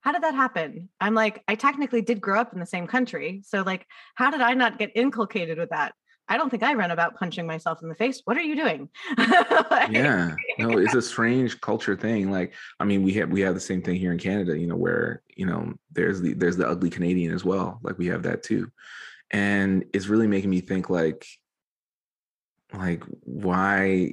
how 0.00 0.12
did 0.12 0.22
that 0.22 0.34
happen? 0.34 0.88
I'm 1.00 1.14
like, 1.14 1.42
I 1.48 1.56
technically 1.56 2.02
did 2.02 2.20
grow 2.20 2.40
up 2.40 2.52
in 2.52 2.60
the 2.60 2.66
same 2.66 2.86
country. 2.86 3.42
So, 3.44 3.62
like, 3.62 3.84
how 4.14 4.30
did 4.30 4.40
I 4.40 4.54
not 4.54 4.78
get 4.78 4.92
inculcated 4.94 5.58
with 5.58 5.70
that? 5.70 5.92
I 6.28 6.36
don't 6.36 6.50
think 6.50 6.62
I 6.62 6.74
run 6.74 6.90
about 6.90 7.16
punching 7.16 7.46
myself 7.46 7.82
in 7.82 7.88
the 7.88 7.94
face. 7.94 8.22
What 8.24 8.36
are 8.36 8.42
you 8.42 8.54
doing? 8.54 8.88
like, 9.16 9.90
yeah, 9.90 10.34
no, 10.58 10.78
it's 10.78 10.94
a 10.94 11.02
strange 11.02 11.60
culture 11.60 11.96
thing. 11.96 12.30
Like, 12.30 12.54
I 12.78 12.84
mean, 12.84 13.02
we 13.02 13.14
have 13.14 13.30
we 13.30 13.40
have 13.40 13.54
the 13.54 13.60
same 13.60 13.82
thing 13.82 13.96
here 13.96 14.12
in 14.12 14.18
Canada. 14.18 14.58
You 14.58 14.66
know, 14.66 14.76
where 14.76 15.22
you 15.36 15.46
know 15.46 15.72
there's 15.92 16.20
the 16.20 16.34
there's 16.34 16.56
the 16.56 16.68
ugly 16.68 16.90
Canadian 16.90 17.34
as 17.34 17.44
well. 17.44 17.80
Like 17.82 17.98
we 17.98 18.06
have 18.06 18.22
that 18.24 18.42
too, 18.42 18.70
and 19.30 19.84
it's 19.92 20.08
really 20.08 20.26
making 20.26 20.50
me 20.50 20.60
think 20.60 20.90
like 20.90 21.26
like 22.74 23.02
why 23.24 24.12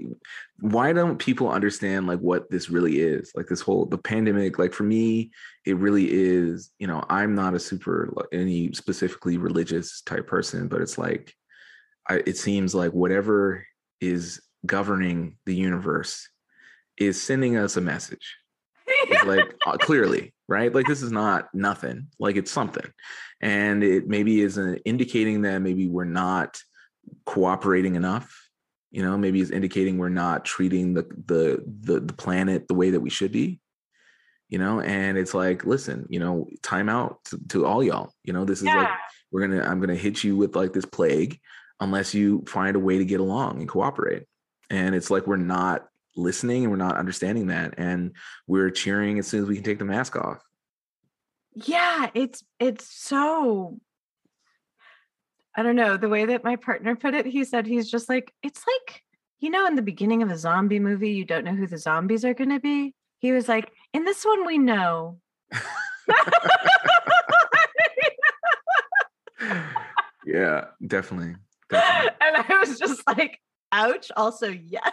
why 0.62 0.94
don't 0.94 1.18
people 1.18 1.50
understand 1.50 2.08
like 2.08 2.20
what 2.20 2.50
this 2.50 2.70
really 2.70 3.00
is 3.02 3.34
like 3.36 3.48
this 3.48 3.60
whole 3.60 3.86
the 3.86 3.98
pandemic 3.98 4.58
like 4.58 4.72
for 4.72 4.84
me 4.84 5.30
it 5.66 5.76
really 5.76 6.08
is 6.10 6.72
you 6.80 6.88
know 6.88 7.04
i'm 7.10 7.36
not 7.36 7.54
a 7.54 7.60
super 7.60 8.14
any 8.32 8.72
specifically 8.72 9.38
religious 9.38 10.02
type 10.02 10.26
person 10.26 10.70
but 10.70 10.80
it's 10.80 10.98
like 10.98 11.36
I, 12.08 12.24
it 12.26 12.38
seems 12.38 12.76
like 12.76 12.92
whatever 12.92 13.66
is 14.02 14.42
governing 14.66 15.38
the 15.46 15.56
universe 15.56 16.30
is 16.98 17.22
sending 17.22 17.58
us 17.58 17.78
a 17.78 17.82
message. 17.82 18.36
It's 18.88 19.24
like 19.26 19.56
uh, 19.66 19.78
clearly 19.78 20.34
right? 20.48 20.74
Like 20.74 20.86
this 20.86 21.02
is 21.02 21.12
not 21.12 21.54
nothing 21.54 22.08
like 22.20 22.36
it's 22.36 22.52
something. 22.52 22.86
And 23.42 23.84
it 23.84 24.08
maybe 24.08 24.42
is 24.42 24.58
an 24.58 24.78
indicating 24.86 25.42
that 25.42 25.60
maybe 25.60 25.88
we're 25.88 26.06
not 26.06 26.62
cooperating 27.26 27.96
enough 27.96 28.42
you 28.92 29.04
know? 29.04 29.18
Maybe 29.18 29.42
it's 29.42 29.52
indicating 29.52 29.98
we're 29.98 30.10
not 30.10 30.46
treating 30.46 30.94
the, 30.94 31.04
the 31.26 31.64
the 31.82 32.00
the 32.00 32.14
planet 32.14 32.68
the 32.68 32.74
way 32.74 32.92
that 32.92 33.02
we 33.02 33.10
should 33.10 33.32
be 33.32 33.60
you 34.48 34.58
know? 34.58 34.80
And 34.80 35.18
it's 35.18 35.34
like 35.34 35.66
listen 35.66 36.08
you 36.10 36.20
know 36.20 36.48
time 36.64 36.90
out 36.90 37.24
to, 37.26 37.40
to 37.50 37.66
all 37.66 37.84
y'all 37.84 38.14
you 38.24 38.34
know? 38.34 38.46
This 38.46 38.60
is 38.60 38.66
yeah. 38.66 38.78
like 38.78 38.90
we're 39.32 39.46
gonna 39.46 39.64
i'm 39.64 39.82
gonna 39.82 39.96
hit 39.96 40.24
you 40.24 40.38
with 40.38 40.56
like 40.56 40.72
this 40.72 40.86
plague 40.86 41.40
unless 41.80 42.14
you 42.14 42.44
find 42.48 42.76
a 42.76 42.80
way 42.80 42.98
to 42.98 43.06
get 43.06 43.20
along 43.20 43.60
and 43.60 43.70
cooperate 43.70 44.24
and 44.70 44.96
it's 44.96 45.12
like 45.12 45.28
we're 45.28 45.36
not 45.38 45.88
listening 46.16 46.64
and 46.64 46.72
we're 46.72 46.78
not 46.78 46.98
understanding 46.98 47.48
that 47.48 47.74
and 47.78 48.14
we're 48.48 48.70
cheering 48.70 49.20
as 49.20 49.28
soon 49.28 49.44
as 49.44 49.50
we 49.50 49.56
can 49.56 49.64
take 49.64 49.80
the 49.80 49.86
mask 49.86 50.16
off 50.16 50.42
yeah 51.54 52.10
it's 52.14 52.44
it's 52.60 52.88
so 52.88 53.78
I 55.58 55.64
don't 55.64 55.78
know, 55.78 55.96
the 55.96 56.10
way 56.10 56.26
that 56.26 56.44
my 56.44 56.58
partner 56.58 56.96
put 56.98 57.14
it, 57.14 57.26
he 57.26 57.46
said 57.46 57.66
he's 57.66 57.90
just 57.90 58.10
like, 58.10 58.34
it's 58.44 58.62
like, 58.68 59.02
you 59.40 59.50
know, 59.50 59.66
in 59.66 59.76
the 59.76 59.82
beginning 59.82 60.22
of 60.22 60.30
a 60.30 60.38
zombie 60.38 60.80
movie, 60.80 61.12
you 61.12 61.24
don't 61.24 61.46
know 61.46 61.56
who 61.56 61.66
the 61.66 61.78
zombies 61.78 62.26
are 62.26 62.34
going 62.34 62.50
to 62.50 62.60
be. 62.60 62.94
He 63.20 63.32
was 63.32 63.48
like, 63.48 63.72
in 63.94 64.04
this 64.04 64.26
one, 64.26 64.46
we 64.46 64.58
know. 64.58 65.20
yeah, 70.26 70.66
definitely, 70.86 71.36
definitely. 71.70 72.12
And 72.22 72.46
I 72.50 72.60
was 72.60 72.80
just 72.80 73.02
like, 73.08 73.40
ouch. 73.72 74.12
Also, 74.16 74.48
yes. 74.48 74.92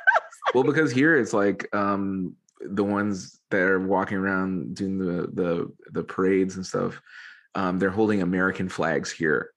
well, 0.54 0.64
because 0.64 0.92
here 0.92 1.16
it's 1.16 1.32
like 1.32 1.74
um 1.74 2.36
the 2.60 2.84
ones 2.84 3.40
that 3.50 3.60
are 3.60 3.80
walking 3.80 4.16
around 4.16 4.74
doing 4.74 4.98
the 4.98 5.28
the 5.32 5.72
the 5.92 6.02
parades 6.02 6.56
and 6.56 6.66
stuff, 6.66 7.00
um, 7.54 7.78
they're 7.78 7.90
holding 7.90 8.22
American 8.22 8.68
flags 8.68 9.10
here 9.10 9.52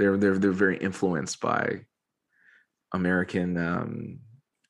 they're 0.00 0.16
they're 0.16 0.38
they're 0.38 0.50
very 0.50 0.78
influenced 0.78 1.40
by 1.40 1.82
American 2.92 3.56
um, 3.58 4.18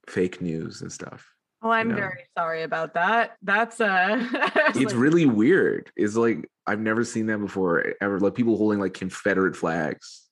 fake 0.08 0.42
news 0.42 0.82
and 0.82 0.92
stuff. 0.92 1.32
Oh, 1.62 1.70
I'm 1.70 1.90
you 1.90 1.94
know? 1.94 2.00
very 2.00 2.24
sorry 2.36 2.62
about 2.64 2.94
that. 2.94 3.36
That's 3.42 3.80
uh 3.80 4.26
it's 4.68 4.76
like, 4.76 4.94
really 4.94 5.26
weird. 5.26 5.92
It's 5.96 6.16
like 6.16 6.50
I've 6.66 6.80
never 6.80 7.04
seen 7.04 7.26
that 7.26 7.38
before 7.38 7.94
ever. 8.00 8.18
Like 8.18 8.34
people 8.34 8.56
holding 8.56 8.80
like 8.80 8.94
Confederate 8.94 9.56
flags, 9.56 10.28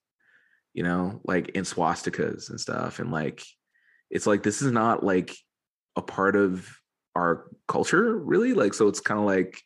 you 0.79 0.85
know, 0.85 1.21
like 1.25 1.49
in 1.57 1.65
swastikas 1.65 2.51
and 2.51 2.61
stuff. 2.61 3.01
And 3.01 3.11
like 3.11 3.43
it's 4.11 4.29
like 4.29 4.45
this 4.45 4.63
is 4.63 4.71
not 4.71 5.03
like 5.03 5.37
a 5.97 6.03
part 6.03 6.37
of 6.37 6.69
our 7.17 7.51
culture, 7.67 8.17
really. 8.17 8.53
Like, 8.55 8.75
so 8.75 8.87
it's 8.87 9.01
kind 9.01 9.19
of 9.19 9.27
like, 9.27 9.61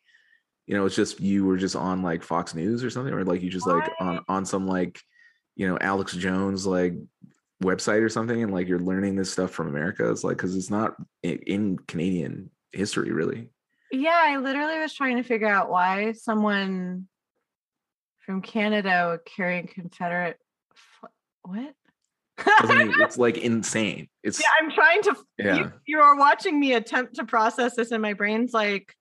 you 0.67 0.75
know, 0.75 0.87
it's 0.87 0.97
just 0.97 1.21
you 1.21 1.45
were 1.45 1.59
just 1.59 1.77
on 1.77 2.01
like 2.01 2.23
Fox 2.23 2.55
News 2.55 2.83
or 2.83 2.89
something, 2.89 3.13
or 3.13 3.25
like 3.25 3.43
you 3.43 3.51
just 3.51 3.67
like 3.67 3.91
on 4.01 4.25
on 4.27 4.47
some 4.47 4.67
like 4.67 4.99
you 5.57 5.69
know 5.69 5.79
alex 5.81 6.15
jones 6.15 6.67
like 6.67 6.95
website 7.63 8.03
or 8.03 8.09
something 8.09 8.43
and 8.43 8.53
like 8.53 8.67
you're 8.67 8.81
learning 8.81 9.15
this 9.15 9.31
stuff 9.31 9.51
from 9.51 9.69
america 9.69 10.11
it's 10.11 10.25
like 10.25 10.37
because 10.37 10.57
it's 10.57 10.71
not 10.71 10.95
in 11.23 11.79
canadian 11.87 12.51
history 12.73 13.13
really 13.13 13.49
yeah 13.91 14.19
i 14.25 14.37
literally 14.39 14.79
was 14.79 14.95
trying 14.95 15.17
to 15.17 15.23
figure 15.23 15.47
out 15.49 15.71
why 15.71 16.13
someone 16.13 17.07
from 18.21 18.43
canada 18.43 19.09
would 19.11 19.25
carry 19.25 19.59
a 19.59 19.63
confederate 19.63 20.39
what? 21.43 21.75
It's 22.39 23.19
like 23.19 23.39
insane. 23.39 24.09
It's 24.23 24.41
yeah 24.41 24.47
i'm 24.61 24.71
trying 24.71 25.03
to 25.03 25.17
yeah. 25.39 25.57
you, 25.57 25.73
you 25.87 26.01
are 26.01 26.17
watching 26.17 26.59
me 26.59 26.75
attempt 26.75 27.17
to 27.17 27.25
process 27.25 27.77
this 27.77 27.91
and 27.91 28.01
my 28.01 28.15
brain's 28.15 28.53
like 28.53 28.95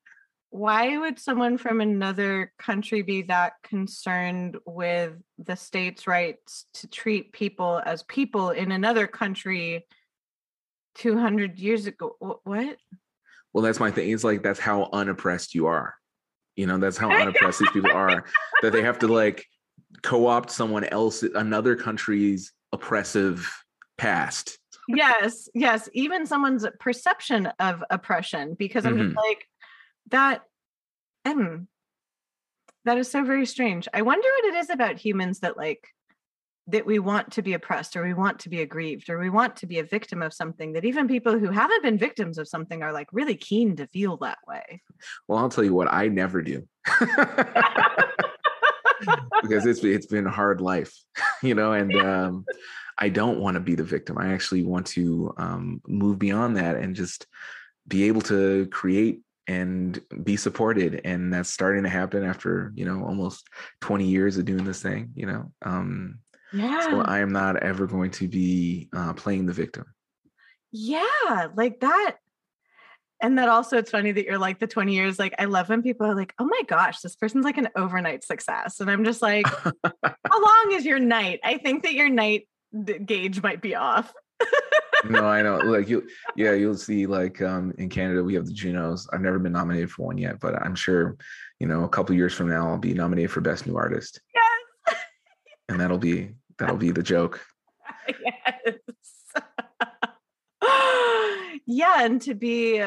why 0.51 0.97
would 0.97 1.17
someone 1.17 1.57
from 1.57 1.79
another 1.79 2.51
country 2.59 3.03
be 3.03 3.21
that 3.23 3.53
concerned 3.63 4.57
with 4.65 5.13
the 5.39 5.55
state's 5.55 6.07
rights 6.07 6.65
to 6.73 6.87
treat 6.89 7.31
people 7.31 7.81
as 7.85 8.03
people 8.03 8.49
in 8.49 8.73
another 8.73 9.07
country 9.07 9.85
200 10.95 11.57
years 11.57 11.87
ago? 11.87 12.17
What? 12.43 12.77
Well 13.53 13.63
that's 13.63 13.79
my 13.79 13.91
thing 13.91 14.11
it's 14.11 14.25
like 14.25 14.43
that's 14.43 14.59
how 14.59 14.89
unoppressed 14.91 15.55
you 15.55 15.67
are. 15.67 15.95
You 16.57 16.67
know 16.67 16.77
that's 16.77 16.97
how 16.97 17.09
unoppressed 17.21 17.59
these 17.59 17.71
people 17.71 17.91
are 17.91 18.25
that 18.61 18.73
they 18.73 18.81
have 18.81 18.99
to 18.99 19.07
like 19.07 19.45
co-opt 20.01 20.51
someone 20.51 20.83
else 20.85 21.23
another 21.23 21.75
country's 21.75 22.53
oppressive 22.71 23.49
past. 23.97 24.57
Yes 24.87 25.49
yes 25.53 25.89
even 25.93 26.25
someone's 26.25 26.65
perception 26.79 27.47
of 27.59 27.83
oppression 27.89 28.55
because 28.57 28.85
i'm 28.85 28.97
mm-hmm. 28.97 29.15
like 29.15 29.45
that 30.09 30.41
mm, 31.25 31.67
that 32.85 32.97
is 32.97 33.09
so 33.09 33.23
very 33.23 33.45
strange. 33.45 33.87
I 33.93 34.01
wonder 34.01 34.27
what 34.27 34.53
it 34.53 34.57
is 34.57 34.69
about 34.69 34.97
humans 34.97 35.39
that 35.41 35.57
like 35.57 35.87
that 36.67 36.85
we 36.85 36.99
want 36.99 37.31
to 37.31 37.41
be 37.41 37.53
oppressed 37.53 37.95
or 37.95 38.03
we 38.03 38.13
want 38.13 38.39
to 38.39 38.49
be 38.49 38.61
aggrieved 38.61 39.09
or 39.09 39.19
we 39.19 39.29
want 39.29 39.55
to 39.57 39.65
be 39.65 39.79
a 39.79 39.83
victim 39.83 40.21
of 40.21 40.33
something 40.33 40.73
that 40.73 40.85
even 40.85 41.07
people 41.07 41.37
who 41.37 41.49
haven't 41.49 41.83
been 41.83 41.97
victims 41.97 42.37
of 42.37 42.47
something 42.47 42.83
are 42.83 42.93
like 42.93 43.07
really 43.11 43.35
keen 43.35 43.75
to 43.75 43.87
feel 43.87 44.17
that 44.17 44.37
way. 44.47 44.81
Well 45.27 45.39
i'll 45.39 45.49
tell 45.49 45.63
you 45.63 45.73
what 45.73 45.91
i 45.91 46.07
never 46.07 46.41
do 46.41 46.67
because 49.41 49.65
it's 49.65 49.83
it's 49.83 50.05
been 50.05 50.27
a 50.27 50.31
hard 50.31 50.61
life 50.61 50.93
you 51.43 51.55
know 51.55 51.73
and 51.73 51.95
um 51.95 52.45
i 52.97 53.09
don't 53.09 53.39
want 53.39 53.55
to 53.55 53.59
be 53.59 53.75
the 53.75 53.83
victim. 53.83 54.17
I 54.17 54.33
actually 54.33 54.63
want 54.63 54.85
to 54.87 55.33
um 55.37 55.81
move 55.87 56.19
beyond 56.19 56.57
that 56.57 56.75
and 56.75 56.95
just 56.95 57.25
be 57.87 58.03
able 58.03 58.21
to 58.21 58.67
create 58.67 59.21
and 59.47 59.99
be 60.23 60.37
supported 60.37 61.01
and 61.03 61.33
that's 61.33 61.49
starting 61.49 61.83
to 61.83 61.89
happen 61.89 62.23
after 62.23 62.71
you 62.75 62.85
know 62.85 63.03
almost 63.03 63.47
20 63.81 64.05
years 64.05 64.37
of 64.37 64.45
doing 64.45 64.63
this 64.63 64.81
thing 64.81 65.11
you 65.15 65.25
know 65.25 65.51
um 65.65 66.19
yeah. 66.53 66.81
So 66.81 67.01
i 67.01 67.19
am 67.19 67.31
not 67.31 67.57
ever 67.57 67.87
going 67.87 68.11
to 68.11 68.27
be 68.27 68.89
uh 68.93 69.13
playing 69.13 69.45
the 69.45 69.53
victim. 69.53 69.85
Yeah 70.71 71.47
like 71.55 71.79
that 71.79 72.17
and 73.21 73.37
that 73.37 73.49
also 73.49 73.77
it's 73.77 73.91
funny 73.91 74.11
that 74.11 74.25
you're 74.25 74.37
like 74.37 74.59
the 74.59 74.67
20 74.67 74.93
years 74.93 75.19
like 75.19 75.33
i 75.39 75.45
love 75.45 75.69
when 75.69 75.81
people 75.81 76.05
are 76.05 76.15
like 76.15 76.33
oh 76.39 76.45
my 76.45 76.61
gosh 76.67 76.99
this 77.01 77.15
person's 77.15 77.45
like 77.45 77.57
an 77.57 77.69
overnight 77.75 78.23
success 78.23 78.79
and 78.79 78.89
i'm 78.89 79.03
just 79.03 79.21
like 79.21 79.45
how 79.83 80.41
long 80.41 80.71
is 80.71 80.85
your 80.85 80.99
night 80.99 81.39
i 81.43 81.57
think 81.57 81.83
that 81.83 81.93
your 81.93 82.09
night 82.09 82.47
gauge 83.05 83.41
might 83.41 83.61
be 83.61 83.75
off 83.75 84.13
no, 85.09 85.25
I 85.25 85.41
know. 85.41 85.57
Like 85.71 85.89
you, 85.89 86.07
yeah, 86.35 86.53
you'll 86.53 86.75
see. 86.75 87.05
Like 87.05 87.41
um, 87.41 87.73
in 87.77 87.89
Canada, 87.89 88.23
we 88.23 88.33
have 88.35 88.45
the 88.45 88.53
Junos. 88.53 89.07
I've 89.13 89.21
never 89.21 89.39
been 89.39 89.53
nominated 89.53 89.91
for 89.91 90.07
one 90.07 90.17
yet, 90.17 90.39
but 90.39 90.55
I'm 90.61 90.75
sure, 90.75 91.17
you 91.59 91.67
know, 91.67 91.83
a 91.83 91.89
couple 91.89 92.15
years 92.15 92.33
from 92.33 92.49
now, 92.49 92.69
I'll 92.69 92.77
be 92.77 92.93
nominated 92.93 93.31
for 93.31 93.41
Best 93.41 93.67
New 93.67 93.77
Artist. 93.77 94.19
Yes. 94.33 94.97
and 95.69 95.79
that'll 95.79 95.97
be 95.97 96.31
that'll 96.57 96.77
be 96.77 96.91
the 96.91 97.03
joke. 97.03 97.41
Yes. 98.19 98.75
yeah, 101.65 102.03
and 102.03 102.21
to 102.23 102.33
be 102.33 102.83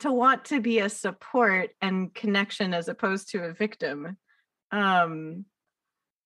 to 0.00 0.12
want 0.12 0.46
to 0.46 0.60
be 0.60 0.78
a 0.78 0.88
support 0.88 1.70
and 1.80 2.12
connection 2.14 2.74
as 2.74 2.88
opposed 2.88 3.30
to 3.30 3.44
a 3.44 3.52
victim. 3.52 4.16
Um 4.72 5.44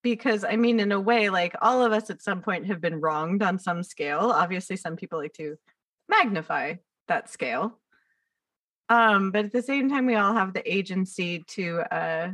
because 0.02 0.44
i 0.44 0.54
mean 0.54 0.80
in 0.80 0.92
a 0.92 1.00
way 1.00 1.30
like 1.30 1.56
all 1.62 1.82
of 1.82 1.90
us 1.90 2.10
at 2.10 2.22
some 2.22 2.42
point 2.42 2.66
have 2.66 2.80
been 2.80 3.00
wronged 3.00 3.42
on 3.42 3.58
some 3.58 3.82
scale. 3.82 4.30
Obviously 4.30 4.76
some 4.76 4.96
people 4.96 5.18
like 5.18 5.32
to 5.32 5.56
magnify 6.08 6.74
that 7.08 7.30
scale. 7.30 7.80
Um 8.88 9.30
but 9.30 9.46
at 9.46 9.52
the 9.52 9.62
same 9.62 9.88
time 9.88 10.06
we 10.06 10.14
all 10.14 10.34
have 10.34 10.52
the 10.52 10.72
agency 10.72 11.42
to 11.48 11.80
uh 11.80 12.32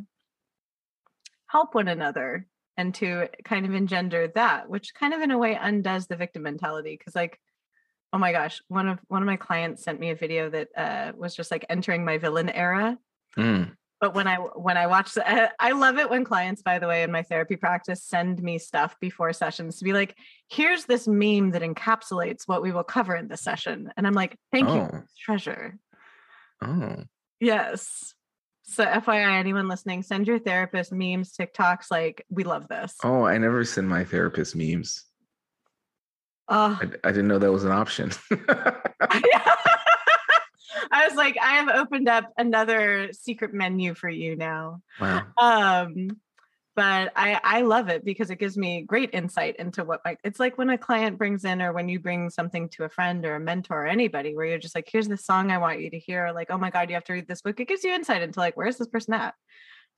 help 1.47 1.75
one 1.75 1.89
another 1.89 2.47
and 2.77 2.95
to 2.95 3.29
kind 3.45 3.67
of 3.67 3.75
engender 3.75 4.29
that 4.35 4.69
which 4.69 4.95
kind 4.95 5.15
of 5.15 5.21
in 5.21 5.31
a 5.31 5.39
way 5.39 5.55
undoes 5.55 6.07
the 6.07 6.17
victim 6.17 6.43
mentality. 6.43 6.97
Because 6.99 7.15
like 7.15 7.39
oh 8.13 8.19
my 8.19 8.33
gosh 8.33 8.61
one 8.69 8.89
of 8.89 8.99
one 9.09 9.23
of 9.23 9.27
my 9.27 9.37
clients 9.37 9.83
sent 9.85 10.01
me 10.01 10.11
a 10.11 10.15
video 10.17 10.51
that 10.51 10.69
uh 10.77 11.13
was 11.17 11.35
just 11.35 11.51
like 11.51 11.65
entering 11.69 12.05
my 12.05 12.19
villain 12.19 12.49
era 12.49 12.99
Mm. 13.39 13.71
but 14.01 14.13
when 14.15 14.27
i 14.27 14.37
when 14.37 14.77
i 14.77 14.87
watch 14.89 15.15
the, 15.15 15.53
i 15.61 15.71
love 15.71 15.99
it 15.99 16.11
when 16.11 16.25
clients 16.25 16.63
by 16.63 16.81
the 16.81 16.89
way 16.89 17.05
in 17.05 17.13
my 17.13 17.23
therapy 17.23 17.55
practice 17.55 18.03
send 18.03 18.43
me 18.43 18.59
stuff 18.59 18.97
before 19.01 19.33
sessions 19.33 19.79
to 19.79 19.85
be 19.85 19.93
like 19.93 20.17
here's 20.51 20.85
this 20.87 21.07
meme 21.07 21.53
that 21.53 21.63
encapsulates 21.63 22.43
what 22.47 22.63
we 22.63 22.73
will 22.73 22.83
cover 22.83 23.15
in 23.15 23.29
this 23.29 23.41
session 23.41 23.89
and 23.97 24.07
i'm 24.07 24.15
like 24.15 24.37
thank 24.51 24.69
you 24.69 24.75
Oh. 24.93 25.03
treasure 25.19 25.79
Oh. 26.61 27.05
yes 27.39 28.13
so 28.65 28.85
fyi 28.85 29.39
anyone 29.39 29.69
listening 29.69 30.03
send 30.03 30.27
your 30.27 30.39
therapist 30.41 30.91
memes 30.93 31.33
tiktoks 31.37 31.87
like 31.91 32.25
we 32.31 32.43
love 32.45 32.67
this 32.69 32.97
Oh, 33.05 33.25
I 33.25 33.39
never 33.39 33.65
send 33.65 33.89
my 33.89 34.05
therapist 34.05 34.55
memes. 34.57 35.05
Oh 36.51 36.79
I, 36.81 37.09
I 37.09 37.13
didn't 37.13 37.29
know 37.29 37.39
that 37.39 37.53
was 37.53 37.65
an 37.65 37.73
option. 37.73 38.11
I 40.93 41.07
was 41.07 41.17
like, 41.17 41.37
I 41.41 41.53
have 41.53 41.69
opened 41.69 42.09
up 42.09 42.33
another 42.37 43.13
secret 43.13 43.55
menu 43.55 43.95
for 43.95 44.09
you 44.09 44.37
now. 44.37 44.83
wow. 45.01 45.23
Um, 45.39 46.21
but 46.77 47.13
I 47.17 47.41
I 47.43 47.61
love 47.63 47.89
it 47.89 48.05
because 48.05 48.31
it 48.31 48.39
gives 48.39 48.57
me 48.57 48.83
great 48.83 49.11
insight 49.13 49.57
into 49.57 49.85
what 49.85 50.01
my 50.05 50.17
it's 50.25 50.41
like 50.41 50.57
when 50.57 50.71
a 50.71 50.79
client 50.79 51.19
brings 51.19 51.45
in 51.45 51.61
or 51.61 51.73
when 51.73 51.89
you 51.89 51.99
bring 51.99 52.31
something 52.31 52.69
to 52.71 52.85
a 52.85 52.89
friend 52.89 53.25
or 53.27 53.35
a 53.35 53.41
mentor 53.41 53.83
or 53.83 53.87
anybody 53.87 54.35
where 54.35 54.47
you're 54.47 54.59
just 54.59 54.75
like, 54.75 54.89
here's 54.91 55.09
the 55.09 55.17
song 55.17 55.51
I 55.51 55.59
want 55.59 55.81
you 55.81 55.91
to 55.91 55.99
hear. 55.99 56.31
Like, 56.33 56.51
oh 56.51 56.59
my 56.59 56.71
God, 56.71 56.89
you 56.89 56.95
have 56.95 57.05
to 57.05 57.13
read 57.13 57.29
this 57.29 57.43
book. 57.43 57.59
It 57.61 57.69
gives 57.69 57.85
you 57.85 57.93
insight 57.93 58.23
into 58.23 58.39
like, 58.39 58.57
where's 58.57 58.79
this 58.79 58.89
person 58.89 59.15
at? 59.15 59.35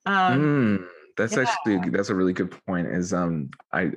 Um, 0.05 0.41
Mm, 0.41 0.87
that's 1.15 1.37
actually 1.37 1.89
that's 1.89 2.09
a 2.09 2.15
really 2.15 2.33
good 2.33 2.53
point. 2.65 2.87
Is 2.87 3.13
um 3.13 3.51
I 3.71 3.91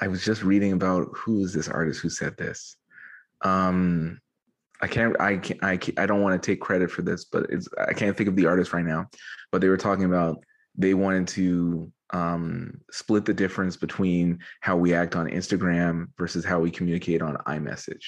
I 0.00 0.08
was 0.08 0.24
just 0.24 0.42
reading 0.42 0.72
about 0.72 1.08
who 1.14 1.44
is 1.44 1.52
this 1.52 1.68
artist 1.68 2.00
who 2.00 2.10
said 2.10 2.36
this. 2.36 2.76
Um 3.42 4.20
I 4.80 4.86
can't 4.86 5.18
I 5.20 5.36
can't 5.36 5.62
I 5.62 5.76
can't, 5.76 5.98
I 5.98 6.06
don't 6.06 6.22
want 6.22 6.40
to 6.40 6.46
take 6.46 6.60
credit 6.60 6.90
for 6.90 7.02
this, 7.02 7.24
but 7.24 7.46
it's 7.50 7.68
I 7.78 7.92
can't 7.92 8.16
think 8.16 8.28
of 8.28 8.36
the 8.36 8.46
artist 8.46 8.72
right 8.72 8.84
now. 8.84 9.08
But 9.52 9.60
they 9.60 9.68
were 9.68 9.76
talking 9.76 10.04
about 10.04 10.42
they 10.76 10.94
wanted 10.94 11.28
to 11.28 11.92
um 12.10 12.80
split 12.90 13.24
the 13.24 13.34
difference 13.34 13.76
between 13.76 14.40
how 14.60 14.76
we 14.76 14.94
act 14.94 15.16
on 15.16 15.28
Instagram 15.28 16.08
versus 16.18 16.44
how 16.44 16.60
we 16.60 16.70
communicate 16.70 17.22
on 17.22 17.36
iMessage. 17.46 18.04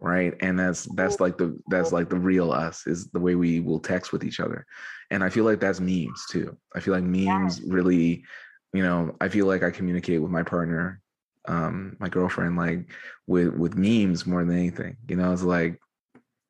Right. 0.00 0.34
And 0.40 0.58
that's 0.58 0.86
that's 0.94 1.20
like 1.20 1.38
the 1.38 1.58
that's 1.68 1.92
like 1.92 2.10
the 2.10 2.18
real 2.18 2.52
us 2.52 2.86
is 2.86 3.08
the 3.08 3.20
way 3.20 3.36
we 3.36 3.60
will 3.60 3.80
text 3.80 4.12
with 4.12 4.24
each 4.24 4.40
other 4.40 4.66
and 5.10 5.22
i 5.22 5.30
feel 5.30 5.44
like 5.44 5.60
that's 5.60 5.80
memes 5.80 6.26
too 6.30 6.56
i 6.74 6.80
feel 6.80 6.94
like 6.94 7.04
memes 7.04 7.62
really 7.62 8.24
you 8.74 8.82
know 8.82 9.16
i 9.20 9.28
feel 9.28 9.46
like 9.46 9.62
i 9.62 9.70
communicate 9.70 10.20
with 10.20 10.30
my 10.30 10.42
partner 10.42 11.00
um 11.46 11.96
my 12.00 12.08
girlfriend 12.08 12.56
like 12.56 12.90
with 13.26 13.54
with 13.54 13.76
memes 13.76 14.26
more 14.26 14.44
than 14.44 14.56
anything 14.58 14.96
you 15.08 15.16
know 15.16 15.32
it's 15.32 15.42
like 15.42 15.78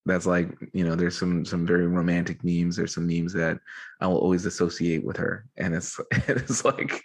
that's 0.06 0.26
like 0.26 0.48
you 0.72 0.84
know 0.84 0.94
there's 0.94 1.16
some 1.16 1.44
some 1.44 1.66
very 1.66 1.86
romantic 1.86 2.42
memes 2.42 2.76
there's 2.76 2.94
some 2.94 3.06
memes 3.06 3.32
that 3.32 3.58
i 4.00 4.06
will 4.06 4.18
always 4.18 4.44
associate 4.46 5.04
with 5.04 5.16
her 5.16 5.46
and 5.56 5.74
it's 5.74 6.00
it's 6.28 6.64
like 6.64 7.02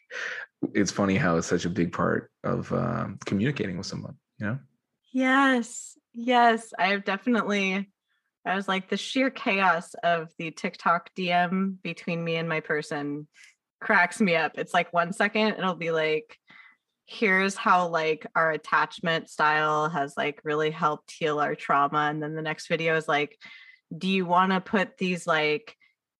it's 0.74 0.92
funny 0.92 1.16
how 1.16 1.38
it's 1.38 1.48
such 1.48 1.66
a 1.66 1.70
big 1.70 1.94
part 1.94 2.32
of 2.44 2.72
um, 2.74 3.18
communicating 3.26 3.78
with 3.78 3.86
someone 3.86 4.16
you 4.40 4.48
know 4.48 4.60
Yes, 5.12 5.98
yes, 6.14 6.74
I 6.78 6.88
have 6.88 7.04
definitely. 7.04 7.90
I 8.46 8.56
was 8.56 8.68
like 8.68 8.90
the 8.90 8.98
sheer 8.98 9.30
chaos 9.30 9.94
of 10.04 10.32
the 10.38 10.52
TikTok 10.52 11.10
DM 11.16 11.82
between 11.82 12.24
me 12.24 12.36
and 12.36 12.48
my 12.48 12.62
person 12.62 13.28
cracks 13.80 14.20
me 14.20 14.36
up. 14.36 14.54
It's 14.56 14.74
like 14.74 14.92
one 14.94 15.14
second 15.14 15.54
it'll 15.54 15.76
be 15.76 15.92
like, 15.92 16.38
here's 17.06 17.56
how 17.56 17.88
like 17.88 18.28
our 18.36 18.52
attachment 18.52 19.30
style 19.30 19.90
has 19.90 20.14
like 20.16 20.42
really 20.44 20.70
helped 20.70 21.12
heal 21.12 21.40
our 21.40 21.56
trauma, 21.56 22.08
and 22.10 22.22
then 22.22 22.36
the 22.36 22.42
next 22.42 22.68
video 22.68 22.96
is 22.96 23.08
like, 23.08 23.36
do 23.96 24.08
you 24.08 24.26
want 24.26 24.52
to 24.52 24.62
put 24.62 24.98
these 24.98 25.26
like 25.26 25.76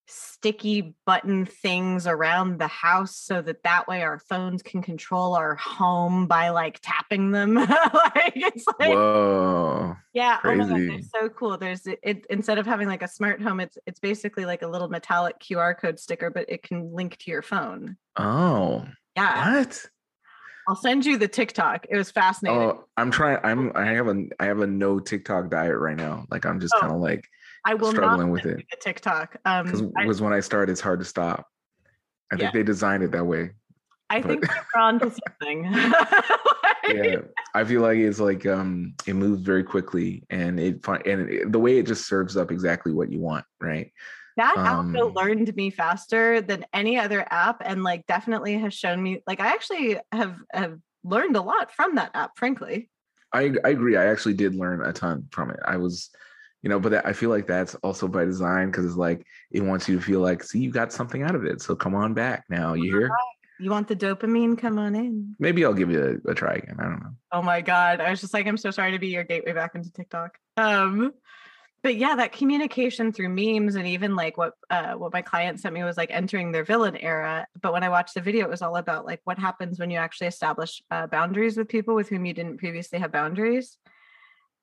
sticky 0.10 0.96
button 1.06 1.46
things 1.46 2.08
around 2.08 2.60
the 2.60 2.68
house 2.68 3.16
so 3.16 3.42
that 3.42 3.62
that 3.64 3.88
way 3.88 4.02
our 4.02 4.18
phones 4.18 4.64
can 4.64 4.82
control 4.82 5.36
our 5.36 5.56
home 5.56 6.26
by 6.26 6.50
like 6.50 6.80
tapping 6.82 7.30
them 7.32 7.54
like 7.56 8.34
it's 8.36 8.66
like 8.80 8.90
whoa 8.90 9.96
yeah 10.14 10.40
oh 10.44 10.56
my 10.56 10.68
God, 10.68 10.78
they're 10.78 11.02
so 11.02 11.30
cool 11.30 11.58
there's 11.58 11.86
it, 11.86 12.00
it 12.02 12.26
instead 12.30 12.58
of 12.58 12.66
having 12.66 12.88
like 12.88 13.04
a 13.04 13.08
smart 13.08 13.40
home 13.42 13.60
it's 13.60 13.78
it's 13.86 14.00
basically 14.00 14.46
like 14.46 14.64
a 14.64 14.68
little 14.68 14.90
metallic 14.90 15.40
qr 15.40 15.78
code 15.80 16.00
sticker 16.00 16.32
but 16.32 16.46
it 16.50 16.64
can 16.64 16.92
link 16.92 17.18
to 17.18 17.30
your 17.30 17.44
phone 17.44 17.96
oh 18.18 18.88
yeah 19.16 19.60
what 19.60 19.86
i'll 20.68 20.76
send 20.76 21.06
you 21.06 21.18
the 21.18 21.28
tiktok 21.28 21.86
it 21.88 21.98
was 21.98 22.10
fascinating 22.10 22.60
Oh, 22.60 22.86
I'm 22.98 23.12
trying. 23.12 23.40
I'm. 23.44 23.72
I 23.76 23.86
have 23.94 24.08
a. 24.08 24.26
I 24.40 24.46
have 24.46 24.60
a 24.60 24.68
no 24.68 25.00
TikTok 25.00 25.50
diet 25.50 25.78
right 25.78 25.96
now. 25.96 26.26
Like 26.30 26.46
I'm 26.46 26.60
just 26.60 26.74
Oh, 26.78 26.82
kind 26.82 26.94
of 26.94 27.00
like 27.00 27.26
i 27.66 27.74
will 27.74 27.92
struggling 27.92 28.28
not 28.28 28.34
with 28.34 28.46
it. 28.46 28.66
tiktok 28.82 29.38
um 29.46 29.66
because 29.66 30.22
when 30.22 30.34
I 30.34 30.40
start, 30.40 30.70
it's 30.70 30.82
hard 30.82 31.00
to 31.00 31.06
stop. 31.06 31.48
I 32.32 32.36
Yeah. 32.36 32.44
think 32.44 32.54
they 32.54 32.64
designed 32.64 33.04
it 33.04 33.12
that 33.12 33.26
way. 33.26 33.52
I 34.10 34.22
think 34.22 34.46
we're 34.74 34.82
on 34.82 35.00
to 35.00 35.12
something 35.12 35.66
Yeah, 36.88 37.20
I 37.54 37.64
feel 37.66 37.82
like 37.82 37.98
it's 37.98 38.20
like 38.20 38.46
um, 38.46 38.96
it 39.06 39.14
moves 39.14 39.42
very 39.42 39.64
quickly, 39.64 40.24
and 40.30 40.60
it 40.60 40.86
and 40.88 41.30
it, 41.30 41.52
the 41.52 41.60
way 41.60 41.78
it 41.78 41.86
just 41.86 42.08
serves 42.08 42.36
up 42.36 42.52
exactly 42.52 42.92
what 42.92 43.12
you 43.12 43.20
want, 43.20 43.46
right? 43.62 43.92
That 44.38 44.56
app 44.58 44.80
Um, 44.80 44.94
though 44.94 45.12
learned 45.16 45.56
me 45.56 45.70
faster 45.70 46.42
than 46.42 46.66
any 46.74 46.98
other 46.98 47.26
app, 47.30 47.62
and 47.64 47.84
like 47.84 48.08
definitely 48.08 48.58
has 48.60 48.74
shown 48.74 49.02
me. 49.04 49.22
Like 49.28 49.40
I 49.40 49.48
actually 49.48 50.00
have 50.12 50.38
have 50.52 50.80
learned 51.04 51.36
a 51.36 51.42
lot 51.42 51.72
from 51.72 51.96
that 51.96 52.12
app. 52.16 52.38
Frankly, 52.38 52.90
I 53.34 53.54
I 53.64 53.70
agree. 53.70 53.98
I 53.98 54.06
actually 54.08 54.34
did 54.36 54.56
learn 54.56 54.84
a 54.84 54.94
ton 54.94 55.28
from 55.32 55.52
it. 55.52 55.60
I 55.66 55.78
was, 55.78 56.10
you 56.62 56.70
know, 56.70 56.80
but 56.80 56.90
that, 56.90 57.06
I 57.06 57.14
feel 57.14 57.30
like 57.30 57.48
that's 57.48 57.76
also 57.76 58.08
by 58.08 58.26
design 58.26 58.72
because 58.72 58.86
it's 58.86 58.96
like 58.96 59.26
it 59.52 59.62
wants 59.62 59.88
you 59.88 59.98
to 59.98 60.02
feel 60.02 60.20
like, 60.20 60.44
see, 60.44 60.60
you 60.60 60.72
got 60.72 60.92
something 60.92 61.24
out 61.24 61.36
of 61.36 61.46
it. 61.46 61.62
So 61.62 61.76
come 61.76 61.96
on 61.96 62.14
back 62.14 62.46
now. 62.50 62.74
You 62.74 62.92
hear? 62.92 63.12
you 63.60 63.70
want 63.70 63.88
the 63.88 63.96
dopamine? 63.96 64.58
Come 64.58 64.80
on 64.80 64.96
in. 64.96 65.36
Maybe 65.38 65.66
I'll 65.66 65.74
give 65.74 65.92
you 65.92 66.22
a, 66.26 66.32
a 66.32 66.34
try 66.34 66.56
again. 66.56 66.78
I 66.80 66.84
don't 66.84 67.00
know. 67.02 67.12
Oh 67.32 67.42
my 67.42 67.62
god, 67.62 68.02
I 68.02 68.10
was 68.10 68.22
just 68.22 68.34
like, 68.34 68.48
I'm 68.48 68.58
so 68.58 68.72
sorry 68.72 68.92
to 68.92 69.00
be 69.00 69.08
your 69.08 69.24
gateway 69.24 69.54
back 69.54 69.76
into 69.76 69.92
TikTok. 69.92 70.38
Um, 70.58 71.14
but 71.82 71.96
yeah, 71.96 72.16
that 72.16 72.34
communication 72.34 73.14
through 73.14 73.30
memes 73.30 73.76
and 73.76 73.88
even 73.88 74.16
like 74.16 74.38
what 74.38 74.54
uh 74.70 74.94
what 74.94 75.14
my 75.14 75.22
client 75.22 75.62
sent 75.62 75.74
me 75.74 75.84
was 75.84 75.96
like 75.96 76.12
entering 76.12 76.52
their 76.52 76.66
villain 76.66 76.98
era. 76.98 77.48
But 77.62 77.74
when 77.74 77.84
I 77.84 77.90
watched 77.90 78.16
the 78.16 78.22
video, 78.22 78.46
it 78.46 78.50
was 78.50 78.62
all 78.62 78.76
about 78.76 79.06
like 79.06 79.22
what 79.24 79.40
happens 79.40 79.80
when 79.80 79.90
you 79.90 79.98
actually 79.98 80.28
establish 80.28 80.82
uh, 80.92 81.08
boundaries 81.08 81.58
with 81.58 81.70
people 81.70 81.96
with 81.96 82.10
whom 82.10 82.26
you 82.26 82.34
didn't 82.34 82.58
previously 82.58 83.00
have 83.00 83.12
boundaries, 83.12 83.78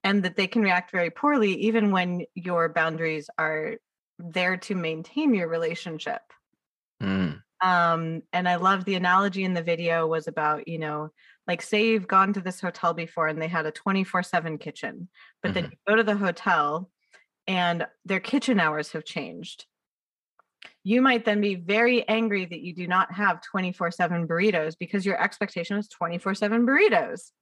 and 0.06 0.22
that 0.22 0.36
they 0.36 0.46
can 0.46 0.62
react 0.62 0.92
very 0.92 1.10
poorly 1.10 1.52
even 1.54 1.90
when 1.90 2.24
your 2.36 2.68
boundaries 2.70 3.28
are 3.38 3.76
there 4.20 4.56
to 4.56 4.76
maintain 4.76 5.34
your 5.34 5.48
relationship. 5.48 6.22
Mm, 7.00 7.42
um 7.62 8.22
and 8.34 8.46
i 8.48 8.56
love 8.56 8.84
the 8.84 8.96
analogy 8.96 9.42
in 9.42 9.54
the 9.54 9.62
video 9.62 10.06
was 10.06 10.28
about 10.28 10.68
you 10.68 10.78
know 10.78 11.10
like 11.46 11.62
say 11.62 11.88
you've 11.88 12.06
gone 12.06 12.32
to 12.34 12.40
this 12.42 12.60
hotel 12.60 12.92
before 12.92 13.28
and 13.28 13.40
they 13.40 13.48
had 13.48 13.64
a 13.64 13.72
24/7 13.72 14.58
kitchen 14.60 15.08
but 15.42 15.54
then 15.54 15.64
Mhm. 15.64 15.70
you 15.70 15.78
go 15.88 15.96
to 15.96 16.02
the 16.02 16.16
hotel 16.16 16.90
and 17.46 17.86
their 18.04 18.20
kitchen 18.20 18.60
hours 18.60 18.92
have 18.92 19.04
changed. 19.04 19.66
You 20.84 21.02
might 21.02 21.24
then 21.24 21.40
be 21.40 21.54
very 21.56 22.06
angry 22.08 22.44
that 22.44 22.60
you 22.60 22.74
do 22.74 22.86
not 22.86 23.12
have 23.12 23.42
24/7 23.42 24.26
burritos 24.28 24.76
because 24.78 25.04
your 25.04 25.20
expectation 25.20 25.76
was 25.76 25.88
24/7 25.88 26.66
burritos. 26.66 27.32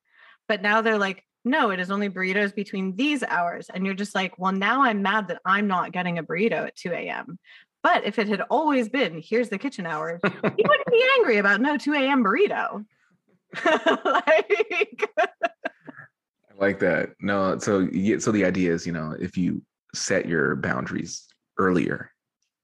But 0.49 0.63
now 0.63 0.83
they're 0.83 0.99
like 0.99 1.25
no 1.45 1.71
it 1.71 1.81
is 1.81 1.91
only 1.91 2.09
burritos 2.09 2.55
between 2.55 2.97
these 2.97 3.23
hours 3.23 3.71
and 3.73 3.85
you're 3.85 3.95
just 3.95 4.15
like 4.15 4.39
well 4.39 4.53
now 4.53 4.83
i'm 4.83 5.03
mad 5.03 5.29
that 5.29 5.41
i'm 5.45 5.67
not 5.67 5.93
getting 5.93 6.19
a 6.19 6.23
burrito 6.23 6.67
at 6.67 6.77
2 6.77 6.91
a.m 6.93 7.39
but 7.85 8.05
if 8.05 8.19
it 8.19 8.29
had 8.29 8.41
always 8.51 8.89
been 8.89 9.23
here's 9.23 9.51
the 9.51 9.59
kitchen 9.59 9.87
hours 9.87 10.21
you 10.25 10.31
wouldn't 10.43 10.91
be 10.91 11.05
angry 11.19 11.37
about 11.37 11.61
no 11.61 11.77
2 11.77 11.93
a.m. 11.93 12.25
burrito. 12.25 12.85
like, 13.65 15.11
I 15.21 16.59
like 16.59 16.81
that. 16.81 17.11
No, 17.21 17.59
so 17.59 17.81
yeah, 17.93 18.19
so 18.19 18.33
the 18.33 18.45
idea 18.45 18.73
is, 18.73 18.87
you 18.87 18.93
know, 18.93 19.15
if 19.21 19.37
you 19.37 19.63
set 19.95 20.27
your 20.27 20.57
boundaries 20.57 21.27
earlier, 21.59 22.11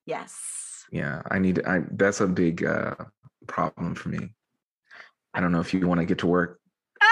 yes. 0.07 0.85
yeah, 0.91 1.23
I 1.31 1.39
need. 1.39 1.65
I 1.65 1.83
that's 1.93 2.21
a 2.21 2.27
big 2.27 2.65
uh, 2.65 2.95
problem 3.47 3.95
for 3.95 4.09
me. 4.09 4.35
I 5.35 5.41
don't 5.41 5.53
know 5.53 5.61
if 5.61 5.73
you 5.73 5.87
want 5.87 6.01
to 6.01 6.07
get 6.07 6.19
to 6.19 6.27
work 6.27 6.61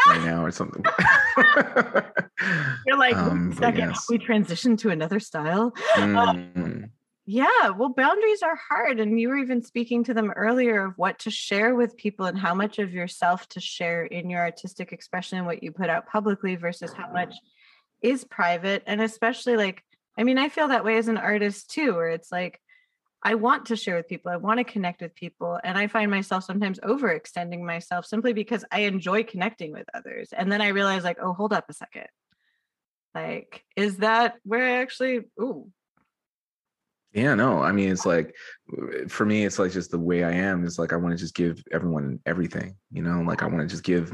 right 0.08 0.24
now 0.24 0.44
or 0.44 0.50
something. 0.50 0.82
You're 2.86 2.98
like, 2.98 3.16
Um, 3.16 3.54
second, 3.54 3.90
yes. 3.90 4.06
we 4.08 4.18
transition 4.18 4.76
to 4.78 4.90
another 4.90 5.20
style. 5.20 5.72
Mm, 5.94 6.90
Yeah, 7.30 7.68
well, 7.76 7.90
boundaries 7.90 8.42
are 8.42 8.56
hard. 8.56 9.00
And 9.00 9.20
you 9.20 9.28
were 9.28 9.36
even 9.36 9.60
speaking 9.62 10.02
to 10.04 10.14
them 10.14 10.30
earlier 10.30 10.86
of 10.86 10.94
what 10.96 11.18
to 11.20 11.30
share 11.30 11.74
with 11.74 11.94
people 11.98 12.24
and 12.24 12.38
how 12.38 12.54
much 12.54 12.78
of 12.78 12.94
yourself 12.94 13.46
to 13.50 13.60
share 13.60 14.06
in 14.06 14.30
your 14.30 14.40
artistic 14.40 14.92
expression 14.92 15.36
and 15.36 15.46
what 15.46 15.62
you 15.62 15.70
put 15.70 15.90
out 15.90 16.06
publicly 16.08 16.56
versus 16.56 16.90
how 16.90 17.12
much 17.12 17.34
is 18.00 18.24
private. 18.24 18.82
And 18.86 19.02
especially 19.02 19.58
like, 19.58 19.84
I 20.16 20.24
mean, 20.24 20.38
I 20.38 20.48
feel 20.48 20.68
that 20.68 20.86
way 20.86 20.96
as 20.96 21.08
an 21.08 21.18
artist 21.18 21.70
too, 21.70 21.92
where 21.94 22.08
it's 22.08 22.32
like, 22.32 22.62
I 23.22 23.34
want 23.34 23.66
to 23.66 23.76
share 23.76 23.96
with 23.96 24.08
people, 24.08 24.30
I 24.30 24.36
want 24.36 24.58
to 24.58 24.64
connect 24.64 25.02
with 25.02 25.14
people. 25.14 25.58
And 25.64 25.76
I 25.76 25.88
find 25.88 26.10
myself 26.10 26.44
sometimes 26.44 26.78
overextending 26.80 27.62
myself 27.62 28.06
simply 28.06 28.32
because 28.32 28.64
I 28.70 28.80
enjoy 28.80 29.24
connecting 29.24 29.72
with 29.72 29.86
others. 29.92 30.28
And 30.32 30.50
then 30.50 30.60
I 30.60 30.68
realize, 30.68 31.04
like, 31.04 31.18
oh, 31.20 31.32
hold 31.32 31.52
up 31.52 31.66
a 31.68 31.72
second. 31.72 32.06
Like, 33.14 33.64
is 33.76 33.98
that 33.98 34.36
where 34.44 34.62
I 34.62 34.82
actually, 34.82 35.22
ooh, 35.40 35.70
yeah, 37.12 37.34
no, 37.34 37.62
I 37.62 37.72
mean, 37.72 37.90
it's 37.90 38.04
like 38.04 38.34
for 39.08 39.24
me, 39.24 39.46
it's 39.46 39.58
like 39.58 39.72
just 39.72 39.90
the 39.90 39.98
way 39.98 40.24
I 40.24 40.32
am. 40.32 40.64
It's 40.64 40.78
like 40.78 40.92
I 40.92 40.96
want 40.96 41.16
to 41.16 41.18
just 41.18 41.34
give 41.34 41.62
everyone 41.72 42.20
everything, 42.26 42.76
you 42.92 43.02
know, 43.02 43.22
like 43.22 43.42
I 43.42 43.46
want 43.46 43.60
to 43.60 43.66
just 43.66 43.82
give 43.82 44.12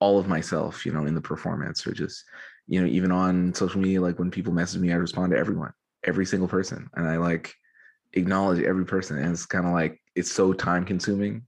all 0.00 0.18
of 0.18 0.26
myself, 0.26 0.86
you 0.86 0.92
know, 0.92 1.04
in 1.04 1.14
the 1.14 1.20
performance 1.20 1.86
or 1.86 1.92
just, 1.92 2.24
you 2.66 2.80
know, 2.80 2.86
even 2.86 3.12
on 3.12 3.54
social 3.54 3.80
media, 3.80 4.00
like 4.00 4.18
when 4.18 4.30
people 4.30 4.54
message 4.54 4.80
me, 4.80 4.90
I 4.90 4.96
respond 4.96 5.32
to 5.32 5.38
everyone, 5.38 5.72
every 6.02 6.24
single 6.24 6.48
person. 6.48 6.88
And 6.94 7.06
I 7.06 7.18
like 7.18 7.54
acknowledge 8.12 8.62
every 8.62 8.84
person. 8.84 9.18
And 9.18 9.32
it's 9.32 9.46
kind 9.46 9.66
of 9.66 9.72
like, 9.72 10.00
it's 10.14 10.32
so 10.32 10.52
time 10.52 10.84
consuming. 10.84 11.46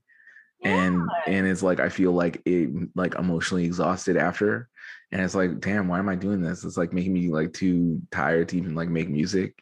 And 0.63 0.95
Yeah. 1.27 1.33
and 1.33 1.47
it's 1.47 1.61
like 1.63 1.79
I 1.79 1.89
feel 1.89 2.13
like 2.13 2.41
it 2.45 2.69
like 2.95 3.15
emotionally 3.15 3.65
exhausted 3.65 4.15
after. 4.17 4.69
And 5.11 5.21
it's 5.21 5.35
like, 5.35 5.59
damn, 5.59 5.87
why 5.87 5.99
am 5.99 6.09
I 6.09 6.15
doing 6.15 6.41
this? 6.41 6.63
It's 6.63 6.77
like 6.77 6.93
making 6.93 7.13
me 7.13 7.29
like 7.29 7.53
too 7.53 8.01
tired 8.11 8.49
to 8.49 8.57
even 8.57 8.73
like 8.75 8.89
make 8.89 9.09
music 9.09 9.55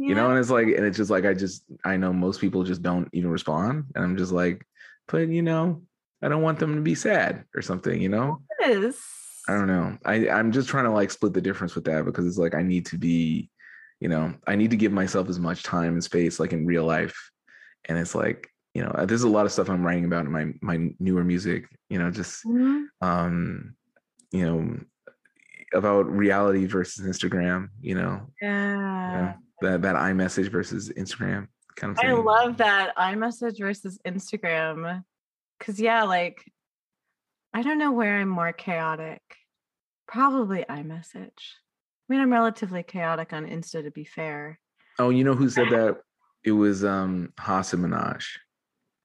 you 0.00 0.14
know 0.14 0.30
and 0.30 0.38
it's 0.38 0.48
like 0.48 0.68
and 0.68 0.86
it's 0.86 0.96
just 0.96 1.10
like 1.10 1.26
i 1.26 1.34
just 1.34 1.64
i 1.84 1.96
know 1.96 2.12
most 2.12 2.40
people 2.40 2.62
just 2.62 2.82
don't 2.82 3.08
even 3.12 3.28
respond 3.32 3.84
and 3.96 4.04
i'm 4.04 4.16
just 4.16 4.30
like 4.30 4.64
but 5.08 5.26
you 5.28 5.42
know 5.42 5.82
i 6.22 6.28
don't 6.28 6.40
want 6.40 6.60
them 6.60 6.76
to 6.76 6.80
be 6.80 6.94
sad 6.94 7.42
or 7.56 7.60
something 7.62 8.00
you 8.00 8.08
know 8.08 8.40
Yes. 8.60 8.96
i 9.48 9.54
don't 9.54 9.66
know 9.66 9.98
i 10.04 10.28
i'm 10.28 10.52
just 10.52 10.68
trying 10.68 10.84
to 10.84 10.92
like 10.92 11.10
split 11.10 11.32
the 11.32 11.40
difference 11.40 11.74
with 11.74 11.82
that 11.86 12.04
because 12.04 12.28
it's 12.28 12.38
like 12.38 12.54
i 12.54 12.62
need 12.62 12.86
to 12.86 12.96
be 12.96 13.50
you 14.00 14.08
know 14.08 14.34
i 14.46 14.54
need 14.54 14.70
to 14.70 14.76
give 14.76 14.92
myself 14.92 15.28
as 15.28 15.38
much 15.38 15.62
time 15.62 15.92
and 15.94 16.04
space 16.04 16.38
like 16.40 16.52
in 16.52 16.66
real 16.66 16.84
life 16.84 17.30
and 17.86 17.98
it's 17.98 18.14
like 18.14 18.48
you 18.74 18.82
know 18.82 18.92
there's 19.06 19.22
a 19.24 19.28
lot 19.28 19.46
of 19.46 19.52
stuff 19.52 19.68
i'm 19.68 19.84
writing 19.84 20.04
about 20.04 20.24
in 20.26 20.32
my 20.32 20.52
my 20.62 20.88
newer 21.00 21.24
music 21.24 21.64
you 21.88 21.98
know 21.98 22.10
just 22.10 22.44
Mhm. 22.44 22.86
um 23.00 23.74
you 24.30 24.44
know 24.44 24.78
about 25.74 26.08
reality 26.10 26.66
versus 26.66 27.04
instagram 27.06 27.68
you 27.80 27.94
know 27.94 28.26
Yeah. 28.40 29.34
that 29.60 29.82
that 29.82 29.96
iMessage 29.96 30.50
versus 30.50 30.90
Instagram 30.90 31.48
kind 31.76 31.92
of 31.92 31.98
thing. 31.98 32.10
I 32.10 32.12
love 32.12 32.56
that 32.58 32.94
iMessage 32.96 33.58
versus 33.60 33.98
Instagram. 34.04 35.04
Cause 35.60 35.80
yeah, 35.80 36.04
like 36.04 36.44
I 37.54 37.62
don't 37.62 37.78
know 37.78 37.92
where 37.92 38.18
I'm 38.20 38.28
more 38.28 38.52
chaotic. 38.52 39.22
Probably 40.06 40.64
iMessage. 40.68 41.54
I 42.08 42.12
mean, 42.12 42.20
I'm 42.20 42.32
relatively 42.32 42.82
chaotic 42.82 43.32
on 43.32 43.46
Insta 43.46 43.82
to 43.82 43.90
be 43.90 44.04
fair. 44.04 44.58
Oh, 44.98 45.10
you 45.10 45.24
know 45.24 45.34
who 45.34 45.48
said 45.50 45.68
that? 45.70 45.98
It 46.44 46.52
was 46.52 46.84
um 46.84 47.32
Hasan 47.38 47.80
Minhaj. 47.80 48.24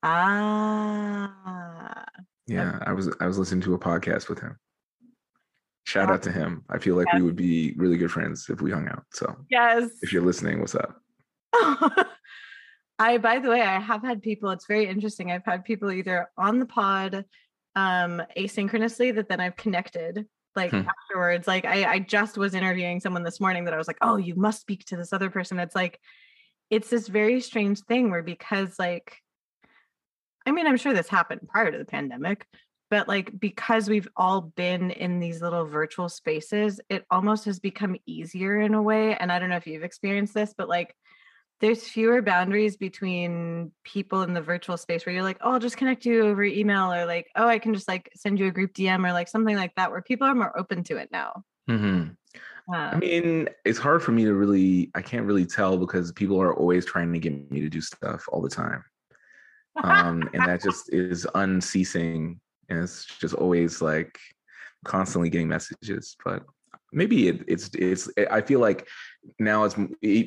Ah. 0.03 2.05
Yeah, 2.47 2.79
I 2.85 2.93
was 2.93 3.13
I 3.19 3.27
was 3.27 3.37
listening 3.37 3.61
to 3.61 3.73
a 3.73 3.79
podcast 3.79 4.29
with 4.29 4.39
him. 4.39 4.57
Shout 5.85 6.09
out 6.09 6.23
to 6.23 6.31
him. 6.31 6.63
I 6.69 6.77
feel 6.79 6.95
like 6.95 7.11
we 7.13 7.21
would 7.21 7.35
be 7.35 7.73
really 7.77 7.97
good 7.97 8.11
friends 8.11 8.47
if 8.49 8.61
we 8.61 8.71
hung 8.71 8.87
out. 8.87 9.03
So 9.13 9.35
Yes. 9.49 9.89
if 10.01 10.13
you're 10.13 10.23
listening, 10.23 10.59
what's 10.61 10.75
up? 10.75 10.95
I 12.99 13.17
by 13.17 13.39
the 13.39 13.49
way, 13.49 13.61
I 13.61 13.79
have 13.79 14.01
had 14.01 14.21
people, 14.21 14.49
it's 14.51 14.67
very 14.67 14.87
interesting. 14.87 15.31
I've 15.31 15.45
had 15.45 15.65
people 15.65 15.91
either 15.91 16.29
on 16.37 16.59
the 16.59 16.65
pod 16.65 17.25
um 17.75 18.21
asynchronously 18.37 19.15
that 19.15 19.29
then 19.29 19.39
I've 19.39 19.55
connected 19.55 20.25
like 20.55 20.71
Hmm. 20.71 20.81
afterwards. 20.87 21.47
Like 21.47 21.65
I, 21.65 21.85
I 21.85 21.99
just 21.99 22.37
was 22.37 22.53
interviewing 22.53 22.99
someone 22.99 23.23
this 23.23 23.39
morning 23.39 23.65
that 23.65 23.73
I 23.73 23.77
was 23.77 23.87
like, 23.87 23.97
oh, 24.01 24.17
you 24.17 24.35
must 24.35 24.61
speak 24.61 24.85
to 24.85 24.97
this 24.97 25.13
other 25.13 25.29
person. 25.29 25.59
It's 25.59 25.75
like 25.75 25.99
it's 26.69 26.89
this 26.89 27.07
very 27.07 27.39
strange 27.41 27.81
thing 27.81 28.09
where 28.09 28.23
because 28.23 28.77
like 28.79 29.17
I 30.45 30.51
mean, 30.51 30.67
I'm 30.67 30.77
sure 30.77 30.93
this 30.93 31.07
happened 31.07 31.47
prior 31.47 31.71
to 31.71 31.77
the 31.77 31.85
pandemic, 31.85 32.45
but 32.89 33.07
like 33.07 33.31
because 33.39 33.89
we've 33.89 34.09
all 34.17 34.41
been 34.41 34.91
in 34.91 35.19
these 35.19 35.41
little 35.41 35.65
virtual 35.65 36.09
spaces, 36.09 36.81
it 36.89 37.05
almost 37.09 37.45
has 37.45 37.59
become 37.59 37.95
easier 38.05 38.59
in 38.59 38.73
a 38.73 38.81
way. 38.81 39.15
And 39.15 39.31
I 39.31 39.39
don't 39.39 39.49
know 39.49 39.55
if 39.55 39.67
you've 39.67 39.83
experienced 39.83 40.33
this, 40.33 40.53
but 40.57 40.67
like 40.67 40.95
there's 41.63 41.87
fewer 41.87 42.21
boundaries 42.21 42.75
between 42.75 43.71
people 43.85 44.21
in 44.23 44.33
the 44.33 44.41
virtual 44.41 44.75
space 44.75 45.05
where 45.05 45.15
you're 45.15 45.23
like, 45.23 45.37
oh, 45.39 45.53
I'll 45.53 45.59
just 45.59 45.77
connect 45.77 46.05
you 46.05 46.25
over 46.25 46.43
email, 46.43 46.91
or 46.91 47.05
like, 47.05 47.29
oh, 47.37 47.47
I 47.47 47.57
can 47.57 47.73
just 47.73 47.87
like 47.87 48.09
send 48.15 48.37
you 48.37 48.47
a 48.47 48.51
group 48.51 48.73
DM 48.73 49.07
or 49.07 49.13
like 49.13 49.29
something 49.29 49.55
like 49.55 49.73
that, 49.75 49.89
where 49.89 50.01
people 50.01 50.27
are 50.27 50.35
more 50.35 50.57
open 50.59 50.83
to 50.83 50.97
it 50.97 51.07
now. 51.13 51.45
hmm 51.69 52.03
I 52.91 52.95
Um, 52.95 52.99
mean, 52.99 53.47
it's 53.63 53.79
hard 53.79 54.03
for 54.03 54.11
me 54.11 54.25
to 54.25 54.33
really 54.33 54.91
I 54.93 55.01
can't 55.01 55.25
really 55.25 55.45
tell 55.45 55.77
because 55.77 56.11
people 56.11 56.41
are 56.41 56.53
always 56.53 56.85
trying 56.85 57.13
to 57.13 57.19
get 57.19 57.49
me 57.49 57.61
to 57.61 57.69
do 57.69 57.79
stuff 57.79 58.25
all 58.27 58.41
the 58.41 58.49
time. 58.49 58.83
um, 59.83 60.29
and 60.33 60.45
that 60.45 60.61
just 60.61 60.93
is 60.93 61.25
unceasing 61.35 62.39
and 62.69 62.79
it's 62.79 63.05
just 63.05 63.35
always 63.35 63.81
like 63.81 64.19
constantly 64.85 65.29
getting 65.29 65.47
messages 65.47 66.15
but 66.25 66.43
maybe 66.91 67.27
it, 67.29 67.43
it's 67.47 67.69
it's 67.73 68.09
i 68.29 68.41
feel 68.41 68.59
like 68.59 68.87
now 69.39 69.63
it's 69.63 69.75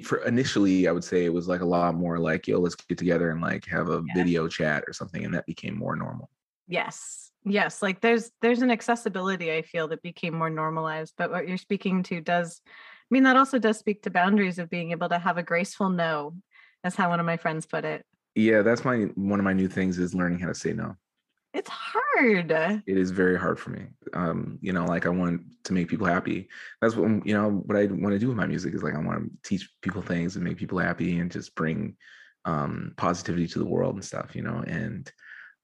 for 0.07 0.19
initially 0.25 0.89
i 0.89 0.93
would 0.93 1.05
say 1.05 1.25
it 1.25 1.33
was 1.33 1.49
like 1.49 1.61
a 1.61 1.65
lot 1.65 1.95
more 1.95 2.19
like 2.19 2.47
yo 2.49 2.59
let's 2.59 2.75
get 2.75 2.97
together 2.99 3.31
and 3.31 3.41
like 3.41 3.65
have 3.67 3.89
a 3.89 4.03
Yeah. 4.03 4.15
video 4.15 4.49
chat 4.49 4.85
or 4.87 4.93
something 4.93 5.25
and 5.25 5.35
that 5.35 5.47
became 5.47 5.77
more 5.77 5.97
normal 5.97 6.31
yes, 6.69 7.31
yes, 7.45 7.83
like 7.83 8.01
there's 8.01 8.31
there's 8.43 8.63
an 8.63 8.71
accessibility 8.71 9.53
I 9.53 9.63
feel 9.63 9.89
that 9.89 10.03
became 10.03 10.35
more 10.37 10.51
normalized. 10.51 11.15
But 11.17 11.31
what 11.31 11.49
you're 11.49 11.59
speaking 11.59 12.03
to 12.05 12.21
does, 12.21 12.61
I 12.67 12.71
mean, 13.11 13.23
that 13.23 13.37
also 13.37 13.59
does 13.59 13.79
speak 13.79 14.03
to 14.03 14.11
boundaries 14.11 14.59
of 14.59 14.71
being 14.71 14.91
able 14.91 15.09
to 15.09 15.19
have 15.19 15.39
a 15.39 15.43
graceful 15.43 15.89
no, 15.89 16.35
as 16.83 16.95
how 16.97 17.09
one 17.11 17.21
of 17.21 17.27
my 17.27 17.37
friends 17.37 17.67
put 17.67 17.85
it. 17.85 18.05
yeah 18.35 18.63
that's 18.63 18.85
my 18.85 18.97
one 19.15 19.39
of 19.41 19.45
my 19.45 19.53
new 19.53 19.69
things 19.69 19.99
is 19.99 20.15
learning 20.15 20.39
how 20.39 20.49
to 20.49 20.55
say 20.55 20.73
no 20.73 20.95
It's 21.57 21.71
hard. 21.71 22.51
it 22.87 22.99
is 22.99 23.11
very 23.11 23.39
hard 23.39 23.59
for 23.59 23.71
me 23.71 23.87
um 24.13 24.59
you 24.61 24.73
know 24.73 24.85
like 24.85 25.07
i 25.07 25.09
want 25.09 25.41
to 25.65 25.73
make 25.73 25.89
people 25.89 26.07
happy 26.07 26.49
that's 26.81 26.95
what 26.95 27.27
you 27.27 27.35
know 27.35 27.51
what 27.65 27.79
i 27.79 27.87
want 27.87 28.13
to 28.13 28.19
do 28.19 28.29
with 28.29 28.37
my 28.37 28.47
music 28.47 28.75
is 28.75 28.83
like 28.83 28.95
i 28.95 28.99
want 28.99 29.25
to 29.25 29.49
teach 29.49 29.69
people 29.81 30.03
things 30.03 30.37
and 30.37 30.45
make 30.45 30.59
people 30.59 30.79
happy 30.79 31.19
and 31.19 31.33
just 31.33 31.55
bring 31.55 31.97
um 32.45 32.93
positivity 32.97 33.47
to 33.47 33.59
the 33.59 33.65
world 33.65 33.95
and 33.95 34.05
stuff 34.05 34.37
you 34.37 34.43
know 34.43 34.63
and 34.67 35.11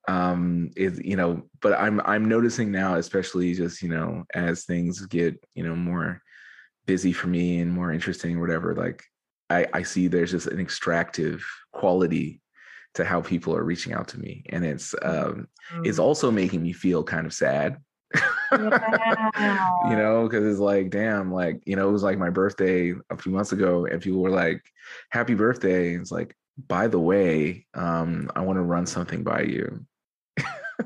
um 0.08 0.70
you 0.76 1.16
know 1.16 1.42
but 1.60 1.78
i'm 1.78 2.00
i'm 2.06 2.26
noticing 2.26 2.72
now 2.72 2.94
especially 2.96 3.54
just 3.54 3.82
you 3.82 3.88
know 3.88 4.24
as 4.34 4.64
things 4.64 5.04
get 5.06 5.42
you 5.54 5.62
know 5.62 5.76
more 5.76 6.20
busy 6.86 7.12
for 7.12 7.28
me 7.28 7.60
and 7.60 7.70
more 7.70 7.92
interesting 7.92 8.36
or 8.36 8.40
whatever 8.40 8.74
like 8.74 9.04
i 9.48 9.66
i 9.74 9.82
see 9.82 10.08
there's 10.08 10.32
just 10.32 10.48
an 10.48 10.58
extractive 10.58 11.44
quality 11.72 12.41
to 12.94 13.04
how 13.04 13.20
people 13.22 13.54
are 13.56 13.64
reaching 13.64 13.92
out 13.92 14.08
to 14.08 14.18
me 14.20 14.44
and 14.50 14.64
it's 14.64 14.94
um 15.02 15.48
it's 15.84 15.98
Mm. 15.98 16.02
also 16.02 16.30
making 16.30 16.62
me 16.62 16.72
feel 16.72 17.02
kind 17.04 17.26
of 17.26 17.32
sad 17.32 17.78
Yeah. 18.52 19.70
you 19.88 19.96
know 19.96 20.24
because 20.28 20.44
it's 20.44 20.60
like 20.60 20.90
damn 20.90 21.32
like 21.32 21.62
you 21.64 21.76
know 21.76 21.88
it 21.88 21.92
was 21.92 22.02
like 22.02 22.18
my 22.18 22.28
birthday 22.30 22.92
a 23.10 23.16
few 23.16 23.32
months 23.32 23.52
ago 23.52 23.86
and 23.86 24.02
people 24.02 24.20
were 24.20 24.30
like 24.30 24.62
happy 25.10 25.34
birthday 25.34 25.94
and 25.94 26.02
it's 26.02 26.12
like 26.12 26.36
by 26.68 26.86
the 26.86 26.98
way 27.00 27.66
um 27.72 28.30
i 28.36 28.40
want 28.40 28.58
to 28.58 28.62
run 28.62 28.84
something 28.84 29.22
by 29.22 29.40
you 29.40 29.86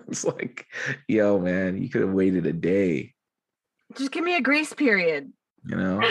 it's 0.08 0.24
like 0.24 0.66
yo 1.08 1.40
man 1.40 1.82
you 1.82 1.88
could 1.88 2.02
have 2.02 2.12
waited 2.12 2.46
a 2.46 2.52
day 2.52 3.12
Just 3.96 4.12
give 4.12 4.22
me 4.22 4.36
a 4.36 4.40
grace 4.40 4.72
period. 4.72 5.32
you 5.64 5.74
know 5.76 6.00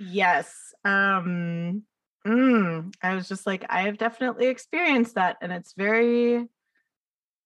yes. 0.00 0.54
Um 0.84 1.82
mm, 2.28 2.94
I 3.02 3.14
was 3.14 3.28
just 3.28 3.46
like, 3.46 3.64
I 3.68 3.82
have 3.82 3.98
definitely 3.98 4.46
experienced 4.46 5.14
that, 5.14 5.38
and 5.40 5.52
it's 5.52 5.72
very 5.74 6.46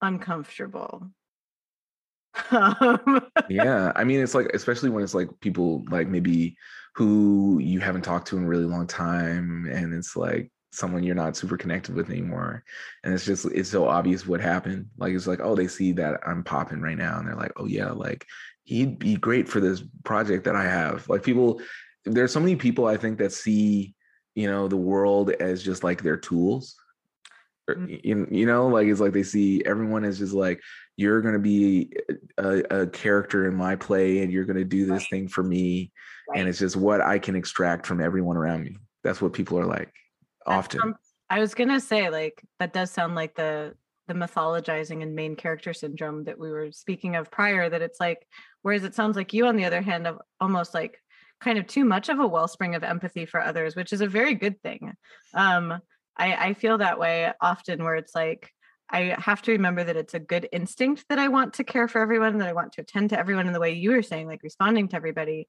uncomfortable. 0.00 1.08
Um, 2.50 3.26
yeah 3.50 3.92
i 3.94 4.04
mean 4.04 4.18
it's 4.20 4.34
like 4.34 4.46
especially 4.54 4.88
when 4.88 5.04
it's 5.04 5.12
like 5.12 5.28
people 5.40 5.84
like 5.90 6.08
maybe 6.08 6.56
who 6.94 7.58
you 7.62 7.78
haven't 7.78 8.02
talked 8.02 8.26
to 8.28 8.38
in 8.38 8.44
a 8.44 8.48
really 8.48 8.64
long 8.64 8.86
time 8.86 9.68
and 9.70 9.92
it's 9.92 10.16
like 10.16 10.50
someone 10.72 11.02
you're 11.02 11.14
not 11.14 11.36
super 11.36 11.58
connected 11.58 11.94
with 11.94 12.08
anymore 12.08 12.64
and 13.04 13.12
it's 13.12 13.26
just 13.26 13.44
it's 13.46 13.68
so 13.68 13.86
obvious 13.86 14.26
what 14.26 14.40
happened 14.40 14.86
like 14.96 15.12
it's 15.12 15.26
like 15.26 15.40
oh 15.42 15.54
they 15.54 15.68
see 15.68 15.92
that 15.92 16.20
i'm 16.26 16.42
popping 16.42 16.80
right 16.80 16.96
now 16.96 17.18
and 17.18 17.28
they're 17.28 17.36
like 17.36 17.52
oh 17.56 17.66
yeah 17.66 17.90
like 17.90 18.26
he'd 18.64 18.98
be 18.98 19.16
great 19.16 19.46
for 19.46 19.60
this 19.60 19.82
project 20.02 20.44
that 20.44 20.56
i 20.56 20.64
have 20.64 21.06
like 21.10 21.22
people 21.22 21.60
there's 22.06 22.32
so 22.32 22.40
many 22.40 22.56
people 22.56 22.86
i 22.86 22.96
think 22.96 23.18
that 23.18 23.32
see 23.32 23.94
you 24.34 24.50
know 24.50 24.68
the 24.68 24.76
world 24.76 25.30
as 25.30 25.62
just 25.62 25.84
like 25.84 26.02
their 26.02 26.16
tools 26.16 26.76
er, 27.68 27.74
mm. 27.74 27.84
or, 27.84 27.88
you, 27.88 28.26
you 28.30 28.46
know 28.46 28.68
like 28.68 28.86
it's 28.86 29.00
like 29.00 29.12
they 29.12 29.22
see 29.22 29.62
everyone 29.64 30.04
is 30.04 30.18
just 30.18 30.32
like 30.32 30.60
you're 30.96 31.20
going 31.20 31.34
to 31.34 31.40
be 31.40 31.90
a, 32.38 32.82
a, 32.82 32.86
character 32.86 33.48
in 33.48 33.54
my 33.54 33.74
play 33.74 34.18
and 34.18 34.30
you're 34.30 34.44
going 34.44 34.58
to 34.58 34.64
do 34.64 34.84
this 34.84 35.02
right. 35.02 35.10
thing 35.10 35.28
for 35.28 35.42
me 35.42 35.90
right. 36.28 36.40
and 36.40 36.48
it's 36.48 36.58
just 36.58 36.76
what 36.76 37.00
i 37.00 37.18
can 37.18 37.36
extract 37.36 37.86
from 37.86 38.00
everyone 38.00 38.36
around 38.36 38.64
me 38.64 38.76
that's 39.04 39.20
what 39.20 39.32
people 39.32 39.58
are 39.58 39.66
like 39.66 39.92
often 40.46 40.94
i 41.30 41.38
was 41.38 41.54
going 41.54 41.70
to 41.70 41.80
say 41.80 42.10
like 42.10 42.42
that 42.58 42.72
does 42.72 42.90
sound 42.90 43.14
like 43.14 43.34
the 43.34 43.74
the 44.08 44.14
mythologizing 44.14 45.02
and 45.02 45.14
main 45.14 45.36
character 45.36 45.72
syndrome 45.72 46.24
that 46.24 46.38
we 46.38 46.50
were 46.50 46.72
speaking 46.72 47.16
of 47.16 47.30
prior 47.30 47.68
that 47.68 47.82
it's 47.82 48.00
like 48.00 48.26
whereas 48.62 48.84
it 48.84 48.94
sounds 48.94 49.16
like 49.16 49.32
you 49.32 49.46
on 49.46 49.56
the 49.56 49.64
other 49.64 49.80
hand 49.80 50.06
of 50.06 50.20
almost 50.40 50.74
like 50.74 51.01
kind 51.42 51.58
of 51.58 51.66
too 51.66 51.84
much 51.84 52.08
of 52.08 52.18
a 52.18 52.26
wellspring 52.26 52.74
of 52.74 52.84
empathy 52.84 53.26
for 53.26 53.40
others 53.40 53.76
which 53.76 53.92
is 53.92 54.00
a 54.00 54.06
very 54.06 54.34
good 54.34 54.60
thing 54.62 54.92
um 55.34 55.72
i 56.16 56.48
i 56.48 56.54
feel 56.54 56.78
that 56.78 56.98
way 56.98 57.32
often 57.40 57.82
where 57.82 57.96
it's 57.96 58.14
like 58.14 58.50
I 58.92 59.16
have 59.18 59.40
to 59.42 59.52
remember 59.52 59.82
that 59.82 59.96
it's 59.96 60.12
a 60.12 60.20
good 60.20 60.46
instinct 60.52 61.06
that 61.08 61.18
I 61.18 61.28
want 61.28 61.54
to 61.54 61.64
care 61.64 61.88
for 61.88 62.02
everyone, 62.02 62.38
that 62.38 62.48
I 62.48 62.52
want 62.52 62.72
to 62.72 62.82
attend 62.82 63.10
to 63.10 63.18
everyone 63.18 63.46
in 63.46 63.54
the 63.54 63.60
way 63.60 63.72
you 63.72 63.92
were 63.92 64.02
saying, 64.02 64.26
like 64.26 64.42
responding 64.42 64.88
to 64.88 64.96
everybody. 64.96 65.48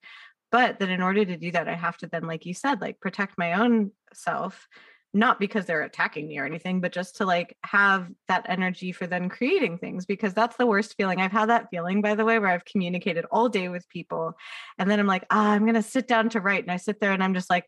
But 0.49 0.79
that 0.79 0.89
in 0.89 1.01
order 1.01 1.25
to 1.25 1.35
do 1.35 1.51
that, 1.51 1.67
I 1.67 1.73
have 1.73 1.97
to 1.97 2.07
then, 2.07 2.23
like 2.25 2.45
you 2.45 2.53
said, 2.53 2.79
like 2.79 3.01
protect 3.01 3.37
my 3.37 3.53
own 3.53 3.91
self 4.13 4.67
not 5.13 5.39
because 5.39 5.65
they're 5.65 5.83
attacking 5.83 6.27
me 6.27 6.39
or 6.39 6.45
anything, 6.45 6.81
but 6.81 6.91
just 6.91 7.17
to 7.17 7.25
like 7.25 7.55
have 7.63 8.09
that 8.27 8.47
energy 8.49 8.91
for 8.91 9.05
then 9.05 9.29
creating 9.29 9.77
things 9.77 10.07
because 10.07 10.33
that's 10.33 10.57
the 10.57 10.65
worst 10.65 10.95
feeling. 10.97 11.21
I've 11.21 11.31
had 11.31 11.49
that 11.49 11.67
feeling, 11.69 12.01
by 12.01 12.15
the 12.15 12.25
way, 12.25 12.39
where 12.39 12.49
I've 12.49 12.65
communicated 12.65 13.25
all 13.31 13.47
day 13.47 13.69
with 13.69 13.87
people. 13.89 14.33
And 14.79 14.89
then 14.89 14.99
I'm 14.99 15.07
like, 15.07 15.25
ah, 15.29 15.51
I'm 15.51 15.63
going 15.63 15.75
to 15.75 15.83
sit 15.83 16.07
down 16.07 16.29
to 16.29 16.41
write. 16.41 16.63
And 16.63 16.71
I 16.71 16.77
sit 16.77 16.99
there 16.99 17.11
and 17.11 17.23
I'm 17.23 17.35
just 17.35 17.49
like, 17.49 17.65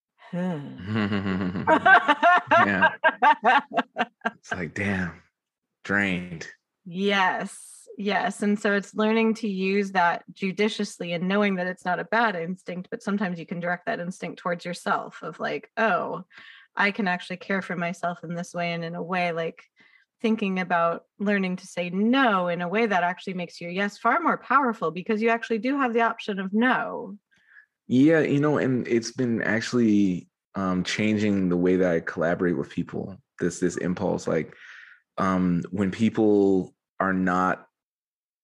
yeah. 0.32 2.90
It's 4.26 4.52
like, 4.52 4.74
damn, 4.74 5.22
drained. 5.84 6.46
Yes. 6.84 7.88
Yes. 7.96 8.42
And 8.42 8.60
so 8.60 8.74
it's 8.74 8.94
learning 8.94 9.34
to 9.34 9.48
use 9.48 9.92
that 9.92 10.22
judiciously 10.32 11.12
and 11.12 11.26
knowing 11.26 11.56
that 11.56 11.66
it's 11.66 11.84
not 11.84 11.98
a 11.98 12.04
bad 12.04 12.36
instinct, 12.36 12.88
but 12.90 13.02
sometimes 13.02 13.40
you 13.40 13.46
can 13.46 13.58
direct 13.58 13.86
that 13.86 13.98
instinct 13.98 14.38
towards 14.38 14.64
yourself 14.64 15.20
of 15.22 15.40
like, 15.40 15.70
oh, 15.76 16.24
I 16.76 16.90
can 16.90 17.08
actually 17.08 17.38
care 17.38 17.62
for 17.62 17.76
myself 17.76 18.22
in 18.22 18.34
this 18.34 18.54
way 18.54 18.72
and 18.72 18.84
in 18.84 18.94
a 18.94 19.02
way 19.02 19.32
like 19.32 19.62
thinking 20.20 20.58
about 20.58 21.04
learning 21.18 21.56
to 21.56 21.66
say 21.66 21.90
no 21.90 22.48
in 22.48 22.60
a 22.60 22.68
way 22.68 22.86
that 22.86 23.02
actually 23.02 23.34
makes 23.34 23.60
your 23.60 23.70
yes 23.70 23.98
far 23.98 24.20
more 24.20 24.38
powerful 24.38 24.90
because 24.90 25.22
you 25.22 25.28
actually 25.28 25.58
do 25.58 25.78
have 25.78 25.92
the 25.92 26.00
option 26.00 26.38
of 26.38 26.52
no. 26.52 27.16
Yeah, 27.86 28.20
you 28.20 28.40
know, 28.40 28.58
and 28.58 28.86
it's 28.86 29.12
been 29.12 29.42
actually 29.42 30.28
um 30.54 30.82
changing 30.82 31.48
the 31.48 31.56
way 31.56 31.76
that 31.76 31.90
I 31.90 32.00
collaborate 32.00 32.56
with 32.56 32.70
people. 32.70 33.16
This 33.38 33.60
this 33.60 33.76
impulse 33.76 34.26
like 34.26 34.54
um 35.18 35.62
when 35.70 35.90
people 35.90 36.74
are 37.00 37.14
not 37.14 37.66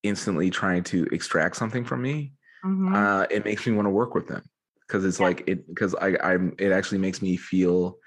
instantly 0.02 0.50
trying 0.50 0.84
to 0.84 1.04
extract 1.12 1.56
something 1.56 1.84
from 1.84 2.02
me, 2.02 2.34
mm-hmm. 2.64 2.94
uh 2.94 3.26
it 3.30 3.44
makes 3.44 3.66
me 3.66 3.72
want 3.72 3.86
to 3.86 3.90
work 3.90 4.14
with 4.14 4.28
them 4.28 4.42
because 4.86 5.04
it's 5.04 5.18
yeah. 5.18 5.26
like 5.26 5.44
it 5.46 5.66
because 5.66 5.94
I 5.94 6.16
I'm 6.22 6.54
it 6.58 6.72
actually 6.72 6.98
makes 6.98 7.20
me 7.20 7.36
feel 7.36 7.98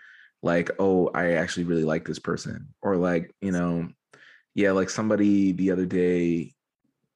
like 0.43 0.69
oh 0.79 1.09
i 1.13 1.33
actually 1.33 1.63
really 1.63 1.83
like 1.83 2.05
this 2.05 2.19
person 2.19 2.67
or 2.81 2.95
like 2.95 3.33
you 3.41 3.51
know 3.51 3.87
yeah 4.55 4.71
like 4.71 4.89
somebody 4.89 5.51
the 5.51 5.71
other 5.71 5.85
day 5.85 6.53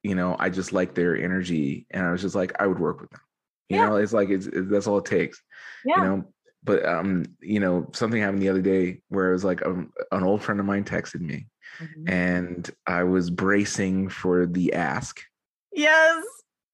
you 0.03 0.15
know 0.15 0.35
i 0.39 0.49
just 0.49 0.73
like 0.73 0.93
their 0.93 1.15
energy 1.15 1.85
and 1.91 2.05
i 2.05 2.11
was 2.11 2.21
just 2.21 2.35
like 2.35 2.53
i 2.59 2.65
would 2.65 2.79
work 2.79 3.01
with 3.01 3.09
them 3.11 3.21
you 3.69 3.77
yeah. 3.77 3.87
know 3.87 3.95
it's 3.95 4.13
like 4.13 4.29
it's, 4.29 4.47
that's 4.51 4.87
all 4.87 4.97
it 4.97 5.05
takes 5.05 5.41
yeah. 5.85 5.97
you 5.97 6.03
know 6.03 6.23
but 6.63 6.85
um 6.85 7.25
you 7.41 7.59
know 7.59 7.87
something 7.93 8.21
happened 8.21 8.41
the 8.41 8.49
other 8.49 8.61
day 8.61 9.01
where 9.09 9.29
it 9.29 9.33
was 9.33 9.43
like 9.43 9.61
a, 9.61 9.69
um, 9.69 9.91
an 10.11 10.23
old 10.23 10.41
friend 10.41 10.59
of 10.59 10.65
mine 10.65 10.83
texted 10.83 11.21
me 11.21 11.47
mm-hmm. 11.79 12.09
and 12.09 12.71
i 12.87 13.03
was 13.03 13.29
bracing 13.29 14.09
for 14.09 14.45
the 14.45 14.73
ask 14.73 15.21
yes 15.71 16.23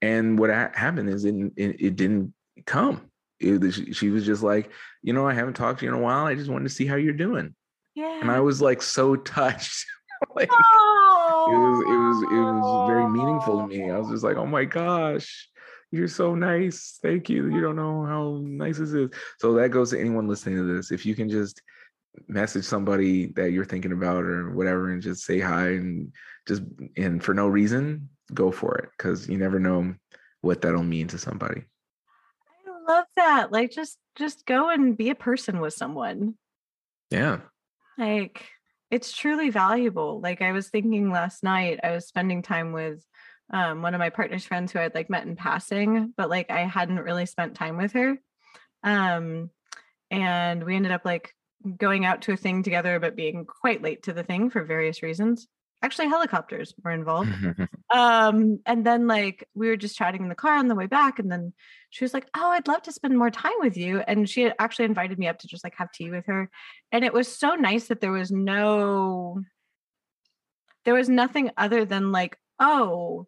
and 0.02 0.38
what 0.38 0.50
happened 0.50 1.10
is 1.10 1.26
it, 1.26 1.36
it, 1.56 1.82
it 1.82 1.96
didn't 1.96 2.34
come 2.66 3.07
it, 3.40 3.96
she 3.96 4.10
was 4.10 4.26
just 4.26 4.44
like, 4.44 4.72
you 5.02 5.14
know, 5.14 5.28
I 5.28 5.34
haven't 5.34 5.56
talked 5.56 5.80
to 5.80 5.86
you 5.86 5.92
in 5.92 5.98
a 5.98 6.02
while. 6.02 6.26
I 6.26 6.36
just 6.36 6.50
wanted 6.50 6.64
to 6.64 6.74
see 6.74 6.86
how 6.86 6.96
you're 6.96 7.14
doing. 7.14 7.56
Yeah. 7.96 8.20
And 8.22 8.32
I 8.32 8.40
was 8.40 8.62
like 8.62 8.82
so 8.82 9.16
touched. 9.16 9.86
like 10.36 10.50
oh. 10.52 11.50
it 11.52 11.58
was 11.58 11.80
it 11.82 11.98
was 11.98 12.34
it 12.34 12.60
was 12.60 12.90
very 12.90 13.08
meaningful 13.08 13.62
to 13.62 13.68
me. 13.68 13.92
I 13.92 13.98
was 13.98 14.10
just 14.10 14.24
like, 14.24 14.38
oh 14.38 14.48
my 14.48 14.66
gosh, 14.66 15.48
you're 15.92 16.08
so 16.08 16.36
nice. 16.36 16.98
Thank 17.02 17.30
you. 17.30 17.54
You 17.54 17.62
don't 17.62 17.76
know 17.76 18.04
how 18.06 18.40
nice 18.42 18.78
this 18.78 18.94
is. 18.94 19.10
So 19.40 19.54
that 19.54 19.70
goes 19.70 19.92
to 19.92 20.00
anyone 20.00 20.28
listening 20.28 20.58
to 20.58 20.64
this. 20.64 20.92
If 20.92 21.06
you 21.06 21.14
can 21.16 21.30
just 21.30 21.62
message 22.28 22.66
somebody 22.66 23.28
that 23.28 23.52
you're 23.52 23.66
thinking 23.66 23.92
about 23.92 24.24
or 24.24 24.50
whatever 24.52 24.90
and 24.90 25.04
just 25.04 25.24
say 25.24 25.40
hi 25.40 25.70
and 25.70 26.12
just 26.48 26.64
and 26.96 27.24
for 27.24 27.36
no 27.36 27.48
reason, 27.48 28.10
go 28.34 28.52
for 28.52 28.76
it. 28.80 28.90
Cause 28.98 29.30
you 29.30 29.38
never 29.38 29.60
know 29.60 29.94
what 30.42 30.62
that'll 30.62 30.84
mean 30.84 31.08
to 31.10 31.18
somebody 31.18 31.64
love 32.88 33.06
that. 33.16 33.52
Like 33.52 33.72
just 33.72 33.98
just 34.16 34.46
go 34.46 34.70
and 34.70 34.98
be 34.98 35.10
a 35.10 35.16
person 35.16 35.60
with 35.60 35.74
someone. 35.74 36.36
Yeah. 37.12 37.42
Like 37.98 38.46
it's 38.90 39.16
truly 39.16 39.50
valuable. 39.50 40.20
Like 40.22 40.42
I 40.42 40.52
was 40.52 40.70
thinking 40.70 41.12
last 41.12 41.44
night, 41.44 41.80
I 41.84 41.92
was 41.92 42.08
spending 42.08 42.42
time 42.42 42.72
with 42.72 43.04
um, 43.52 43.82
one 43.82 43.94
of 43.94 44.00
my 44.00 44.10
partner's 44.10 44.46
friends 44.46 44.72
who 44.72 44.80
I'd 44.80 44.96
like 44.96 45.10
met 45.10 45.26
in 45.26 45.36
passing, 45.36 46.14
but 46.18 46.30
like 46.30 46.50
I 46.50 46.62
hadn't 46.62 47.00
really 47.00 47.26
spent 47.26 47.56
time 47.56 47.78
with 47.78 47.94
her. 47.94 48.18
Um, 48.84 49.50
and 50.10 50.64
we 50.64 50.76
ended 50.76 50.92
up 50.92 51.06
like 51.06 51.34
going 51.78 52.06
out 52.06 52.24
to 52.24 52.34
a 52.34 52.38
thing 52.38 52.64
together, 52.64 53.00
but 53.00 53.16
being 53.16 53.46
quite 53.46 53.82
late 53.82 54.04
to 54.04 54.14
the 54.14 54.24
thing 54.24 54.50
for 54.50 54.64
various 54.64 55.04
reasons 55.04 55.48
actually 55.82 56.08
helicopters 56.08 56.74
were 56.84 56.92
involved. 56.92 57.30
Um 57.90 58.60
and 58.66 58.86
then 58.86 59.08
like 59.08 59.48
we 59.54 59.70
were 59.70 59.78
just 59.78 59.96
chatting 59.96 60.22
in 60.22 60.28
the 60.28 60.36
car 60.36 60.56
on 60.56 60.68
the 60.68 60.76
way 60.76 60.88
back 60.88 61.20
and 61.20 61.32
then 61.32 61.54
she 61.90 62.04
was 62.04 62.14
like 62.14 62.28
oh 62.36 62.50
i'd 62.52 62.68
love 62.68 62.82
to 62.82 62.92
spend 62.92 63.18
more 63.18 63.32
time 63.32 63.54
with 63.60 63.78
you. 63.78 64.00
And 64.00 64.30
she 64.30 64.52
actually 64.60 64.86
invited 64.86 65.18
me 65.18 65.30
up 65.30 65.40
to 65.40 65.48
just 65.48 65.64
like 65.64 65.76
have 65.78 65.94
tea 65.94 66.12
with 66.12 66.26
her. 66.26 66.50
And 66.92 67.06
it 67.06 67.14
was 67.14 67.34
so 67.34 67.56
nice 67.56 67.88
that 67.88 68.02
there 68.02 68.12
was 68.12 68.30
no 68.30 69.42
there 70.84 70.96
was 70.96 71.08
nothing 71.08 71.52
other 71.56 71.86
than 71.86 72.12
like 72.12 72.38
oh 72.60 73.28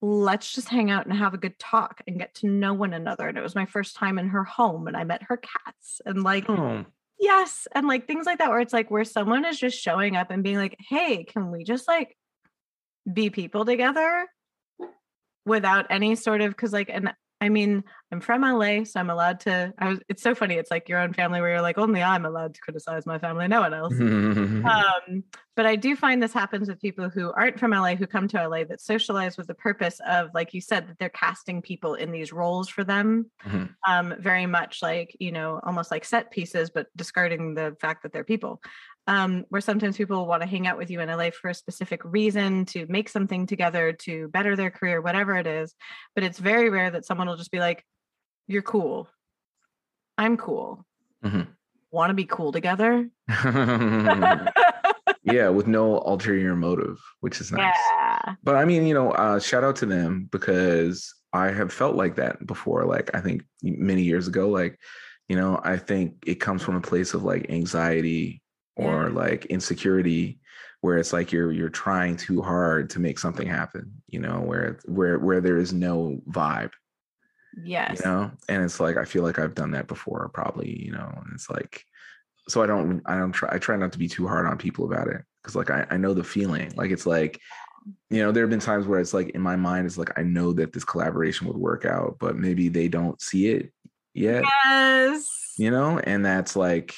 let's 0.00 0.54
just 0.54 0.68
hang 0.68 0.88
out 0.88 1.06
and 1.06 1.16
have 1.16 1.34
a 1.34 1.38
good 1.38 1.58
talk 1.58 2.00
and 2.06 2.18
get 2.18 2.32
to 2.36 2.46
know 2.46 2.74
one 2.74 2.92
another. 2.92 3.26
And 3.26 3.36
it 3.36 3.42
was 3.42 3.56
my 3.56 3.66
first 3.66 3.96
time 3.96 4.20
in 4.20 4.28
her 4.28 4.44
home 4.44 4.86
and 4.86 4.96
i 4.96 5.02
met 5.02 5.24
her 5.24 5.38
cats 5.38 6.00
and 6.06 6.22
like 6.22 6.48
oh 6.48 6.84
yes 7.18 7.66
and 7.74 7.86
like 7.86 8.06
things 8.06 8.26
like 8.26 8.38
that 8.38 8.50
where 8.50 8.60
it's 8.60 8.72
like 8.72 8.90
where 8.90 9.04
someone 9.04 9.44
is 9.44 9.58
just 9.58 9.78
showing 9.78 10.16
up 10.16 10.30
and 10.30 10.42
being 10.42 10.56
like 10.56 10.76
hey 10.88 11.24
can 11.24 11.50
we 11.50 11.64
just 11.64 11.88
like 11.88 12.16
be 13.12 13.30
people 13.30 13.64
together? 13.64 14.26
without 15.46 15.86
any 15.90 16.16
sort 16.16 16.40
of 16.40 16.50
because 16.50 16.72
like 16.72 16.90
and 16.92 17.12
I 17.40 17.50
mean, 17.50 17.84
I'm 18.10 18.20
from 18.20 18.42
LA, 18.42 18.84
so 18.84 18.98
I'm 18.98 19.10
allowed 19.10 19.40
to. 19.40 19.74
I 19.78 19.88
was. 19.88 20.00
It's 20.08 20.22
so 20.22 20.34
funny. 20.34 20.54
It's 20.54 20.70
like 20.70 20.88
your 20.88 21.00
own 21.00 21.12
family, 21.12 21.40
where 21.40 21.50
you're 21.50 21.60
like, 21.60 21.76
only 21.76 22.02
I'm 22.02 22.24
allowed 22.24 22.54
to 22.54 22.60
criticize 22.60 23.04
my 23.04 23.18
family, 23.18 23.46
no 23.46 23.60
one 23.60 23.74
else. 23.74 23.92
um, 24.00 25.24
but 25.54 25.66
I 25.66 25.76
do 25.76 25.96
find 25.96 26.22
this 26.22 26.32
happens 26.32 26.68
with 26.68 26.80
people 26.80 27.10
who 27.10 27.32
aren't 27.32 27.58
from 27.58 27.72
LA, 27.72 27.94
who 27.94 28.06
come 28.06 28.26
to 28.28 28.48
LA, 28.48 28.64
that 28.64 28.80
socialize 28.80 29.36
with 29.36 29.48
the 29.48 29.54
purpose 29.54 30.00
of, 30.08 30.30
like 30.34 30.54
you 30.54 30.62
said, 30.62 30.88
that 30.88 30.98
they're 30.98 31.08
casting 31.10 31.60
people 31.60 31.94
in 31.94 32.10
these 32.10 32.32
roles 32.32 32.68
for 32.70 32.84
them. 32.84 33.30
Mm-hmm. 33.44 33.64
Um, 33.90 34.14
very 34.18 34.46
much 34.46 34.80
like 34.80 35.14
you 35.18 35.32
know, 35.32 35.60
almost 35.62 35.90
like 35.90 36.06
set 36.06 36.30
pieces, 36.30 36.70
but 36.70 36.86
discarding 36.96 37.54
the 37.54 37.76
fact 37.80 38.02
that 38.02 38.12
they're 38.12 38.24
people 38.24 38.62
um, 39.06 39.44
where 39.48 39.60
sometimes 39.60 39.96
people 39.96 40.26
want 40.26 40.42
to 40.42 40.48
hang 40.48 40.66
out 40.66 40.78
with 40.78 40.90
you 40.90 41.00
in 41.00 41.08
LA 41.08 41.30
for 41.30 41.48
a 41.48 41.54
specific 41.54 42.00
reason 42.04 42.64
to 42.66 42.86
make 42.88 43.08
something 43.08 43.46
together 43.46 43.92
to 43.92 44.28
better 44.28 44.56
their 44.56 44.70
career, 44.70 45.00
whatever 45.00 45.36
it 45.36 45.46
is. 45.46 45.74
But 46.14 46.24
it's 46.24 46.38
very 46.38 46.70
rare 46.70 46.90
that 46.90 47.04
someone 47.04 47.28
will 47.28 47.36
just 47.36 47.52
be 47.52 47.60
like, 47.60 47.84
You're 48.48 48.62
cool. 48.62 49.08
I'm 50.18 50.36
cool. 50.36 50.84
Mm-hmm. 51.24 51.42
Want 51.90 52.10
to 52.10 52.14
be 52.14 52.24
cool 52.24 52.52
together? 52.52 53.08
yeah, 55.22 55.48
with 55.48 55.66
no 55.66 55.98
ulterior 56.00 56.56
motive, 56.56 56.98
which 57.20 57.40
is 57.40 57.52
nice. 57.52 57.74
Yeah. 57.90 58.34
But 58.42 58.56
I 58.56 58.64
mean, 58.64 58.86
you 58.86 58.94
know, 58.94 59.12
uh, 59.12 59.38
shout 59.38 59.62
out 59.62 59.76
to 59.76 59.86
them 59.86 60.28
because 60.32 61.14
I 61.32 61.52
have 61.52 61.72
felt 61.72 61.96
like 61.96 62.16
that 62.16 62.44
before. 62.46 62.84
Like, 62.84 63.10
I 63.14 63.20
think 63.20 63.44
many 63.62 64.02
years 64.02 64.26
ago, 64.26 64.48
like, 64.48 64.78
you 65.28 65.36
know, 65.36 65.60
I 65.62 65.76
think 65.76 66.24
it 66.26 66.36
comes 66.36 66.62
from 66.62 66.76
a 66.76 66.80
place 66.80 67.14
of 67.14 67.22
like 67.24 67.50
anxiety 67.50 68.42
or 68.76 69.10
like 69.10 69.46
insecurity 69.46 70.38
where 70.80 70.98
it's 70.98 71.12
like 71.12 71.32
you're 71.32 71.52
you're 71.52 71.68
trying 71.68 72.16
too 72.16 72.42
hard 72.42 72.90
to 72.90 73.00
make 73.00 73.18
something 73.18 73.46
happen 73.46 73.90
you 74.08 74.20
know 74.20 74.40
where 74.40 74.78
where 74.84 75.18
where 75.18 75.40
there 75.40 75.58
is 75.58 75.72
no 75.72 76.20
vibe. 76.30 76.70
Yes. 77.64 78.00
you 78.00 78.10
know? 78.10 78.30
And 78.48 78.62
it's 78.62 78.80
like 78.80 78.96
i 78.96 79.04
feel 79.04 79.22
like 79.22 79.38
i've 79.38 79.54
done 79.54 79.70
that 79.72 79.88
before 79.88 80.28
probably 80.32 80.84
you 80.84 80.92
know 80.92 81.10
and 81.16 81.32
it's 81.34 81.48
like 81.48 81.82
so 82.48 82.62
i 82.62 82.66
don't 82.66 83.02
i 83.06 83.16
don't 83.16 83.32
try 83.32 83.48
i 83.52 83.58
try 83.58 83.76
not 83.76 83.92
to 83.92 83.98
be 83.98 84.08
too 84.08 84.28
hard 84.28 84.46
on 84.46 84.58
people 84.58 84.84
about 84.84 85.08
it 85.08 85.22
because 85.42 85.56
like 85.56 85.70
I, 85.70 85.86
I 85.90 85.96
know 85.96 86.12
the 86.12 86.24
feeling. 86.24 86.72
Like 86.76 86.90
it's 86.90 87.06
like 87.06 87.40
you 88.10 88.20
know 88.20 88.32
there 88.32 88.42
have 88.42 88.50
been 88.50 88.60
times 88.60 88.86
where 88.86 88.98
it's 88.98 89.14
like 89.14 89.30
in 89.30 89.40
my 89.40 89.54
mind 89.54 89.86
it's 89.86 89.96
like 89.96 90.18
i 90.18 90.22
know 90.22 90.52
that 90.52 90.72
this 90.72 90.84
collaboration 90.84 91.46
would 91.46 91.56
work 91.56 91.84
out 91.84 92.16
but 92.18 92.36
maybe 92.36 92.68
they 92.68 92.88
don't 92.88 93.20
see 93.20 93.48
it 93.48 93.72
yet. 94.12 94.44
Yes. 94.64 95.54
You 95.56 95.70
know? 95.70 95.98
And 95.98 96.24
that's 96.24 96.56
like 96.56 96.94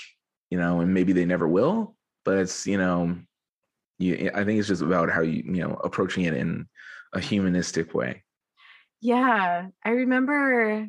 you 0.51 0.59
know, 0.59 0.80
and 0.80 0.94
maybe 0.94 1.12
they 1.12 1.24
never 1.24 1.46
will, 1.46 1.96
but 2.24 2.38
it's 2.38 2.66
you 2.66 2.78
know, 2.78 3.16
you. 3.99 4.30
I 4.34 4.44
think 4.44 4.59
it's 4.59 4.68
just 4.68 4.82
about 4.82 5.11
how 5.11 5.22
you 5.22 5.42
you 5.44 5.62
know 5.62 5.80
approaching 5.84 6.24
it 6.24 6.34
in 6.34 6.66
a 7.12 7.20
humanistic 7.20 7.94
way. 7.94 8.24
Yeah, 9.01 9.68
I 9.84 9.90
remember 9.90 10.88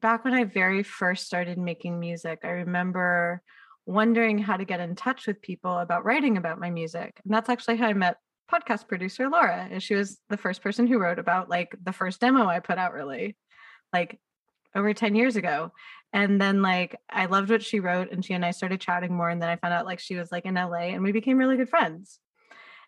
back 0.00 0.24
when 0.24 0.34
I 0.34 0.44
very 0.44 0.82
first 0.82 1.26
started 1.26 1.58
making 1.58 1.98
music. 1.98 2.40
I 2.44 2.48
remember 2.48 3.42
wondering 3.86 4.38
how 4.38 4.56
to 4.56 4.64
get 4.64 4.80
in 4.80 4.94
touch 4.94 5.26
with 5.26 5.42
people 5.42 5.78
about 5.78 6.04
writing 6.04 6.36
about 6.36 6.60
my 6.60 6.70
music, 6.70 7.20
and 7.24 7.32
that's 7.32 7.48
actually 7.48 7.76
how 7.76 7.86
I 7.86 7.94
met 7.94 8.16
podcast 8.50 8.88
producer 8.88 9.28
Laura. 9.28 9.68
And 9.70 9.82
she 9.82 9.94
was 9.94 10.18
the 10.28 10.36
first 10.36 10.62
person 10.62 10.86
who 10.86 10.98
wrote 10.98 11.18
about 11.18 11.50
like 11.50 11.76
the 11.82 11.92
first 11.92 12.20
demo 12.20 12.46
I 12.46 12.60
put 12.60 12.78
out, 12.78 12.92
really, 12.92 13.36
like 13.92 14.20
over 14.74 14.92
10 14.94 15.14
years 15.14 15.36
ago. 15.36 15.72
And 16.12 16.40
then 16.40 16.62
like 16.62 16.96
I 17.10 17.26
loved 17.26 17.50
what 17.50 17.62
she 17.62 17.80
wrote 17.80 18.10
and 18.10 18.24
she 18.24 18.34
and 18.34 18.44
I 18.44 18.52
started 18.52 18.80
chatting 18.80 19.14
more. 19.14 19.28
And 19.28 19.42
then 19.42 19.50
I 19.50 19.56
found 19.56 19.74
out 19.74 19.86
like 19.86 20.00
she 20.00 20.16
was 20.16 20.32
like 20.32 20.46
in 20.46 20.54
LA 20.54 20.88
and 20.92 21.02
we 21.02 21.12
became 21.12 21.38
really 21.38 21.56
good 21.56 21.68
friends. 21.68 22.18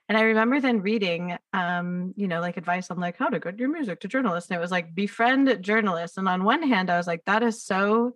And 0.08 0.18
I 0.18 0.22
remember 0.22 0.60
then 0.60 0.82
reading 0.82 1.36
um, 1.52 2.14
you 2.16 2.26
know, 2.26 2.40
like 2.40 2.56
advice 2.56 2.90
on 2.90 2.98
like 2.98 3.16
how 3.16 3.28
to 3.28 3.38
get 3.38 3.58
your 3.58 3.70
music 3.70 4.00
to 4.00 4.08
journalists. 4.08 4.50
And 4.50 4.56
it 4.56 4.60
was 4.60 4.72
like 4.72 4.94
befriend 4.94 5.62
journalists. 5.62 6.16
And 6.16 6.28
on 6.28 6.44
one 6.44 6.62
hand, 6.62 6.90
I 6.90 6.96
was 6.96 7.06
like, 7.06 7.24
that 7.26 7.42
is 7.42 7.62
so 7.62 8.14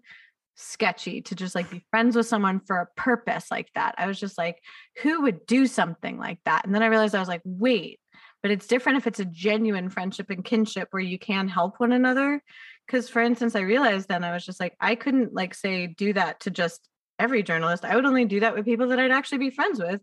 sketchy 0.56 1.20
to 1.20 1.34
just 1.34 1.54
like 1.54 1.70
be 1.70 1.84
friends 1.90 2.16
with 2.16 2.26
someone 2.26 2.60
for 2.60 2.78
a 2.78 2.86
purpose 2.96 3.50
like 3.50 3.68
that. 3.74 3.94
I 3.98 4.06
was 4.06 4.18
just 4.18 4.38
like, 4.38 4.62
who 5.02 5.22
would 5.22 5.46
do 5.46 5.66
something 5.66 6.18
like 6.18 6.38
that? 6.44 6.64
And 6.64 6.74
then 6.74 6.82
I 6.82 6.86
realized 6.86 7.14
I 7.14 7.20
was 7.20 7.28
like, 7.28 7.42
wait, 7.44 8.00
but 8.42 8.50
it's 8.50 8.66
different 8.66 8.98
if 8.98 9.06
it's 9.06 9.20
a 9.20 9.24
genuine 9.24 9.88
friendship 9.88 10.30
and 10.30 10.44
kinship 10.44 10.88
where 10.90 11.02
you 11.02 11.18
can 11.18 11.48
help 11.48 11.80
one 11.80 11.92
another 11.92 12.42
because 12.86 13.08
for 13.08 13.22
instance 13.22 13.54
i 13.54 13.60
realized 13.60 14.08
then 14.08 14.24
i 14.24 14.32
was 14.32 14.44
just 14.44 14.60
like 14.60 14.76
i 14.80 14.94
couldn't 14.94 15.32
like 15.32 15.54
say 15.54 15.86
do 15.86 16.12
that 16.12 16.40
to 16.40 16.50
just 16.50 16.88
every 17.18 17.42
journalist. 17.42 17.84
I 17.84 17.96
would 17.96 18.06
only 18.06 18.24
do 18.24 18.40
that 18.40 18.54
with 18.54 18.64
people 18.64 18.88
that 18.88 18.98
i'd 18.98 19.10
actually 19.10 19.38
be 19.38 19.50
friends 19.50 19.78
with. 19.78 20.00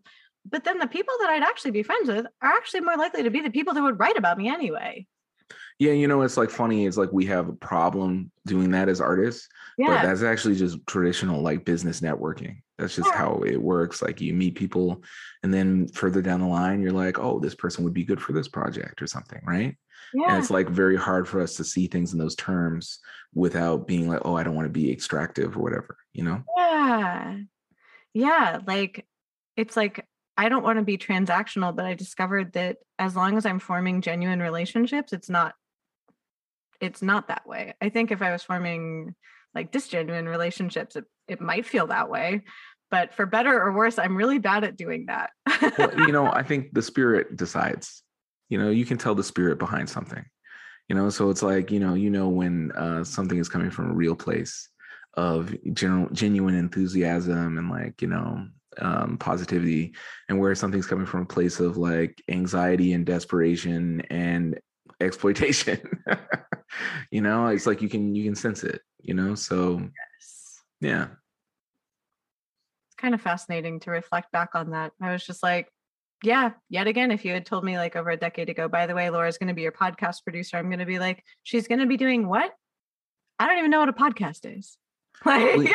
But 0.49 0.63
then 0.63 0.79
the 0.79 0.87
people 0.87 1.13
that 1.21 1.29
i'd 1.29 1.43
actually 1.43 1.71
be 1.71 1.83
friends 1.83 2.09
with 2.09 2.25
are 2.41 2.51
actually 2.51 2.81
more 2.81 2.97
likely 2.97 3.23
to 3.23 3.29
be 3.29 3.41
the 3.41 3.51
people 3.51 3.73
that 3.73 3.83
would 3.83 3.99
write 3.99 4.17
about 4.17 4.37
me 4.37 4.49
anyway. 4.49 5.07
Yeah 5.79 5.91
you 5.91 6.07
know 6.07 6.21
it's 6.21 6.37
like 6.37 6.49
funny 6.49 6.85
it's 6.85 6.97
like 6.97 7.11
we 7.11 7.25
have 7.25 7.49
a 7.49 7.53
problem 7.53 8.31
doing 8.45 8.71
that 8.71 8.89
as 8.89 9.01
artists 9.01 9.47
yeah. 9.77 9.87
but 9.87 10.03
that's 10.03 10.23
actually 10.23 10.55
just 10.55 10.79
traditional 10.87 11.41
like 11.41 11.65
business 11.65 12.01
networking. 12.01 12.61
That's 12.77 12.95
just 12.95 13.09
yeah. 13.11 13.17
how 13.17 13.43
it 13.45 13.61
works 13.61 14.01
like 14.01 14.21
you 14.21 14.33
meet 14.33 14.55
people 14.55 15.03
and 15.43 15.53
then 15.53 15.87
further 15.89 16.21
down 16.21 16.41
the 16.41 16.47
line 16.47 16.81
you're 16.81 16.91
like 16.91 17.19
oh 17.19 17.39
this 17.39 17.55
person 17.55 17.83
would 17.83 17.93
be 17.93 18.05
good 18.05 18.21
for 18.21 18.33
this 18.33 18.47
project 18.47 19.01
or 19.01 19.07
something 19.07 19.41
right 19.45 19.75
yeah. 20.13 20.29
and 20.29 20.37
it's 20.37 20.51
like 20.51 20.69
very 20.69 20.95
hard 20.95 21.27
for 21.27 21.41
us 21.41 21.55
to 21.55 21.63
see 21.63 21.87
things 21.87 22.13
in 22.13 22.19
those 22.19 22.35
terms 22.35 22.99
without 23.33 23.87
being 23.87 24.07
like 24.07 24.21
oh 24.25 24.35
i 24.35 24.43
don't 24.43 24.55
want 24.55 24.65
to 24.65 24.69
be 24.69 24.91
extractive 24.91 25.55
or 25.55 25.61
whatever 25.61 25.97
you 26.13 26.23
know? 26.23 26.43
Yeah. 26.57 27.37
Yeah 28.13 28.59
like 28.67 29.05
it's 29.55 29.77
like 29.77 30.05
i 30.37 30.49
don't 30.49 30.63
want 30.63 30.79
to 30.79 30.85
be 30.85 30.97
transactional 30.97 31.75
but 31.75 31.85
i 31.85 31.93
discovered 31.93 32.53
that 32.53 32.77
as 32.99 33.15
long 33.15 33.37
as 33.37 33.45
i'm 33.45 33.59
forming 33.59 34.01
genuine 34.01 34.41
relationships 34.41 35.13
it's 35.13 35.29
not 35.29 35.53
it's 36.81 37.03
not 37.03 37.27
that 37.27 37.47
way. 37.47 37.75
I 37.79 37.89
think 37.89 38.11
if 38.11 38.21
i 38.21 38.31
was 38.31 38.43
forming 38.43 39.15
like 39.53 39.71
disgenuine 39.71 40.27
relationships 40.27 40.95
it, 40.95 41.05
it 41.27 41.41
might 41.41 41.65
feel 41.65 41.87
that 41.87 42.09
way 42.09 42.41
but 42.89 43.13
for 43.13 43.25
better 43.25 43.61
or 43.61 43.71
worse 43.71 43.97
i'm 43.97 44.17
really 44.17 44.39
bad 44.39 44.63
at 44.63 44.77
doing 44.77 45.05
that. 45.05 45.31
Well, 45.77 45.99
you 45.99 46.11
know 46.11 46.25
i 46.33 46.43
think 46.43 46.73
the 46.73 46.81
spirit 46.81 47.35
decides 47.35 48.03
you 48.51 48.57
know 48.59 48.69
you 48.69 48.85
can 48.85 48.97
tell 48.97 49.15
the 49.15 49.23
spirit 49.23 49.57
behind 49.57 49.89
something 49.89 50.23
you 50.87 50.95
know 50.95 51.09
so 51.09 51.29
it's 51.31 51.41
like 51.41 51.71
you 51.71 51.79
know 51.79 51.95
you 51.95 52.11
know 52.11 52.27
when 52.27 52.71
uh, 52.73 53.03
something 53.03 53.39
is 53.39 53.49
coming 53.49 53.71
from 53.71 53.89
a 53.89 53.93
real 53.93 54.15
place 54.15 54.69
of 55.15 55.55
general 55.73 56.07
genuine 56.11 56.53
enthusiasm 56.53 57.57
and 57.57 57.69
like 57.69 58.01
you 58.01 58.07
know 58.07 58.45
um, 58.79 59.17
positivity 59.17 59.93
and 60.29 60.39
where 60.39 60.53
something's 60.55 60.85
coming 60.85 61.05
from 61.05 61.21
a 61.21 61.25
place 61.25 61.59
of 61.59 61.77
like 61.77 62.21
anxiety 62.29 62.93
and 62.93 63.05
desperation 63.05 64.01
and 64.09 64.59
exploitation 65.01 65.79
you 67.11 67.21
know 67.21 67.47
it's 67.47 67.65
like 67.65 67.81
you 67.81 67.89
can 67.89 68.13
you 68.13 68.23
can 68.23 68.35
sense 68.35 68.63
it 68.63 68.81
you 69.01 69.13
know 69.13 69.33
so 69.33 69.79
yes. 69.79 70.61
yeah 70.79 71.07
it's 72.87 72.95
kind 72.97 73.15
of 73.15 73.21
fascinating 73.21 73.79
to 73.79 73.91
reflect 73.91 74.31
back 74.31 74.49
on 74.53 74.71
that 74.71 74.91
i 75.01 75.11
was 75.11 75.25
just 75.25 75.41
like 75.41 75.69
yeah, 76.23 76.51
yet 76.69 76.87
again, 76.87 77.11
if 77.11 77.25
you 77.25 77.33
had 77.33 77.45
told 77.45 77.63
me 77.63 77.77
like 77.77 77.95
over 77.95 78.11
a 78.11 78.17
decade 78.17 78.49
ago, 78.49 78.67
by 78.67 78.85
the 78.85 78.95
way, 78.95 79.09
Laura's 79.09 79.37
going 79.37 79.47
to 79.47 79.53
be 79.53 79.63
your 79.63 79.71
podcast 79.71 80.23
producer, 80.23 80.57
I'm 80.57 80.67
going 80.67 80.79
to 80.79 80.85
be 80.85 80.99
like, 80.99 81.23
she's 81.43 81.67
going 81.67 81.79
to 81.79 81.87
be 81.87 81.97
doing 81.97 82.27
what? 82.27 82.51
I 83.39 83.47
don't 83.47 83.57
even 83.57 83.71
know 83.71 83.79
what 83.79 83.89
a 83.89 83.93
podcast 83.93 84.57
is. 84.57 84.77
well, 85.25 85.65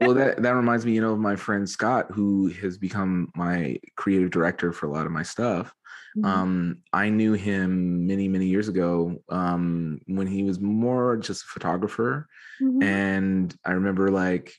well, 0.00 0.14
that 0.14 0.42
that 0.42 0.54
reminds 0.54 0.84
me, 0.84 0.92
you 0.92 1.00
know, 1.00 1.12
of 1.12 1.18
my 1.18 1.36
friend 1.36 1.68
Scott, 1.68 2.06
who 2.10 2.48
has 2.48 2.78
become 2.78 3.30
my 3.34 3.78
creative 3.96 4.30
director 4.30 4.72
for 4.72 4.86
a 4.86 4.90
lot 4.90 5.06
of 5.06 5.12
my 5.12 5.22
stuff. 5.22 5.74
Mm-hmm. 6.16 6.24
Um, 6.24 6.78
I 6.92 7.10
knew 7.10 7.34
him 7.34 8.06
many, 8.06 8.26
many 8.26 8.46
years 8.46 8.68
ago 8.68 9.22
um, 9.28 10.00
when 10.06 10.26
he 10.26 10.42
was 10.44 10.60
more 10.60 11.16
just 11.16 11.42
a 11.42 11.48
photographer. 11.48 12.26
Mm-hmm. 12.60 12.82
And 12.82 13.54
I 13.66 13.72
remember 13.72 14.10
like 14.10 14.54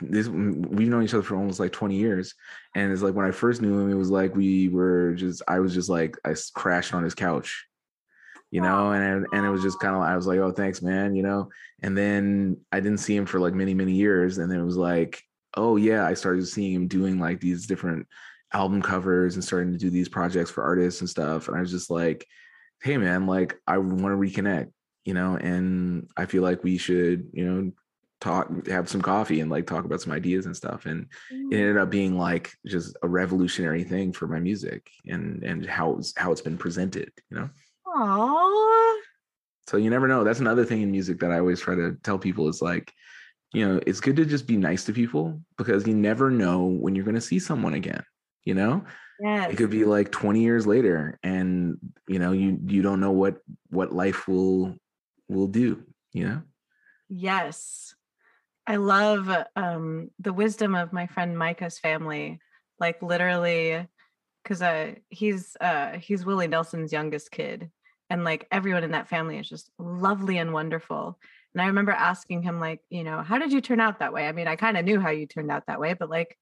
this, 0.00 0.26
we've 0.26 0.88
known 0.88 1.04
each 1.04 1.14
other 1.14 1.22
for 1.22 1.36
almost 1.36 1.60
like 1.60 1.70
20 1.70 1.94
years. 1.94 2.34
And 2.74 2.92
it's 2.92 3.02
like 3.02 3.14
when 3.14 3.26
I 3.26 3.30
first 3.30 3.62
knew 3.62 3.78
him, 3.78 3.90
it 3.90 3.94
was 3.94 4.10
like 4.10 4.34
we 4.34 4.68
were 4.68 5.14
just, 5.14 5.42
I 5.46 5.60
was 5.60 5.74
just 5.74 5.88
like, 5.88 6.16
I 6.24 6.34
crashed 6.54 6.92
on 6.92 7.04
his 7.04 7.14
couch, 7.14 7.66
you 8.50 8.60
know, 8.60 8.92
and, 8.92 9.26
and 9.32 9.46
it 9.46 9.50
was 9.50 9.62
just 9.62 9.80
kind 9.80 9.94
of, 9.94 10.02
I 10.02 10.16
was 10.16 10.26
like, 10.26 10.38
oh, 10.38 10.52
thanks, 10.52 10.82
man, 10.82 11.14
you 11.14 11.22
know. 11.22 11.50
And 11.82 11.96
then 11.96 12.56
I 12.72 12.80
didn't 12.80 12.98
see 12.98 13.16
him 13.16 13.26
for 13.26 13.38
like 13.38 13.54
many, 13.54 13.74
many 13.74 13.92
years. 13.92 14.38
And 14.38 14.50
then 14.50 14.58
it 14.58 14.64
was 14.64 14.76
like, 14.76 15.22
oh, 15.56 15.76
yeah, 15.76 16.04
I 16.04 16.14
started 16.14 16.46
seeing 16.46 16.74
him 16.74 16.88
doing 16.88 17.18
like 17.18 17.40
these 17.40 17.66
different 17.66 18.06
album 18.52 18.82
covers 18.82 19.34
and 19.34 19.44
starting 19.44 19.72
to 19.72 19.78
do 19.78 19.90
these 19.90 20.08
projects 20.08 20.50
for 20.50 20.64
artists 20.64 21.00
and 21.00 21.08
stuff. 21.08 21.48
And 21.48 21.56
I 21.56 21.60
was 21.60 21.70
just 21.70 21.90
like, 21.90 22.26
hey 22.82 22.96
man, 22.96 23.26
like 23.26 23.56
I 23.66 23.78
want 23.78 24.00
to 24.00 24.42
reconnect, 24.42 24.72
you 25.04 25.14
know, 25.14 25.36
and 25.36 26.08
I 26.16 26.26
feel 26.26 26.42
like 26.42 26.64
we 26.64 26.78
should, 26.78 27.28
you 27.32 27.44
know, 27.44 27.72
talk, 28.20 28.66
have 28.66 28.88
some 28.88 29.02
coffee 29.02 29.40
and 29.40 29.50
like 29.50 29.66
talk 29.66 29.84
about 29.84 30.00
some 30.00 30.12
ideas 30.12 30.46
and 30.46 30.56
stuff. 30.56 30.86
And 30.86 31.06
mm. 31.32 31.52
it 31.52 31.56
ended 31.56 31.76
up 31.76 31.90
being 31.90 32.18
like 32.18 32.52
just 32.66 32.96
a 33.02 33.08
revolutionary 33.08 33.84
thing 33.84 34.12
for 34.12 34.26
my 34.26 34.40
music 34.40 34.90
and 35.06 35.42
and 35.42 35.64
how 35.66 35.96
it's 35.96 36.12
how 36.16 36.32
it's 36.32 36.40
been 36.40 36.58
presented, 36.58 37.12
you 37.30 37.38
know. 37.38 37.50
Aww. 37.96 38.96
So 39.68 39.76
you 39.76 39.90
never 39.90 40.08
know. 40.08 40.24
That's 40.24 40.40
another 40.40 40.64
thing 40.64 40.82
in 40.82 40.90
music 40.90 41.20
that 41.20 41.30
I 41.30 41.38
always 41.38 41.60
try 41.60 41.74
to 41.74 41.96
tell 42.02 42.18
people 42.18 42.48
is 42.48 42.60
like, 42.60 42.92
you 43.52 43.66
know, 43.66 43.80
it's 43.86 44.00
good 44.00 44.16
to 44.16 44.24
just 44.24 44.46
be 44.46 44.56
nice 44.56 44.84
to 44.84 44.92
people 44.92 45.40
because 45.56 45.86
you 45.86 45.94
never 45.94 46.30
know 46.30 46.64
when 46.64 46.94
you're 46.94 47.04
going 47.04 47.14
to 47.14 47.20
see 47.20 47.38
someone 47.38 47.74
again 47.74 48.02
you 48.44 48.54
know 48.54 48.84
yes. 49.20 49.52
it 49.52 49.56
could 49.56 49.70
be 49.70 49.84
like 49.84 50.10
20 50.10 50.40
years 50.40 50.66
later 50.66 51.18
and 51.22 51.76
you 52.08 52.18
know 52.18 52.32
you 52.32 52.58
you 52.66 52.82
don't 52.82 53.00
know 53.00 53.12
what 53.12 53.38
what 53.68 53.92
life 53.92 54.26
will 54.26 54.74
will 55.28 55.46
do 55.46 55.82
you 56.12 56.26
know 56.26 56.42
yes 57.08 57.94
i 58.66 58.76
love 58.76 59.28
um 59.56 60.10
the 60.18 60.32
wisdom 60.32 60.74
of 60.74 60.92
my 60.92 61.06
friend 61.06 61.36
micah's 61.36 61.78
family 61.78 62.40
like 62.78 63.02
literally 63.02 63.86
because 64.42 64.62
uh 64.62 64.94
he's 65.08 65.56
uh 65.60 65.92
he's 65.98 66.24
willie 66.24 66.48
nelson's 66.48 66.92
youngest 66.92 67.30
kid 67.30 67.70
and 68.10 68.24
like 68.24 68.46
everyone 68.50 68.84
in 68.84 68.90
that 68.90 69.08
family 69.08 69.38
is 69.38 69.48
just 69.48 69.70
lovely 69.78 70.36
and 70.36 70.52
wonderful 70.52 71.18
and 71.54 71.62
i 71.62 71.66
remember 71.66 71.92
asking 71.92 72.42
him 72.42 72.60
like 72.60 72.80
you 72.90 73.04
know 73.04 73.22
how 73.22 73.38
did 73.38 73.52
you 73.52 73.60
turn 73.60 73.80
out 73.80 74.00
that 74.00 74.12
way 74.12 74.26
i 74.26 74.32
mean 74.32 74.48
i 74.48 74.56
kind 74.56 74.76
of 74.76 74.84
knew 74.84 75.00
how 75.00 75.10
you 75.10 75.26
turned 75.26 75.50
out 75.50 75.66
that 75.66 75.80
way 75.80 75.94
but 75.94 76.10
like 76.10 76.36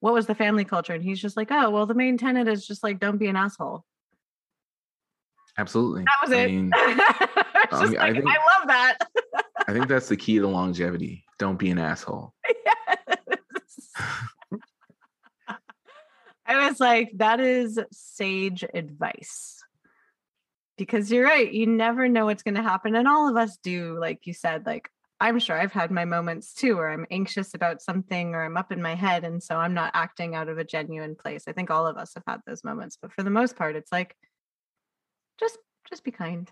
what 0.00 0.14
was 0.14 0.26
the 0.26 0.34
family 0.34 0.64
culture? 0.64 0.94
And 0.94 1.02
he's 1.02 1.20
just 1.20 1.36
like, 1.36 1.48
oh, 1.50 1.70
well, 1.70 1.86
the 1.86 1.94
main 1.94 2.18
tenet 2.18 2.48
is 2.48 2.66
just 2.66 2.82
like, 2.82 3.00
don't 3.00 3.18
be 3.18 3.26
an 3.26 3.36
asshole. 3.36 3.84
Absolutely. 5.56 6.04
That 6.04 6.18
was 6.22 6.32
I 6.32 6.42
it. 6.42 6.50
Mean, 6.50 6.72
um, 6.76 7.00
I, 7.00 7.68
like, 7.70 7.98
I, 7.98 8.12
think, 8.12 8.26
I 8.26 8.58
love 8.58 8.68
that. 8.68 8.98
I 9.66 9.72
think 9.72 9.88
that's 9.88 10.08
the 10.08 10.16
key 10.16 10.38
to 10.38 10.46
longevity. 10.46 11.24
Don't 11.38 11.58
be 11.58 11.70
an 11.70 11.78
asshole. 11.78 12.34
Yes. 12.64 13.90
I 16.46 16.68
was 16.68 16.80
like, 16.80 17.10
that 17.16 17.40
is 17.40 17.78
sage 17.92 18.64
advice. 18.72 19.57
Because 20.78 21.10
you're 21.10 21.24
right. 21.24 21.52
You 21.52 21.66
never 21.66 22.08
know 22.08 22.24
what's 22.24 22.42
going 22.42 22.54
to 22.54 22.62
happen. 22.62 22.94
And 22.94 23.06
all 23.06 23.28
of 23.28 23.36
us 23.36 23.58
do, 23.62 23.98
like 23.98 24.26
you 24.26 24.32
said, 24.32 24.64
like 24.64 24.88
I'm 25.20 25.38
sure 25.40 25.58
I've 25.58 25.72
had 25.72 25.90
my 25.90 26.04
moments 26.04 26.54
too 26.54 26.76
where 26.76 26.90
I'm 26.90 27.06
anxious 27.10 27.52
about 27.54 27.82
something 27.82 28.34
or 28.34 28.44
I'm 28.44 28.56
up 28.56 28.70
in 28.70 28.80
my 28.80 28.94
head. 28.94 29.24
And 29.24 29.42
so 29.42 29.56
I'm 29.56 29.74
not 29.74 29.90
acting 29.94 30.34
out 30.34 30.48
of 30.48 30.58
a 30.58 30.64
genuine 30.64 31.16
place. 31.16 31.44
I 31.48 31.52
think 31.52 31.70
all 31.70 31.86
of 31.86 31.96
us 31.96 32.12
have 32.14 32.22
had 32.26 32.40
those 32.46 32.62
moments. 32.62 32.96
But 33.00 33.12
for 33.12 33.22
the 33.22 33.30
most 33.30 33.56
part, 33.56 33.74
it's 33.74 33.90
like 33.90 34.16
just 35.38 35.58
just 35.88 36.04
be 36.04 36.12
kind. 36.12 36.50